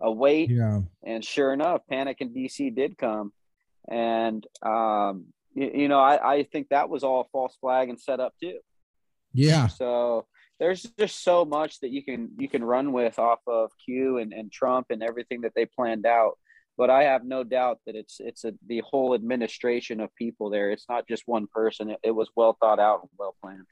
Await, 0.00 0.48
Yeah. 0.50 0.82
and 1.04 1.24
sure 1.24 1.52
enough, 1.52 1.80
Panic 1.90 2.18
in 2.20 2.32
DC 2.32 2.72
did 2.74 2.96
come, 2.96 3.32
and 3.88 4.46
um, 4.62 5.26
you, 5.54 5.70
you 5.74 5.88
know, 5.88 5.98
I, 5.98 6.34
I 6.34 6.42
think 6.44 6.68
that 6.68 6.88
was 6.88 7.02
all 7.02 7.28
false 7.32 7.56
flag 7.60 7.88
and 7.88 7.98
set 8.00 8.20
up 8.20 8.34
too. 8.40 8.58
Yeah. 9.32 9.66
So 9.66 10.26
there's 10.60 10.82
just 10.98 11.24
so 11.24 11.44
much 11.44 11.80
that 11.80 11.90
you 11.90 12.04
can 12.04 12.30
you 12.38 12.48
can 12.48 12.62
run 12.62 12.92
with 12.92 13.18
off 13.18 13.40
of 13.48 13.72
Q 13.84 14.18
and, 14.18 14.32
and 14.32 14.52
Trump 14.52 14.86
and 14.90 15.02
everything 15.02 15.40
that 15.40 15.52
they 15.56 15.66
planned 15.66 16.06
out. 16.06 16.38
But 16.78 16.88
I 16.88 17.02
have 17.02 17.24
no 17.24 17.44
doubt 17.44 17.80
that 17.84 17.96
it's 17.96 18.20
it's 18.20 18.44
a, 18.44 18.54
the 18.66 18.82
whole 18.86 19.14
administration 19.14 20.00
of 20.00 20.14
people 20.14 20.48
there. 20.48 20.70
It's 20.70 20.86
not 20.88 21.06
just 21.06 21.24
one 21.26 21.46
person. 21.52 21.90
It, 21.90 21.98
it 22.04 22.10
was 22.12 22.30
well 22.36 22.56
thought 22.58 22.78
out 22.78 23.00
and 23.02 23.10
well 23.18 23.34
planned. 23.42 23.66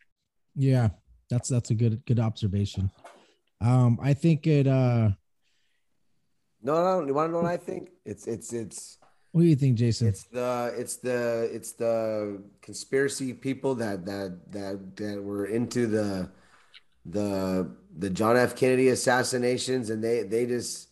Yeah. 0.57 0.89
That's 1.31 1.49
that's 1.49 1.71
a 1.71 1.75
good 1.75 2.05
good 2.05 2.21
observation. 2.21 2.91
Um, 3.61 3.99
I 4.03 4.13
think 4.15 4.47
it 4.47 4.67
uh 4.67 5.11
No, 6.63 7.01
no, 7.01 7.07
you 7.07 7.15
want 7.15 7.29
to 7.29 7.33
know 7.33 7.43
what 7.43 7.51
I 7.51 7.57
think? 7.57 7.91
It's 8.05 8.27
it's 8.27 8.53
it's 8.53 8.99
what 9.33 9.43
do 9.43 9.49
you 9.49 9.57
think, 9.57 9.77
Jason? 9.77 10.09
it's 10.09 10.25
the 10.25 10.75
it's 10.79 10.97
the 10.97 11.51
it's 11.53 11.73
the 11.73 12.43
conspiracy 12.63 13.35
people 13.35 13.75
that 13.77 14.07
that 14.07 14.53
that 14.53 14.97
that 14.97 15.23
were 15.23 15.47
into 15.47 15.87
the 15.87 16.31
the 17.05 17.71
the 17.99 18.11
John 18.11 18.37
F. 18.37 18.57
Kennedy 18.57 18.89
assassinations, 18.89 19.91
and 19.91 20.03
they 20.03 20.23
they 20.23 20.47
just 20.47 20.89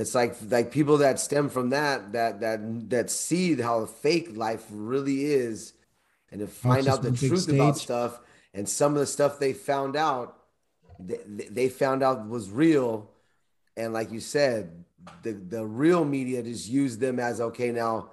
it's 0.00 0.14
like 0.14 0.36
like 0.48 0.70
people 0.70 0.98
that 0.98 1.18
stem 1.18 1.48
from 1.48 1.70
that 1.70 2.12
that 2.12 2.40
that 2.40 2.90
that 2.90 3.10
see 3.10 3.60
how 3.60 3.86
fake 3.86 4.36
life 4.36 4.64
really 4.70 5.24
is, 5.24 5.72
and 6.30 6.40
to 6.40 6.46
find 6.46 6.86
out 6.88 7.02
the 7.02 7.12
truth 7.12 7.48
about 7.48 7.78
stuff, 7.78 8.20
and 8.54 8.68
some 8.68 8.92
of 8.92 9.00
the 9.00 9.06
stuff 9.06 9.38
they 9.38 9.52
found 9.52 9.96
out, 9.96 10.38
they, 10.98 11.18
they 11.50 11.68
found 11.68 12.02
out 12.02 12.28
was 12.28 12.50
real, 12.50 13.10
and 13.76 13.92
like 13.92 14.12
you 14.12 14.20
said, 14.20 14.84
the 15.22 15.32
the 15.32 15.64
real 15.64 16.04
media 16.04 16.42
just 16.42 16.68
used 16.68 17.00
them 17.00 17.18
as 17.18 17.40
okay 17.40 17.70
now, 17.70 18.10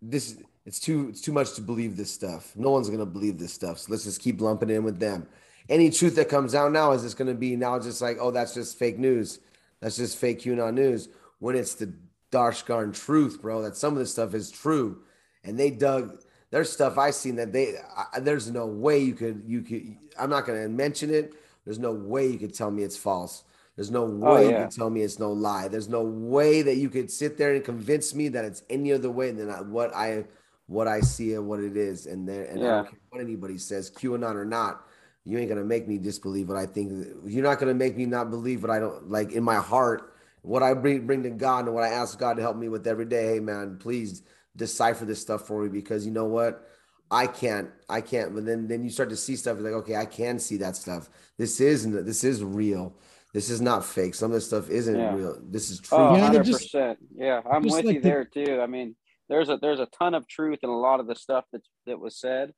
this 0.00 0.36
it's 0.64 0.80
too 0.80 1.08
it's 1.10 1.20
too 1.20 1.32
much 1.32 1.54
to 1.54 1.60
believe 1.60 1.96
this 1.96 2.10
stuff. 2.10 2.52
No 2.56 2.70
one's 2.70 2.88
gonna 2.88 3.06
believe 3.06 3.38
this 3.38 3.52
stuff, 3.52 3.78
so 3.78 3.92
let's 3.92 4.04
just 4.04 4.20
keep 4.20 4.40
lumping 4.40 4.70
in 4.70 4.84
with 4.84 4.98
them. 4.98 5.26
Any 5.68 5.90
truth 5.90 6.14
that 6.16 6.28
comes 6.28 6.54
out 6.54 6.72
now 6.72 6.92
is 6.92 7.02
just 7.02 7.16
gonna 7.16 7.34
be 7.34 7.56
now 7.56 7.78
just 7.78 8.00
like 8.00 8.18
oh 8.20 8.30
that's 8.30 8.54
just 8.54 8.78
fake 8.78 8.98
news, 8.98 9.40
that's 9.80 9.96
just 9.96 10.18
fake 10.18 10.40
QAnon 10.40 10.74
news. 10.74 11.08
When 11.38 11.56
it's 11.56 11.74
the 11.74 11.92
darshgarn 12.32 12.94
truth, 12.94 13.40
bro, 13.40 13.62
that 13.62 13.76
some 13.76 13.92
of 13.92 13.98
this 13.98 14.12
stuff 14.12 14.34
is 14.34 14.50
true, 14.50 15.02
and 15.44 15.58
they 15.58 15.70
dug. 15.70 16.18
There's 16.50 16.70
stuff 16.70 16.96
I 16.96 17.10
seen 17.10 17.36
that 17.36 17.52
they 17.52 17.74
I, 18.14 18.20
there's 18.20 18.50
no 18.50 18.66
way 18.66 18.98
you 18.98 19.14
could 19.14 19.42
you 19.46 19.62
could 19.62 19.96
I'm 20.18 20.30
not 20.30 20.46
gonna 20.46 20.68
mention 20.68 21.12
it. 21.12 21.34
There's 21.64 21.78
no 21.78 21.92
way 21.92 22.28
you 22.28 22.38
could 22.38 22.54
tell 22.54 22.70
me 22.70 22.82
it's 22.82 22.96
false. 22.96 23.44
There's 23.74 23.90
no 23.90 24.04
oh, 24.04 24.34
way 24.34 24.44
you 24.46 24.50
yeah. 24.52 24.62
could 24.62 24.74
tell 24.74 24.88
me 24.88 25.02
it's 25.02 25.18
no 25.18 25.32
lie. 25.32 25.68
There's 25.68 25.88
no 25.88 26.02
way 26.02 26.62
that 26.62 26.76
you 26.76 26.88
could 26.88 27.10
sit 27.10 27.36
there 27.36 27.54
and 27.54 27.62
convince 27.62 28.14
me 28.14 28.28
that 28.28 28.44
it's 28.44 28.62
any 28.70 28.92
other 28.92 29.10
way 29.10 29.32
than 29.32 29.50
I, 29.50 29.60
what 29.60 29.94
I 29.94 30.24
what 30.66 30.88
I 30.88 31.00
see 31.00 31.34
and 31.34 31.46
what 31.46 31.60
it 31.60 31.76
is. 31.76 32.06
And 32.06 32.26
there 32.26 32.44
and 32.44 32.60
I 32.60 32.68
don't 32.76 32.90
care 32.90 33.00
what 33.10 33.20
anybody 33.20 33.58
says, 33.58 33.90
QAnon 33.90 34.34
or 34.34 34.46
not, 34.46 34.85
you 35.26 35.38
ain't 35.38 35.48
gonna 35.48 35.64
make 35.64 35.88
me 35.88 35.98
disbelieve 35.98 36.48
what 36.48 36.56
I 36.56 36.66
think. 36.66 37.06
You're 37.26 37.42
not 37.44 37.58
gonna 37.58 37.74
make 37.74 37.96
me 37.96 38.06
not 38.06 38.30
believe 38.30 38.62
what 38.62 38.70
I 38.70 38.78
don't 38.78 39.10
like 39.10 39.32
in 39.32 39.42
my 39.42 39.56
heart. 39.56 40.14
What 40.42 40.62
I 40.62 40.72
bring 40.74 41.06
bring 41.06 41.24
to 41.24 41.30
God 41.30 41.66
and 41.66 41.74
what 41.74 41.82
I 41.82 41.88
ask 41.88 42.16
God 42.18 42.34
to 42.36 42.42
help 42.42 42.56
me 42.56 42.68
with 42.68 42.86
every 42.86 43.04
day. 43.06 43.34
Hey 43.34 43.40
man, 43.40 43.76
please 43.78 44.22
decipher 44.54 45.04
this 45.04 45.20
stuff 45.20 45.46
for 45.46 45.62
me 45.64 45.68
because 45.68 46.06
you 46.06 46.12
know 46.12 46.24
what? 46.24 46.66
I 47.10 47.26
can't, 47.26 47.70
I 47.88 48.00
can't. 48.00 48.34
But 48.34 48.46
then, 48.46 48.66
then 48.66 48.82
you 48.82 48.90
start 48.90 49.10
to 49.10 49.16
see 49.16 49.36
stuff 49.36 49.58
you're 49.58 49.70
like, 49.70 49.82
okay, 49.82 49.96
I 49.96 50.06
can 50.06 50.38
see 50.38 50.56
that 50.58 50.74
stuff. 50.74 51.08
This 51.38 51.60
is, 51.60 51.88
this 52.04 52.24
is 52.24 52.42
real. 52.42 52.94
This 53.32 53.48
is 53.48 53.60
not 53.60 53.84
fake. 53.84 54.14
Some 54.14 54.30
of 54.32 54.34
this 54.34 54.46
stuff 54.46 54.70
isn't 54.70 54.96
Yeah. 54.96 55.14
real. 55.14 55.38
This 55.40 55.70
is 55.70 55.80
oh, 55.80 55.82
true. 55.82 55.98
Oh, 55.98 56.14
Yeah, 56.14 56.30
they're 56.30 56.40
100 56.40 56.44
just- 56.44 56.62
percent. 56.72 56.98
Yeah, 57.14 57.42
I'm 57.48 57.62
with 57.62 57.72
like 57.72 57.84
you 57.84 57.92
the- 57.94 57.98
there 58.00 58.24
too. 58.24 58.60
I 58.60 58.66
mean, 58.66 58.96
there's 59.28 59.48
a 59.48 59.56
there's 59.56 59.80
a 59.80 59.86
ton 59.86 60.14
of 60.14 60.26
truth 60.26 60.60
in 60.62 60.68
a 60.70 60.76
lot 60.78 60.98
of 61.00 61.06
the 61.06 61.14
stuff 61.14 61.44
that 61.52 61.62
that 61.86 62.00
was 62.00 62.16
said, 62.18 62.52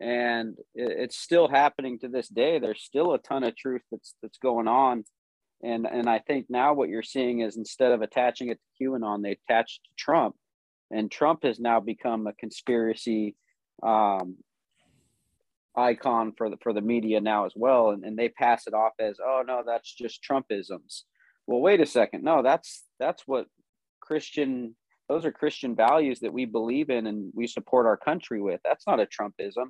and 0.00 0.56
it, 0.74 0.92
it's 0.98 1.16
still 1.16 1.48
happening 1.48 1.98
to 2.00 2.08
this 2.08 2.28
day. 2.28 2.58
There's 2.58 2.82
still 2.82 3.14
a 3.14 3.18
ton 3.18 3.44
of 3.44 3.56
truth 3.56 3.82
that's 3.90 4.14
that's 4.22 4.38
going 4.38 4.68
on, 4.68 5.04
and 5.62 5.86
and 5.86 6.08
I 6.08 6.18
think 6.18 6.46
now 6.48 6.74
what 6.74 6.88
you're 6.88 7.02
seeing 7.02 7.40
is 7.40 7.56
instead 7.56 7.92
of 7.92 8.02
attaching 8.02 8.48
it 8.48 8.58
to 8.78 8.84
QAnon, 8.84 9.22
they 9.22 9.38
attach 9.48 9.80
to 9.82 9.90
Trump, 9.96 10.36
and 10.90 11.10
Trump 11.10 11.44
has 11.44 11.58
now 11.58 11.80
become 11.80 12.26
a 12.26 12.32
conspiracy 12.32 13.36
um, 13.82 14.36
icon 15.76 16.32
for 16.36 16.50
the 16.50 16.56
for 16.62 16.72
the 16.72 16.80
media 16.80 17.20
now 17.20 17.46
as 17.46 17.52
well, 17.54 17.90
and, 17.90 18.04
and 18.04 18.18
they 18.18 18.28
pass 18.28 18.66
it 18.66 18.74
off 18.74 18.92
as 18.98 19.18
oh 19.24 19.42
no, 19.46 19.62
that's 19.66 19.92
just 19.92 20.22
Trumpisms. 20.22 21.02
Well 21.46 21.60
wait 21.60 21.80
a 21.80 21.86
second. 21.86 22.22
No 22.22 22.42
that's 22.42 22.84
that's 22.98 23.22
what 23.26 23.46
christian 24.02 24.74
those 25.12 25.26
are 25.26 25.32
christian 25.32 25.76
values 25.76 26.20
that 26.20 26.32
we 26.32 26.46
believe 26.46 26.88
in 26.88 27.06
and 27.06 27.30
we 27.34 27.46
support 27.46 27.84
our 27.84 27.98
country 27.98 28.40
with. 28.40 28.60
That's 28.64 28.86
not 28.86 28.98
a 28.98 29.06
trumpism. 29.06 29.66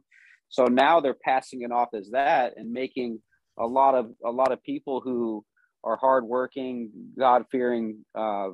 So 0.49 0.67
now 0.67 1.01
they're 1.01 1.15
passing 1.15 1.63
it 1.63 1.73
off 1.73 1.89
as 1.95 2.11
that 2.11 2.55
and 2.57 2.71
making 2.71 3.21
a 3.59 3.67
lot 3.67 3.97
of 3.97 4.13
a 4.25 4.31
lot 4.31 4.53
of 4.53 4.63
people 4.63 5.01
who 5.01 5.45
are 5.83 5.97
hardworking 5.97 6.91
god-fearing 7.19 8.05
uh, 8.15 8.51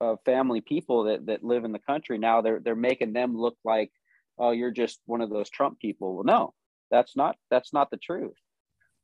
uh, 0.00 0.16
family 0.24 0.62
people 0.62 1.04
that 1.04 1.26
that 1.26 1.44
live 1.44 1.64
in 1.64 1.72
the 1.72 1.78
country 1.78 2.16
now 2.16 2.40
they're 2.40 2.60
they're 2.60 2.74
making 2.74 3.12
them 3.12 3.36
look 3.36 3.56
like 3.62 3.90
oh 4.38 4.52
you're 4.52 4.70
just 4.70 5.00
one 5.04 5.20
of 5.20 5.28
those 5.28 5.50
trump 5.50 5.78
people. 5.80 6.14
Well 6.14 6.24
no 6.24 6.54
that's 6.90 7.14
not 7.14 7.36
that's 7.50 7.74
not 7.74 7.90
the 7.90 7.98
truth. 7.98 8.38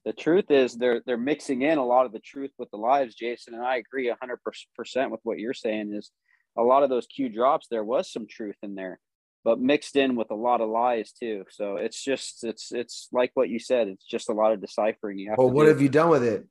The 0.07 0.14
truth 0.14 0.51
is 0.51 0.74
they're 0.74 1.03
they're 1.05 1.18
mixing 1.18 1.61
in 1.61 1.76
a 1.76 1.84
lot 1.84 2.07
of 2.07 2.12
the 2.12 2.20
truth 2.20 2.53
with 2.59 2.70
the 2.70 2.78
lies. 2.78 3.14
Jason 3.14 3.53
and 3.53 3.62
i 3.62 3.76
agree 3.76 4.11
100% 4.11 5.11
with 5.11 5.20
what 5.24 5.38
you're 5.38 5.53
saying 5.53 5.92
is 5.92 6.11
a 6.57 6.62
lot 6.62 6.82
of 6.82 6.90
those 6.90 7.07
q 7.07 7.28
drops 7.28 7.66
there 7.70 7.84
was 7.84 8.11
some 8.11 8.26
truth 8.26 8.57
in 8.62 8.74
there 8.74 8.98
but 9.44 9.61
mixed 9.61 9.94
in 9.96 10.16
with 10.16 10.30
a 10.30 10.34
lot 10.34 10.61
of 10.61 10.68
lies 10.68 11.12
too 11.12 11.44
so 11.50 11.76
it's 11.76 12.02
just 12.02 12.42
it's 12.44 12.72
it's 12.72 13.09
like 13.12 13.30
what 13.34 13.48
you 13.48 13.59
said 13.59 13.88
it's 13.88 14.04
just 14.04 14.28
a 14.28 14.32
lot 14.32 14.52
of 14.52 14.61
deciphering 14.61 15.18
you 15.18 15.30
have 15.30 15.38
Well, 15.38 15.50
what 15.50 15.64
do. 15.64 15.68
have 15.68 15.80
you 15.80 15.88
done 15.88 16.11
with 16.11 16.24
it? 16.24 16.46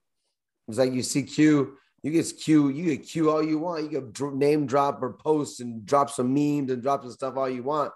It's 0.67 0.77
like 0.77 0.93
you 0.93 1.03
see 1.03 1.23
Q, 1.23 1.77
you 2.01 2.11
get 2.11 2.25
Q, 2.39 2.69
you 2.69 2.95
get 2.95 3.07
Q 3.07 3.29
all 3.29 3.43
you 3.43 3.59
want. 3.59 3.83
You 3.83 4.01
get 4.01 4.33
name 4.33 4.65
drop 4.65 5.01
or 5.01 5.13
post 5.13 5.59
and 5.61 5.85
drop 5.85 6.09
some 6.09 6.33
memes 6.33 6.71
and 6.71 6.81
drop 6.81 7.03
some 7.03 7.11
stuff 7.11 7.37
all 7.37 7.49
you 7.49 7.63
want. 7.63 7.91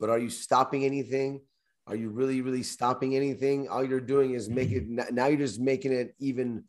But 0.00 0.10
are 0.10 0.18
you 0.18 0.30
stopping 0.30 0.84
anything? 0.84 1.40
Are 1.86 1.96
you 1.96 2.10
really, 2.10 2.40
really 2.42 2.62
stopping 2.62 3.16
anything? 3.16 3.68
All 3.68 3.84
you're 3.84 4.00
doing 4.00 4.32
is 4.32 4.48
make 4.48 4.70
it 4.70 4.84
now 4.88 5.26
you're 5.26 5.38
just 5.38 5.60
making 5.60 5.92
it 5.92 6.14
even 6.18 6.64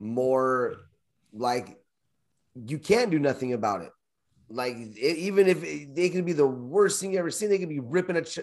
more 0.00 0.76
like 1.32 1.78
you 2.54 2.78
can't 2.78 3.10
do 3.10 3.18
nothing 3.18 3.52
about 3.52 3.82
it. 3.82 3.90
Like 4.48 4.76
it, 4.76 5.16
even 5.18 5.48
if 5.48 5.62
it, 5.64 5.94
they 5.94 6.08
could 6.08 6.24
be 6.24 6.32
the 6.32 6.46
worst 6.46 7.00
thing 7.00 7.12
you 7.12 7.18
ever 7.18 7.30
seen, 7.30 7.48
they 7.48 7.58
could 7.58 7.68
be 7.68 7.80
ripping 7.80 8.16
a, 8.16 8.22
ch- 8.22 8.40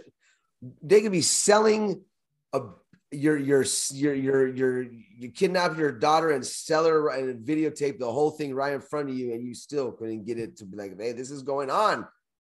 they 0.81 1.01
could 1.01 1.11
be 1.11 1.21
selling 1.21 2.01
a 2.51 2.61
your 3.11 3.37
your 3.37 3.63
your 3.91 4.13
your 4.13 4.47
your 4.47 4.83
you 4.83 5.31
kidnap 5.31 5.77
your 5.77 5.91
daughter 5.91 6.31
and 6.31 6.45
sell 6.45 6.85
her 6.85 7.09
and 7.09 7.45
videotape 7.45 7.99
the 7.99 8.11
whole 8.11 8.31
thing 8.31 8.53
right 8.53 8.73
in 8.73 8.81
front 8.81 9.09
of 9.09 9.15
you, 9.15 9.33
and 9.33 9.45
you 9.45 9.53
still 9.53 9.91
couldn't 9.91 10.25
get 10.25 10.39
it 10.39 10.57
to 10.57 10.65
be 10.65 10.77
like, 10.77 10.99
hey, 10.99 11.11
this 11.11 11.31
is 11.31 11.43
going 11.43 11.69
on. 11.69 12.07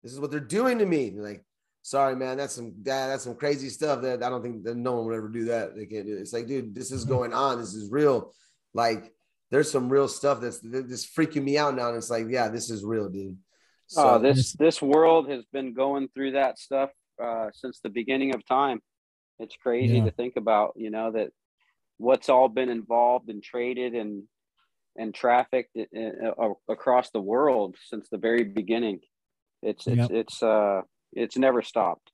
This 0.03 0.13
is 0.13 0.19
what 0.19 0.31
they're 0.31 0.39
doing 0.39 0.79
to 0.79 0.85
me. 0.85 1.11
Like, 1.15 1.43
sorry, 1.81 2.15
man, 2.15 2.37
that's 2.37 2.53
some 2.53 2.73
that, 2.83 3.07
that's 3.07 3.23
some 3.23 3.35
crazy 3.35 3.69
stuff 3.69 4.01
that 4.01 4.21
I 4.23 4.29
don't 4.29 4.43
think 4.43 4.63
that 4.63 4.77
no 4.77 4.93
one 4.95 5.05
would 5.05 5.15
ever 5.15 5.29
do 5.29 5.45
that. 5.45 5.75
They 5.75 5.85
can't 5.85 6.05
do 6.05 6.15
it. 6.17 6.21
It's 6.21 6.33
like, 6.33 6.47
dude, 6.47 6.75
this 6.75 6.91
is 6.91 7.03
mm-hmm. 7.03 7.13
going 7.13 7.33
on. 7.33 7.59
This 7.59 7.73
is 7.73 7.89
real. 7.91 8.33
Like, 8.73 9.11
there's 9.51 9.71
some 9.71 9.89
real 9.89 10.07
stuff 10.07 10.41
that's 10.41 10.59
that's 10.59 11.05
freaking 11.05 11.43
me 11.43 11.57
out 11.57 11.75
now. 11.75 11.89
And 11.89 11.97
it's 11.97 12.09
like, 12.09 12.27
yeah, 12.29 12.49
this 12.49 12.69
is 12.69 12.83
real, 12.83 13.09
dude. 13.09 13.37
So 13.87 14.15
oh, 14.15 14.19
this 14.19 14.53
this 14.53 14.81
world 14.81 15.29
has 15.29 15.43
been 15.51 15.73
going 15.73 16.09
through 16.13 16.33
that 16.33 16.59
stuff 16.59 16.91
uh, 17.21 17.47
since 17.53 17.79
the 17.79 17.89
beginning 17.89 18.35
of 18.35 18.45
time. 18.45 18.79
It's 19.39 19.55
crazy 19.55 19.97
Yeah. 19.97 20.05
to 20.05 20.11
think 20.11 20.35
about, 20.35 20.73
you 20.75 20.91
know, 20.91 21.11
that 21.11 21.29
what's 21.97 22.29
all 22.29 22.49
been 22.49 22.69
involved 22.69 23.29
and 23.29 23.41
traded 23.41 23.95
and 23.95 24.23
and 24.95 25.13
trafficked 25.13 25.75
uh, 25.77 26.27
uh, 26.37 26.53
across 26.67 27.09
the 27.11 27.21
world 27.21 27.75
since 27.85 28.09
the 28.09 28.17
very 28.17 28.43
beginning. 28.43 28.99
It's 29.63 29.87
it's 29.87 29.97
Yep. 29.97 30.11
it's 30.11 30.43
uh 30.43 30.81
it's 31.13 31.37
never 31.37 31.61
stopped. 31.61 32.11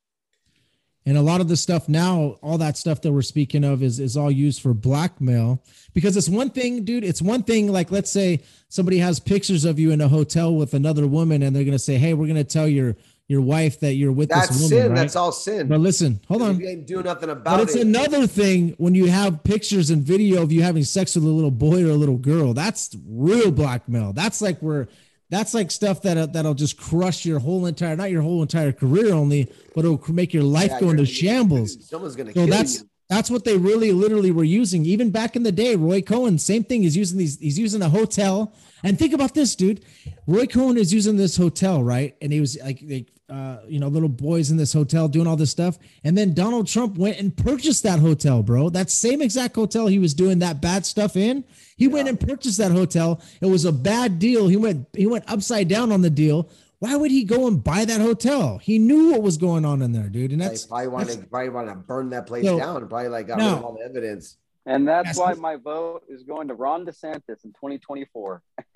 And 1.08 1.18
a 1.18 1.22
lot 1.22 1.40
of 1.40 1.48
the 1.48 1.56
stuff 1.56 1.88
now, 1.88 2.38
all 2.42 2.58
that 2.58 2.78
stuff 2.78 3.02
that 3.02 3.12
we're 3.12 3.22
speaking 3.22 3.64
of 3.64 3.84
is 3.84 4.00
is 4.00 4.18
all 4.18 4.32
used 4.32 4.62
for 4.62 4.74
blackmail. 4.74 5.62
Because 5.94 6.18
it's 6.18 6.28
one 6.28 6.50
thing, 6.50 6.84
dude. 6.84 7.04
It's 7.04 7.22
one 7.22 7.44
thing, 7.44 7.72
like 7.72 7.92
let's 7.92 8.10
say 8.12 8.42
somebody 8.70 8.98
has 8.98 9.20
pictures 9.20 9.66
of 9.66 9.78
you 9.78 9.92
in 9.92 10.02
a 10.02 10.08
hotel 10.08 10.56
with 10.56 10.74
another 10.74 11.06
woman, 11.08 11.44
and 11.44 11.56
they're 11.56 11.64
gonna 11.64 11.78
say, 11.78 11.98
Hey, 11.98 12.14
we're 12.16 12.28
gonna 12.28 12.44
tell 12.44 12.68
your 12.68 12.96
your 13.28 13.42
wife 13.42 13.80
that 13.80 13.94
you're 13.96 14.12
with 14.12 14.30
that's 14.30 14.50
this 14.50 14.58
woman. 14.58 14.70
sin. 14.70 14.90
right? 14.92 14.96
That's 14.96 15.16
all 15.16 15.32
sin. 15.32 15.68
But 15.68 15.80
listen, 15.80 16.20
hold 16.28 16.44
on. 16.44 16.60
You 16.60 16.68
ain't 16.70 16.90
nothing 17.06 17.36
But 17.44 17.60
it's 17.62 17.76
it. 17.76 17.82
another 17.82 18.28
thing 18.28 18.76
when 18.78 18.94
you 18.94 19.08
have 19.08 19.44
pictures 19.44 19.90
and 19.90 20.04
video 20.04 20.44
of 20.44 20.52
you 20.52 20.62
having 20.62 20.84
sex 20.84 21.16
with 21.16 21.24
a 21.24 21.28
little 21.28 21.50
boy 21.50 21.84
or 21.84 21.90
a 21.90 21.96
little 21.96 22.18
girl. 22.18 22.54
That's 22.54 22.96
real 23.08 23.50
blackmail. 23.50 24.14
That's 24.14 24.42
like 24.42 24.60
where 24.60 24.88
that's 25.30 25.54
like 25.54 25.72
stuff 25.72 26.02
that 26.04 26.18
uh, 26.18 26.26
that'll 26.28 26.54
just 26.54 26.78
crush 26.78 27.26
your 27.26 27.40
whole 27.40 27.66
entire 27.66 27.96
not 27.96 28.12
your 28.12 28.22
whole 28.22 28.42
entire 28.42 28.72
career 28.72 29.14
only, 29.14 29.52
but 29.74 29.86
it'll 29.86 30.02
make 30.14 30.34
your 30.34 30.44
life 30.44 30.72
Yeah, 30.72 30.80
go 30.82 30.90
into 30.92 31.06
shambles. 31.06 31.88
Someone's 31.90 32.16
gonna 32.16 32.32
So 32.32 32.46
kill 32.46 32.48
that's 32.48 32.82
you. 32.82 32.90
that's 33.10 33.30
what 33.32 33.44
they 33.44 33.58
really 33.58 33.92
literally 33.92 34.32
were 34.32 34.44
using. 34.44 34.86
Even 34.86 35.10
back 35.12 35.36
in 35.36 35.44
the 35.44 35.52
day, 35.52 35.76
Roy 35.76 36.02
Cohn, 36.02 36.38
same 36.38 36.64
thing. 36.64 36.84
He's 36.84 36.96
using 36.98 37.18
these. 37.18 37.40
He's 37.40 37.58
using 37.60 37.82
a 37.82 37.90
hotel. 37.90 38.54
And 38.84 39.00
think 39.00 39.14
about 39.14 39.34
this, 39.34 39.56
dude. 39.56 39.84
Roy 40.28 40.46
Cohn 40.46 40.78
is 40.78 40.94
using 40.94 41.18
this 41.18 41.38
hotel, 41.38 41.84
right? 41.84 42.16
And 42.22 42.32
he 42.32 42.40
was 42.40 42.58
like, 42.64 42.80
like 42.88 43.12
uh, 43.30 43.58
you 43.68 43.80
know, 43.80 43.88
little 43.88 44.10
boys 44.10 44.52
in 44.52 44.58
this 44.58 44.72
hotel 44.72 45.08
doing 45.08 45.26
all 45.28 45.36
this 45.36 45.50
stuff. 45.52 45.80
And 46.04 46.18
then 46.18 46.34
Donald 46.34 46.68
Trump 46.68 46.98
went 46.98 47.20
and 47.20 47.36
purchased 47.36 47.84
that 47.84 48.00
hotel, 48.00 48.44
bro. 48.44 48.70
That 48.70 48.90
same 48.92 49.22
exact 49.22 49.56
hotel 49.56 49.88
he 49.88 49.98
was 50.00 50.14
doing 50.14 50.40
that 50.40 50.62
bad 50.62 50.86
stuff 50.86 51.16
in. 51.16 51.44
He 51.78 51.88
went 51.88 52.08
and 52.08 52.20
purchased 52.20 52.58
that 52.60 52.72
hotel. 52.72 53.22
It 53.42 53.48
was 53.48 53.66
a 53.66 53.72
bad 53.72 54.20
deal. 54.20 54.48
He 54.48 54.58
went 54.58 54.88
he 54.96 55.08
went 55.08 55.24
upside 55.28 55.68
down 55.68 55.92
on 55.92 56.02
the 56.02 56.10
deal. 56.10 56.50
Why 56.80 56.96
would 56.96 57.10
he 57.10 57.24
go 57.24 57.48
and 57.48 57.64
buy 57.64 57.86
that 57.86 58.00
hotel? 58.02 58.60
He 58.60 58.78
knew 58.78 59.12
what 59.12 59.24
was 59.24 59.38
going 59.38 59.66
on 59.66 59.82
in 59.82 59.92
there, 59.92 60.08
dude. 60.08 60.32
And 60.32 60.42
They 60.42 60.50
that's 60.50 60.66
probably 60.68 60.90
want 60.90 61.10
to 61.10 61.18
probably 61.20 61.50
want 61.50 61.68
to 61.70 61.76
burn 61.76 62.10
that 62.12 62.28
place 62.28 62.44
No. 62.46 62.60
down 62.60 62.88
probably 62.88 63.08
like 63.10 63.28
got 63.28 63.40
No. 63.40 63.46
rid 63.50 63.58
of 63.58 63.64
all 63.66 63.74
the 63.74 63.86
evidence. 63.86 64.38
And 64.68 64.88
that's 64.88 65.08
Yes. 65.08 65.18
why 65.18 65.34
my 65.34 65.56
vote 65.56 66.04
is 66.10 66.24
going 66.24 66.48
to 66.50 66.54
Ron 66.54 66.86
DeSantis 66.86 67.44
in 67.44 67.54
2024. 67.54 68.42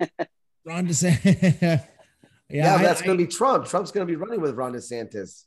Ron 0.64 0.86
DeSantis. 0.88 1.84
yeah, 2.50 2.64
Yeah, 2.64 2.74
I- 2.76 2.82
that's 2.82 3.02
gonna 3.02 3.18
be 3.18 3.26
Trump. 3.26 3.66
Trump's 3.66 3.90
gonna 3.92 4.06
be 4.06 4.16
running 4.16 4.40
with 4.40 4.54
Ron 4.54 4.72
DeSantis. 4.72 5.44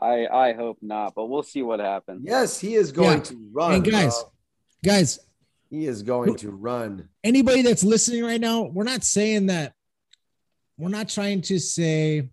I 0.00 0.26
I 0.26 0.52
hope 0.52 0.78
not, 0.82 1.14
but 1.14 1.26
we'll 1.26 1.42
see 1.42 1.62
what 1.62 1.80
happens. 1.80 2.22
Yes, 2.24 2.58
he 2.58 2.74
is 2.74 2.92
going 2.92 3.18
Yeah. 3.18 3.24
to 3.24 3.48
run. 3.52 3.74
And 3.74 3.84
guys, 3.84 4.14
bro. 4.14 4.32
guys, 4.84 5.18
he 5.70 5.86
is 5.86 6.02
going 6.02 6.36
to 6.36 6.50
run. 6.50 7.08
anybody 7.22 7.62
that's 7.62 7.84
listening 7.84 8.24
right 8.24 8.40
now, 8.40 8.62
we're 8.64 8.84
not 8.84 9.04
saying 9.04 9.46
that 9.46 9.72
we're 10.78 10.88
not 10.88 11.08
trying 11.08 11.40
to 11.42 11.58
say 11.60 12.28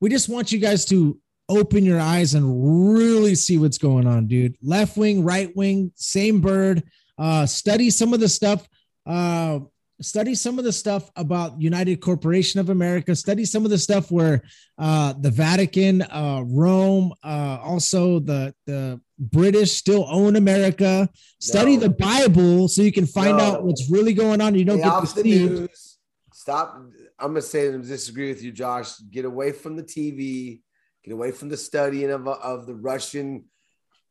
we 0.00 0.08
just 0.08 0.28
want 0.28 0.52
you 0.52 0.58
guys 0.58 0.84
to 0.86 1.18
open 1.48 1.84
your 1.84 2.00
eyes 2.00 2.34
and 2.34 2.94
really 2.94 3.34
see 3.34 3.56
what's 3.58 3.78
going 3.78 4.06
on, 4.06 4.26
dude. 4.26 4.56
Left 4.62 4.96
wing, 4.96 5.24
right 5.24 5.54
wing, 5.56 5.92
same 5.96 6.40
bird. 6.40 6.82
Uh, 7.18 7.46
study 7.46 7.88
some 7.90 8.12
of 8.12 8.20
the 8.20 8.28
stuff. 8.28 8.68
Uh, 9.06 9.60
study 10.00 10.34
some 10.34 10.58
of 10.58 10.64
the 10.64 10.72
stuff 10.72 11.10
about 11.16 11.60
United 11.60 12.00
Corporation 12.00 12.60
of 12.60 12.70
America. 12.70 13.14
Study 13.16 13.44
some 13.44 13.64
of 13.64 13.70
the 13.70 13.78
stuff 13.78 14.10
where 14.10 14.42
uh, 14.78 15.14
the 15.18 15.30
Vatican, 15.30 16.02
uh, 16.02 16.42
Rome, 16.46 17.12
uh, 17.22 17.58
also 17.62 18.18
the 18.18 18.54
the 18.66 19.00
British 19.18 19.72
still 19.72 20.06
own 20.10 20.36
America. 20.36 21.08
Study 21.40 21.76
No. 21.76 21.84
the 21.84 21.90
Bible 21.90 22.68
so 22.68 22.82
you 22.82 22.92
can 22.92 23.06
find 23.06 23.38
No. 23.38 23.44
out 23.44 23.64
what's 23.64 23.90
really 23.90 24.12
going 24.12 24.40
on. 24.40 24.54
You 24.54 24.64
don't 24.64 24.78
Stay 24.78 24.84
get 24.88 24.92
off 24.92 25.14
the 25.14 25.22
news. 25.22 25.98
Stop. 26.32 26.78
I'm 27.18 27.28
gonna 27.30 27.42
say 27.42 27.68
and 27.68 27.82
disagree 27.86 28.28
with 28.28 28.42
you, 28.42 28.52
Josh. 28.52 28.98
Get 29.10 29.24
away 29.24 29.52
from 29.52 29.76
the 29.76 29.82
TV. 29.82 30.60
Get 31.04 31.12
away 31.12 31.30
from 31.30 31.48
the 31.48 31.56
studying 31.56 32.10
of, 32.10 32.26
of 32.28 32.66
the 32.66 32.74
Russian 32.74 33.44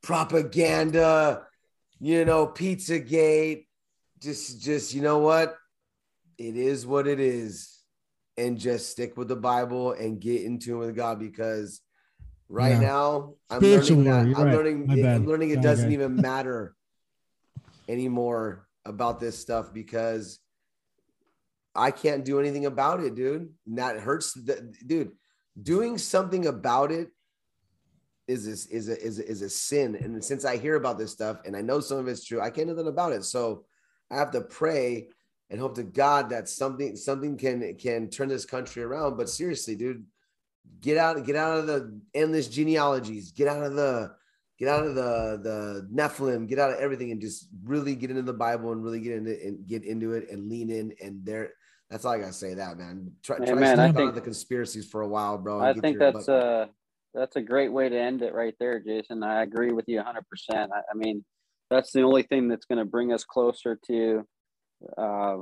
propaganda. 0.01 1.43
You 1.99 2.25
know, 2.25 2.47
Pizzagate. 2.47 3.67
Just, 4.19 4.61
just 4.61 4.93
you 4.93 5.01
know 5.01 5.19
what? 5.19 5.55
It 6.37 6.55
is 6.57 6.85
what 6.85 7.07
it 7.07 7.19
is, 7.19 7.79
and 8.37 8.57
just 8.57 8.89
stick 8.89 9.15
with 9.17 9.27
the 9.27 9.35
Bible 9.35 9.93
and 9.93 10.19
get 10.19 10.43
in 10.43 10.59
tune 10.59 10.79
with 10.79 10.95
God 10.95 11.19
because 11.19 11.81
right 12.49 12.73
Yeah. 12.73 12.79
now 12.79 13.33
I'm 13.49 13.59
Spiritual 13.61 13.97
learning 13.99 14.31
that 14.33 14.39
I'm 14.39 14.45
right. 14.45 14.55
learning. 14.55 14.87
Bad. 14.87 15.15
I'm 15.15 15.25
learning 15.25 15.49
it 15.51 15.61
doesn't 15.61 15.85
guys. 15.85 15.93
even 15.93 16.15
matter 16.17 16.75
anymore 17.87 18.67
about 18.85 19.19
this 19.19 19.37
stuff 19.37 19.73
because 19.73 20.39
I 21.73 21.91
can't 21.91 22.23
do 22.23 22.39
anything 22.39 22.65
about 22.65 23.01
it, 23.01 23.15
dude. 23.15 23.53
And 23.67 23.77
that 23.77 23.99
hurts, 23.99 24.33
the, 24.33 24.73
dude. 24.85 25.11
Doing 25.61 25.97
something 25.97 26.47
about 26.47 26.91
it 26.91 27.09
is 28.27 28.47
is 28.47 28.65
is 28.67 28.89
a, 28.89 29.01
is 29.01 29.19
a, 29.19 29.27
is 29.29 29.41
a 29.41 29.49
sin. 29.49 29.95
And 29.95 30.23
since 30.23 30.43
I 30.45 30.57
hear 30.57 30.75
about 30.75 30.97
this 30.97 31.11
stuff 31.11 31.39
and 31.45 31.55
I 31.55 31.61
know 31.61 31.79
some 31.79 31.97
of 31.97 32.07
it's 32.07 32.25
true, 32.25 32.41
I 32.41 32.49
can't 32.49 32.67
do 32.67 32.73
nothing 32.73 32.87
about 32.89 33.13
it. 33.13 33.23
So 33.23 33.65
I 34.11 34.15
have 34.17 34.31
to 34.31 34.41
pray 34.41 35.09
and 35.49 35.59
hope 35.59 35.75
to 35.75 35.83
God 35.83 36.29
that 36.29 36.49
something 36.49 36.95
something 36.95 37.37
can 37.37 37.75
can 37.75 38.09
turn 38.09 38.29
this 38.29 38.45
country 38.45 38.83
around. 38.83 39.17
But 39.17 39.29
seriously, 39.29 39.75
dude, 39.75 40.05
get 40.81 40.97
out 40.97 41.23
get 41.25 41.35
out 41.35 41.57
of 41.57 41.67
the 41.67 41.99
endless 42.13 42.47
genealogies. 42.47 43.31
Get 43.31 43.47
out 43.47 43.63
of 43.63 43.75
the 43.75 44.15
get 44.57 44.69
out 44.69 44.85
of 44.85 44.95
the 44.95 45.39
the 45.43 45.87
Nephilim. 45.93 46.47
Get 46.47 46.59
out 46.59 46.71
of 46.71 46.77
everything 46.77 47.11
and 47.11 47.21
just 47.21 47.47
really 47.63 47.95
get 47.95 48.09
into 48.09 48.23
the 48.23 48.33
Bible 48.33 48.71
and 48.71 48.83
really 48.83 49.01
get 49.01 49.13
into 49.13 49.31
and 49.31 49.67
get 49.67 49.83
into 49.83 50.13
it 50.13 50.29
and 50.31 50.49
lean 50.49 50.69
in. 50.69 50.93
And 51.01 51.25
there, 51.25 51.53
that's 51.89 52.05
all 52.05 52.13
I 52.13 52.19
gotta 52.19 52.33
say. 52.33 52.55
That 52.55 52.77
man, 52.77 53.11
try, 53.23 53.37
try 53.37 53.49
Amen. 53.49 53.77
to 53.77 53.83
I 53.83 53.89
step 53.89 54.01
out 54.01 54.09
of 54.09 54.15
the 54.15 54.21
conspiracies 54.21 54.89
for 54.89 55.01
a 55.01 55.07
while, 55.07 55.37
bro. 55.37 55.59
I 55.59 55.73
think 55.73 55.99
that's 55.99 56.25
butt- 56.25 56.43
uh 56.43 56.65
that's 57.13 57.37
a 57.37 57.41
great 57.41 57.71
way 57.71 57.87
to 57.87 57.97
end 57.97 58.21
it 58.21 58.33
right 58.33 58.53
there, 58.59 58.79
Jason. 58.79 59.23
I 59.23 59.43
agree 59.43 59.71
with 59.71 59.85
you 59.87 60.01
100%. 60.01 60.23
I, 60.51 60.63
I 60.91 60.93
mean, 60.95 61.23
that's 61.69 61.91
the 61.93 62.01
only 62.01 62.23
thing 62.23 62.49
that's 62.49 62.65
going 62.65 62.77
to 62.77 62.85
bring 62.85 63.13
us 63.13 63.23
closer 63.23 63.79
to 63.87 64.27
uh 64.97 65.37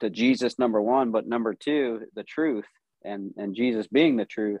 to 0.00 0.10
Jesus 0.10 0.58
number 0.58 0.80
1, 0.82 1.12
but 1.12 1.26
number 1.26 1.54
2, 1.54 2.08
the 2.14 2.22
truth 2.22 2.66
and 3.04 3.32
and 3.36 3.54
Jesus 3.54 3.86
being 3.86 4.16
the 4.16 4.24
truth. 4.24 4.60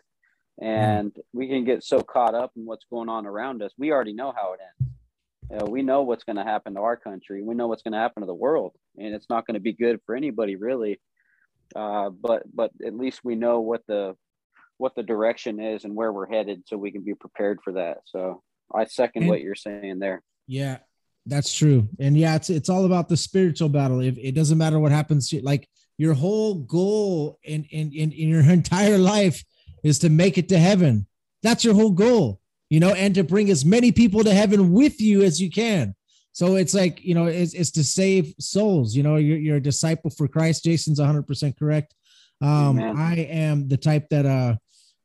And 0.60 1.14
we 1.32 1.46
can 1.48 1.64
get 1.64 1.84
so 1.84 2.00
caught 2.00 2.34
up 2.34 2.52
in 2.56 2.66
what's 2.66 2.86
going 2.90 3.08
on 3.08 3.26
around 3.26 3.62
us. 3.62 3.72
We 3.78 3.92
already 3.92 4.12
know 4.12 4.32
how 4.36 4.54
it 4.54 4.60
ends. 4.80 4.92
You 5.50 5.56
know, 5.58 5.66
we 5.66 5.82
know 5.82 6.02
what's 6.02 6.24
going 6.24 6.36
to 6.36 6.44
happen 6.44 6.74
to 6.74 6.80
our 6.80 6.96
country. 6.96 7.42
We 7.42 7.54
know 7.54 7.68
what's 7.68 7.82
going 7.82 7.92
to 7.92 7.98
happen 7.98 8.22
to 8.22 8.26
the 8.26 8.34
world, 8.34 8.72
and 8.98 9.14
it's 9.14 9.30
not 9.30 9.46
going 9.46 9.54
to 9.54 9.60
be 9.60 9.72
good 9.72 10.00
for 10.04 10.14
anybody, 10.16 10.56
really. 10.56 11.00
Uh, 11.76 12.10
but 12.10 12.42
but 12.52 12.72
at 12.84 12.94
least 12.94 13.20
we 13.24 13.34
know 13.34 13.60
what 13.60 13.82
the 13.86 14.16
what 14.78 14.94
the 14.94 15.02
direction 15.02 15.60
is 15.60 15.84
and 15.84 15.94
where 15.94 16.12
we're 16.12 16.26
headed, 16.28 16.64
so 16.66 16.76
we 16.76 16.90
can 16.90 17.02
be 17.02 17.14
prepared 17.14 17.60
for 17.62 17.74
that. 17.74 17.98
So 18.06 18.42
I 18.74 18.84
second 18.86 19.22
And- 19.22 19.30
what 19.30 19.40
you're 19.40 19.54
saying 19.54 19.98
there. 20.00 20.22
Yeah, 20.46 20.78
that's 21.28 21.54
true. 21.54 21.88
And 21.98 22.16
yeah, 22.16 22.34
it's 22.36 22.50
it's 22.50 22.68
all 22.68 22.84
about 22.84 23.08
the 23.08 23.16
spiritual 23.16 23.68
battle. 23.68 24.00
If 24.00 24.18
it 24.18 24.34
doesn't 24.34 24.58
matter 24.58 24.78
what 24.78 24.92
happens, 24.92 25.28
to- 25.30 25.42
like 25.42 25.68
your 25.96 26.14
whole 26.14 26.54
goal 26.54 27.38
in 27.44 27.64
in 27.64 27.92
in, 27.92 28.12
in 28.12 28.28
your 28.28 28.42
entire 28.50 28.98
life 28.98 29.44
is 29.82 29.98
to 30.00 30.08
make 30.08 30.38
it 30.38 30.48
to 30.48 30.58
heaven. 30.58 31.06
That's 31.42 31.64
your 31.64 31.74
whole 31.74 31.92
goal, 31.92 32.40
you 32.68 32.80
know, 32.80 32.90
and 32.94 33.14
to 33.14 33.22
bring 33.22 33.50
as 33.50 33.64
many 33.64 33.92
people 33.92 34.24
to 34.24 34.34
heaven 34.34 34.72
with 34.72 35.00
you 35.00 35.22
as 35.22 35.40
you 35.40 35.50
can. 35.50 35.94
So 36.32 36.56
it's 36.56 36.74
like, 36.74 37.04
you 37.04 37.14
know, 37.14 37.26
it's, 37.26 37.54
it's 37.54 37.70
to 37.72 37.84
save 37.84 38.34
souls. 38.38 38.94
You 38.94 39.02
know, 39.02 39.16
you're, 39.16 39.38
you're 39.38 39.56
a 39.56 39.62
disciple 39.62 40.10
for 40.10 40.28
Christ. 40.28 40.64
Jason's 40.64 41.00
100% 41.00 41.58
correct. 41.58 41.94
Um, 42.40 42.78
Amen. 42.78 42.96
I 42.96 43.16
am 43.16 43.68
the 43.68 43.76
type 43.76 44.08
that 44.10 44.26
uh, 44.26 44.56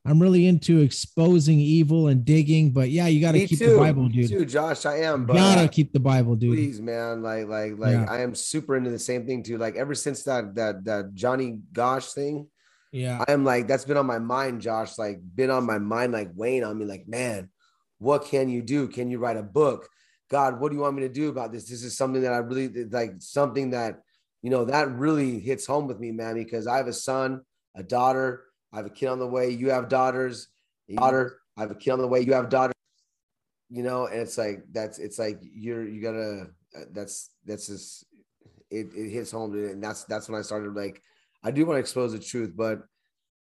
I'm 0.06 0.22
really 0.22 0.48
into 0.48 0.82
exposing 0.82 1.60
evil 1.60 2.08
and 2.10 2.26
digging, 2.26 2.72
but 2.72 2.90
yeah, 2.90 3.08
you 3.08 3.22
got 3.22 3.32
to 3.34 3.48
keep 3.48 3.58
too, 3.58 3.72
the 3.74 3.78
Bible, 3.78 4.10
dude. 4.10 4.30
me. 4.30 4.38
Too, 4.38 4.46
Josh, 4.46 4.86
I 4.86 4.98
am. 4.98 5.26
But 5.26 5.36
gotta 5.36 5.62
uh, 5.62 5.68
keep 5.68 5.94
the 5.94 6.00
Bible, 6.00 6.36
dude. 6.36 6.54
please, 6.54 6.82
man, 6.82 7.24
like, 7.24 7.48
like, 7.48 7.78
like, 7.78 7.94
Yeah. 7.94 8.06
I 8.10 8.20
am 8.20 8.36
super 8.36 8.76
into 8.76 8.90
the 8.90 9.00
same 9.00 9.26
thing 9.26 9.44
too. 9.44 9.58
Like, 9.58 9.78
ever 9.78 9.96
since 9.96 10.24
that 10.24 10.56
that 10.56 10.84
that 10.84 11.14
Johnny 11.14 11.60
Gosch 11.72 12.08
thing, 12.08 12.48
Yeah, 12.92 13.24
I 13.26 13.32
am 13.32 13.46
like, 13.46 13.68
that's 13.68 13.86
been 13.86 13.96
on 13.96 14.06
my 14.06 14.20
mind, 14.20 14.62
Josh. 14.62 14.98
Like, 14.98 15.22
been 15.36 15.50
on 15.50 15.66
my 15.66 15.80
mind, 15.80 16.12
like 16.12 16.32
weighing 16.36 16.66
on 16.66 16.78
me. 16.78 16.84
Like, 16.86 17.08
man, 17.08 17.50
what 18.00 18.26
can 18.26 18.50
you 18.50 18.62
do? 18.62 18.90
Can 18.90 19.10
you 19.10 19.20
write 19.20 19.38
a 19.38 19.44
book? 19.44 19.88
God, 20.30 20.60
what 20.60 20.70
do 20.70 20.76
you 20.76 20.82
want 20.82 20.98
me 20.98 21.04
to 21.04 21.10
do 21.10 21.30
about 21.30 21.54
this? 21.54 21.70
This 21.70 21.82
is 21.82 21.96
something 21.96 22.24
that 22.24 22.34
I 22.34 22.38
really 22.38 22.68
like. 22.86 23.14
Something 23.20 23.70
that 23.70 24.02
you 24.42 24.50
know 24.50 24.66
that 24.66 24.92
really 24.92 25.40
hits 25.40 25.66
home 25.66 25.88
with 25.88 26.00
me, 26.02 26.12
man. 26.12 26.36
Because 26.36 26.68
I 26.68 26.76
have 26.76 26.88
a 26.88 26.94
son, 26.94 27.40
a 27.74 27.84
daughter. 27.84 28.44
I 28.74 28.78
have 28.78 28.86
a 28.86 28.90
kid 28.90 29.08
on 29.08 29.20
the 29.20 29.28
way. 29.28 29.50
You 29.52 29.70
have 29.70 29.88
daughters. 29.88 30.48
Daughter. 30.94 31.38
I 31.56 31.62
have 31.62 31.72
a 31.72 31.76
kid 31.76 31.92
on 31.92 32.00
the 32.00 32.08
way. 32.08 32.22
You 32.22 32.34
have 32.34 32.50
daughters. 32.50 32.74
You 33.70 33.84
know, 33.84 34.08
and 34.08 34.20
it's 34.20 34.38
like 34.38 34.64
that's 34.72 35.00
it's 35.00 35.18
like 35.20 35.40
you're 35.42 35.88
you 35.88 36.02
gotta. 36.02 36.48
uh, 36.76 36.86
That's 36.92 37.30
that's 37.46 37.68
just 37.68 38.06
it. 38.70 38.88
It 38.96 39.10
hits 39.10 39.32
home, 39.32 39.54
and 39.54 39.82
that's 39.84 40.04
that's 40.06 40.28
when 40.28 40.40
I 40.40 40.42
started 40.44 40.74
like 40.74 41.02
I 41.44 41.52
do 41.52 41.66
want 41.66 41.78
to 41.78 41.80
expose 41.82 42.12
the 42.14 42.20
truth, 42.20 42.54
but 42.56 42.82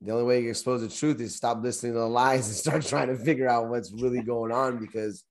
the 0.01 0.11
only 0.11 0.23
way 0.23 0.41
you 0.41 0.49
expose 0.49 0.81
the 0.81 0.87
truth 0.87 1.19
is 1.19 1.35
stop 1.35 1.61
listening 1.61 1.93
to 1.93 1.99
the 1.99 2.05
lies 2.07 2.47
and 2.47 2.55
start 2.55 2.85
trying 2.85 3.07
to 3.07 3.15
figure 3.17 3.49
out 3.49 3.69
what's 3.69 3.91
really 3.91 4.21
going 4.21 4.51
on 4.51 4.79
because 4.79 5.23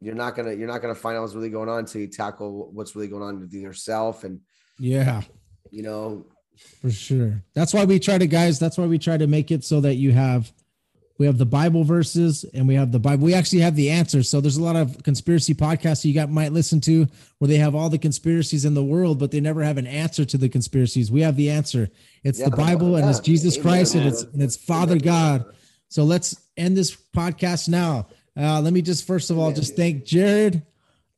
you're 0.00 0.14
not 0.14 0.34
gonna 0.34 0.52
you're 0.54 0.68
not 0.68 0.80
gonna 0.80 0.94
find 0.94 1.16
out 1.16 1.20
what's 1.22 1.34
really 1.34 1.50
going 1.50 1.68
on 1.68 1.80
until 1.80 2.00
you 2.00 2.06
tackle 2.06 2.70
what's 2.72 2.96
really 2.96 3.08
going 3.08 3.22
on 3.22 3.40
with 3.40 3.52
yourself 3.52 4.24
and 4.24 4.40
yeah, 4.78 5.22
you 5.70 5.82
know 5.82 6.26
for 6.80 6.90
sure. 6.90 7.42
That's 7.54 7.74
why 7.74 7.84
we 7.84 7.98
try 7.98 8.18
to, 8.18 8.26
guys. 8.26 8.58
That's 8.58 8.78
why 8.78 8.86
we 8.86 8.98
try 8.98 9.16
to 9.16 9.26
make 9.26 9.50
it 9.50 9.64
so 9.64 9.80
that 9.80 9.96
you 9.96 10.12
have, 10.12 10.50
we 11.18 11.26
have 11.26 11.36
the 11.36 11.44
Bible 11.44 11.84
verses 11.84 12.44
and 12.54 12.66
we 12.66 12.74
have 12.74 12.90
the 12.90 12.98
Bible. 12.98 13.24
We 13.24 13.34
actually 13.34 13.60
have 13.60 13.76
the 13.76 13.90
answers. 13.90 14.30
So 14.30 14.40
there's 14.40 14.56
a 14.56 14.62
lot 14.62 14.76
of 14.76 15.02
conspiracy 15.02 15.54
podcasts 15.54 16.04
you 16.04 16.14
got 16.14 16.30
might 16.30 16.52
listen 16.52 16.80
to 16.82 17.06
where 17.38 17.48
they 17.48 17.58
have 17.58 17.74
all 17.74 17.90
the 17.90 17.98
conspiracies 17.98 18.64
in 18.64 18.72
the 18.72 18.82
world, 18.82 19.18
but 19.18 19.30
they 19.30 19.40
never 19.40 19.62
have 19.62 19.76
an 19.76 19.86
answer 19.86 20.24
to 20.24 20.38
the 20.38 20.48
conspiracies. 20.48 21.10
We 21.10 21.20
have 21.20 21.36
the 21.36 21.50
answer. 21.50 21.90
It's 22.24 22.42
the 22.42 22.50
Bible 22.50 22.96
and 22.96 23.08
it's. 23.10 23.20
Jesus 23.20 23.56
Amen, 23.56 23.62
Christ 23.62 23.94
and 23.94 24.06
it's 24.06 24.22
and 24.22 24.42
it's 24.42 24.56
Father 24.56 24.98
God. 24.98 25.44
So 25.88 26.04
let's 26.04 26.40
end 26.56 26.76
this 26.76 26.96
podcast 26.96 27.68
now. 27.68 28.06
Uh, 28.36 28.60
let 28.62 28.72
me 28.72 28.80
just 28.80 29.06
first 29.06 29.30
of 29.30 29.38
all 29.38 29.46
Amen, 29.46 29.56
just 29.56 29.76
thank 29.76 30.06
Jared. 30.06 30.62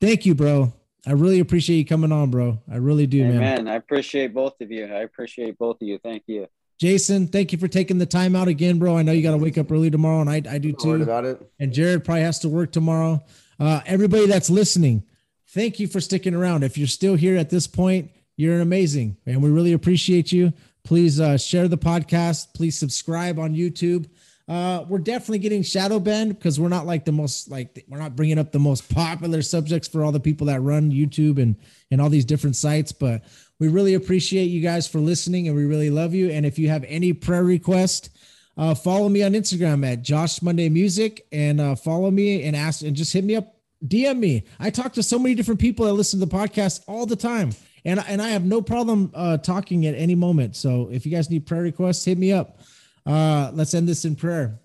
Thank 0.01 0.27
you, 0.27 0.35
bro. 0.35 0.73
I 1.07 1.13
really 1.13 1.41
appreciate 1.41 1.79
you 1.79 1.85
coming 1.85 2.13
on, 2.13 2.31
bro. 2.31 2.59
I 2.71 2.77
really 2.77 3.07
do, 3.07 3.25
man. 3.25 3.67
I 3.67 3.75
appreciate 3.75 4.33
both 4.33 4.61
of 4.61 4.71
you. 4.71 4.85
I 4.85 5.01
appreciate 5.01 5.59
both 5.59 5.83
of 5.83 5.89
you. 5.89 5.99
Thank 5.99 6.25
you. 6.27 6.47
Jason, 6.79 7.29
thank 7.29 7.53
you 7.53 7.59
for 7.59 7.69
taking 7.69 7.99
the 7.99 8.07
time 8.07 8.35
out 8.35 8.49
again, 8.49 8.79
bro. 8.79 8.97
I 8.97 9.03
know 9.03 9.13
you 9.13 9.23
got 9.23 9.33
to 9.33 9.37
wake 9.37 9.59
up 9.59 9.71
early 9.71 9.91
tomorrow, 9.91 10.21
and 10.21 10.31
I, 10.31 10.43
I 10.49 10.59
do 10.59 10.73
too. 10.73 11.03
about 11.03 11.25
it. 11.25 11.41
And 11.61 11.73
Jared 11.73 12.05
probably 12.05 12.23
has 12.23 12.41
to 12.41 12.49
work 12.49 12.73
tomorrow. 12.73 13.23
Uh, 13.61 13.81
everybody 13.87 14.27
that's 14.27 14.51
listening, 14.51 15.05
thank 15.49 15.79
you 15.79 15.87
for 15.87 16.01
sticking 16.01 16.35
around. 16.35 16.65
If 16.65 16.77
you're 16.77 16.89
still 16.89 17.15
here 17.15 17.37
at 17.37 17.51
this 17.51 17.67
point, 17.67 18.11
you're 18.37 18.61
amazing, 18.61 19.17
and 19.27 19.43
we 19.43 19.51
really 19.51 19.73
appreciate 19.73 20.33
you. 20.33 20.53
Please 20.85 21.21
uh, 21.21 21.37
share 21.39 21.69
the 21.69 21.79
podcast. 21.79 22.55
Please 22.55 22.77
subscribe 22.79 23.39
on 23.39 23.55
YouTube. 23.55 24.09
Uh, 24.53 24.85
we're 24.87 24.99
definitely 24.99 25.39
getting 25.39 25.63
shadow 25.63 25.99
banned 25.99 26.37
because 26.37 26.61
we're 26.61 26.69
not 26.69 26.85
like 26.85 27.07
the 27.07 27.13
most 27.13 27.51
like 27.51 27.87
we're 27.89 27.97
not 27.97 28.15
bringing 28.15 28.39
up 28.39 28.53
the 28.53 28.59
most 28.59 28.87
popular 28.95 29.41
subjects 29.41 29.89
for 29.89 30.05
all 30.05 30.13
the 30.13 30.21
people 30.21 30.47
that 30.47 30.61
run 30.61 30.93
YouTube 30.93 31.41
and 31.41 31.57
and 31.91 32.03
all 32.03 32.11
these 32.11 32.27
different 32.27 32.55
sites. 32.55 32.93
But 32.93 33.23
we 33.59 33.69
really 33.69 33.95
appreciate 33.95 34.47
you 34.47 34.61
guys 34.61 34.87
for 34.87 34.99
listening, 34.99 35.49
and 35.49 35.57
we 35.57 35.65
really 35.65 35.89
love 35.89 36.13
you. 36.13 36.29
And 36.29 36.45
if 36.45 36.59
you 36.59 36.69
have 36.69 36.85
any 36.87 37.15
prayer 37.15 37.45
request, 37.45 38.11
uh, 38.59 38.75
follow 38.75 39.09
me 39.09 39.23
on 39.23 39.33
Instagram 39.33 39.91
at 39.91 40.03
Josh 40.03 40.43
Monday 40.43 40.69
Music 40.69 41.27
and 41.33 41.59
uh, 41.59 41.75
follow 41.75 42.11
me 42.11 42.43
and 42.43 42.55
ask 42.55 42.83
and 42.83 42.95
just 42.95 43.15
hit 43.15 43.25
me 43.25 43.37
up, 43.37 43.57
DM 43.87 44.19
me. 44.19 44.45
I 44.61 44.69
talk 44.69 44.93
to 44.95 45.03
so 45.03 45.19
many 45.19 45.35
different 45.35 45.61
people 45.61 45.87
that 45.87 45.95
listen 45.95 46.21
to 46.21 46.27
the 46.27 46.37
podcast 46.37 46.83
all 46.87 47.07
the 47.07 47.17
time, 47.17 47.53
and 47.87 48.05
and 48.07 48.21
I 48.21 48.29
have 48.29 48.45
no 48.45 48.61
problem 48.61 49.13
uh, 49.15 49.39
talking 49.39 49.87
at 49.87 49.95
any 49.95 50.15
moment. 50.15 50.57
So 50.57 50.91
if 50.93 51.07
you 51.07 51.11
guys 51.11 51.31
need 51.31 51.47
prayer 51.47 51.63
requests, 51.63 52.05
hit 52.05 52.19
me 52.19 52.33
up. 52.33 52.59
Uh, 53.05 53.51
let's 53.55 53.75
end 53.75 53.89
this 53.89 54.05
in 54.05 54.17
prayer. 54.17 54.59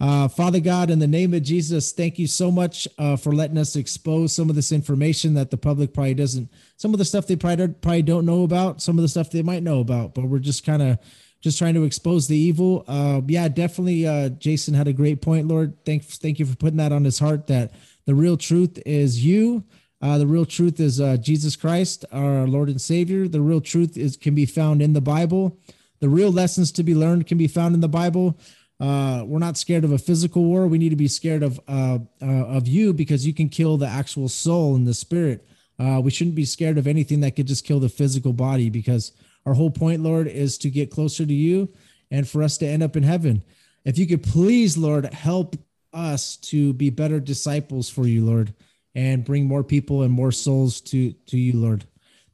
Uh, 0.00 0.28
Father 0.28 0.60
God, 0.60 0.90
in 0.90 1.00
the 1.00 1.08
name 1.08 1.34
of 1.34 1.42
Jesus, 1.42 1.90
thank 1.90 2.18
you 2.20 2.28
so 2.28 2.52
much 2.52 2.86
uh, 2.98 3.16
for 3.16 3.32
letting 3.32 3.58
us 3.58 3.74
expose 3.74 4.32
some 4.32 4.48
of 4.48 4.54
this 4.54 4.70
information 4.70 5.34
that 5.34 5.50
the 5.50 5.56
public 5.56 5.92
probably 5.92 6.14
doesn't. 6.14 6.48
Some 6.76 6.94
of 6.94 6.98
the 6.98 7.04
stuff 7.04 7.26
they 7.26 7.34
probably 7.34 7.56
don't, 7.56 7.80
probably 7.80 8.02
don't 8.02 8.24
know 8.24 8.44
about. 8.44 8.80
Some 8.80 8.96
of 8.96 9.02
the 9.02 9.08
stuff 9.08 9.30
they 9.30 9.42
might 9.42 9.64
know 9.64 9.80
about, 9.80 10.14
but 10.14 10.26
we're 10.26 10.38
just 10.38 10.64
kind 10.64 10.82
of 10.82 10.98
just 11.40 11.58
trying 11.58 11.74
to 11.74 11.84
expose 11.84 12.28
the 12.28 12.36
evil. 12.36 12.84
Uh, 12.86 13.20
yeah, 13.26 13.48
definitely. 13.48 14.06
Uh, 14.06 14.28
Jason 14.28 14.74
had 14.74 14.86
a 14.86 14.92
great 14.92 15.20
point, 15.20 15.48
Lord. 15.48 15.76
Thank 15.84 16.04
thank 16.04 16.38
you 16.38 16.46
for 16.46 16.56
putting 16.56 16.78
that 16.78 16.92
on 16.92 17.04
his 17.04 17.18
heart. 17.18 17.48
That 17.48 17.72
the 18.06 18.14
real 18.14 18.36
truth 18.36 18.80
is 18.86 19.24
you. 19.24 19.64
Uh, 20.00 20.18
the 20.18 20.26
real 20.28 20.46
truth 20.46 20.78
is 20.78 21.00
uh, 21.00 21.16
Jesus 21.16 21.56
Christ, 21.56 22.04
our 22.12 22.46
Lord 22.46 22.68
and 22.68 22.80
Savior. 22.80 23.26
The 23.26 23.40
real 23.40 23.60
truth 23.60 23.96
is 23.96 24.16
can 24.16 24.34
be 24.34 24.46
found 24.46 24.80
in 24.80 24.92
the 24.92 25.00
Bible. 25.00 25.58
The 26.00 26.08
real 26.08 26.30
lessons 26.30 26.72
to 26.72 26.82
be 26.82 26.94
learned 26.94 27.26
can 27.26 27.38
be 27.38 27.48
found 27.48 27.74
in 27.74 27.80
the 27.80 27.88
Bible. 27.88 28.38
Uh, 28.80 29.24
we're 29.26 29.40
not 29.40 29.56
scared 29.56 29.84
of 29.84 29.92
a 29.92 29.98
physical 29.98 30.44
war. 30.44 30.66
We 30.66 30.78
need 30.78 30.90
to 30.90 30.96
be 30.96 31.08
scared 31.08 31.42
of 31.42 31.60
uh, 31.66 31.98
uh, 32.22 32.26
of 32.26 32.68
you 32.68 32.92
because 32.92 33.26
you 33.26 33.34
can 33.34 33.48
kill 33.48 33.76
the 33.76 33.88
actual 33.88 34.28
soul 34.28 34.76
and 34.76 34.86
the 34.86 34.94
spirit. 34.94 35.46
Uh, 35.78 36.00
we 36.02 36.10
shouldn't 36.10 36.36
be 36.36 36.44
scared 36.44 36.78
of 36.78 36.86
anything 36.86 37.20
that 37.20 37.36
could 37.36 37.46
just 37.46 37.64
kill 37.64 37.80
the 37.80 37.88
physical 37.88 38.32
body 38.32 38.70
because 38.70 39.12
our 39.46 39.54
whole 39.54 39.70
point, 39.70 40.02
Lord, 40.02 40.26
is 40.28 40.58
to 40.58 40.70
get 40.70 40.90
closer 40.90 41.24
to 41.24 41.34
you 41.34 41.72
and 42.10 42.28
for 42.28 42.42
us 42.42 42.58
to 42.58 42.66
end 42.66 42.82
up 42.82 42.96
in 42.96 43.02
heaven. 43.02 43.42
If 43.84 43.98
you 43.98 44.06
could 44.06 44.22
please, 44.22 44.76
Lord, 44.76 45.12
help 45.12 45.56
us 45.92 46.36
to 46.36 46.72
be 46.72 46.90
better 46.90 47.20
disciples 47.20 47.88
for 47.88 48.06
you, 48.06 48.24
Lord, 48.24 48.54
and 48.94 49.24
bring 49.24 49.46
more 49.46 49.64
people 49.64 50.02
and 50.02 50.12
more 50.12 50.32
souls 50.32 50.80
to 50.82 51.12
to 51.12 51.38
you, 51.38 51.54
Lord. 51.54 51.84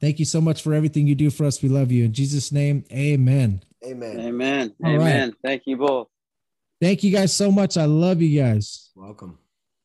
Thank 0.05 0.19
you 0.19 0.27
so 0.27 0.39
much 0.39 0.61
for 0.61 0.75
everything 0.75 1.07
you 1.07 1.15
do 1.15 1.31
for 1.31 1.47
us. 1.47 1.63
We 1.63 1.71
love 1.71 1.91
you. 1.91 2.05
In 2.05 2.13
Jesus' 2.13 2.53
name, 2.53 2.85
amen. 2.93 3.63
Amen. 3.83 4.21
Amen. 4.21 4.75
All 4.85 4.99
right. 4.99 5.01
Amen. 5.01 5.33
Thank 5.43 5.63
you 5.65 5.79
both. 5.79 6.09
Thank 6.79 7.05
you 7.05 7.11
guys 7.11 7.33
so 7.33 7.51
much. 7.51 7.79
I 7.79 7.87
love 7.87 8.21
you 8.21 8.39
guys. 8.39 8.91
Welcome. 8.95 9.39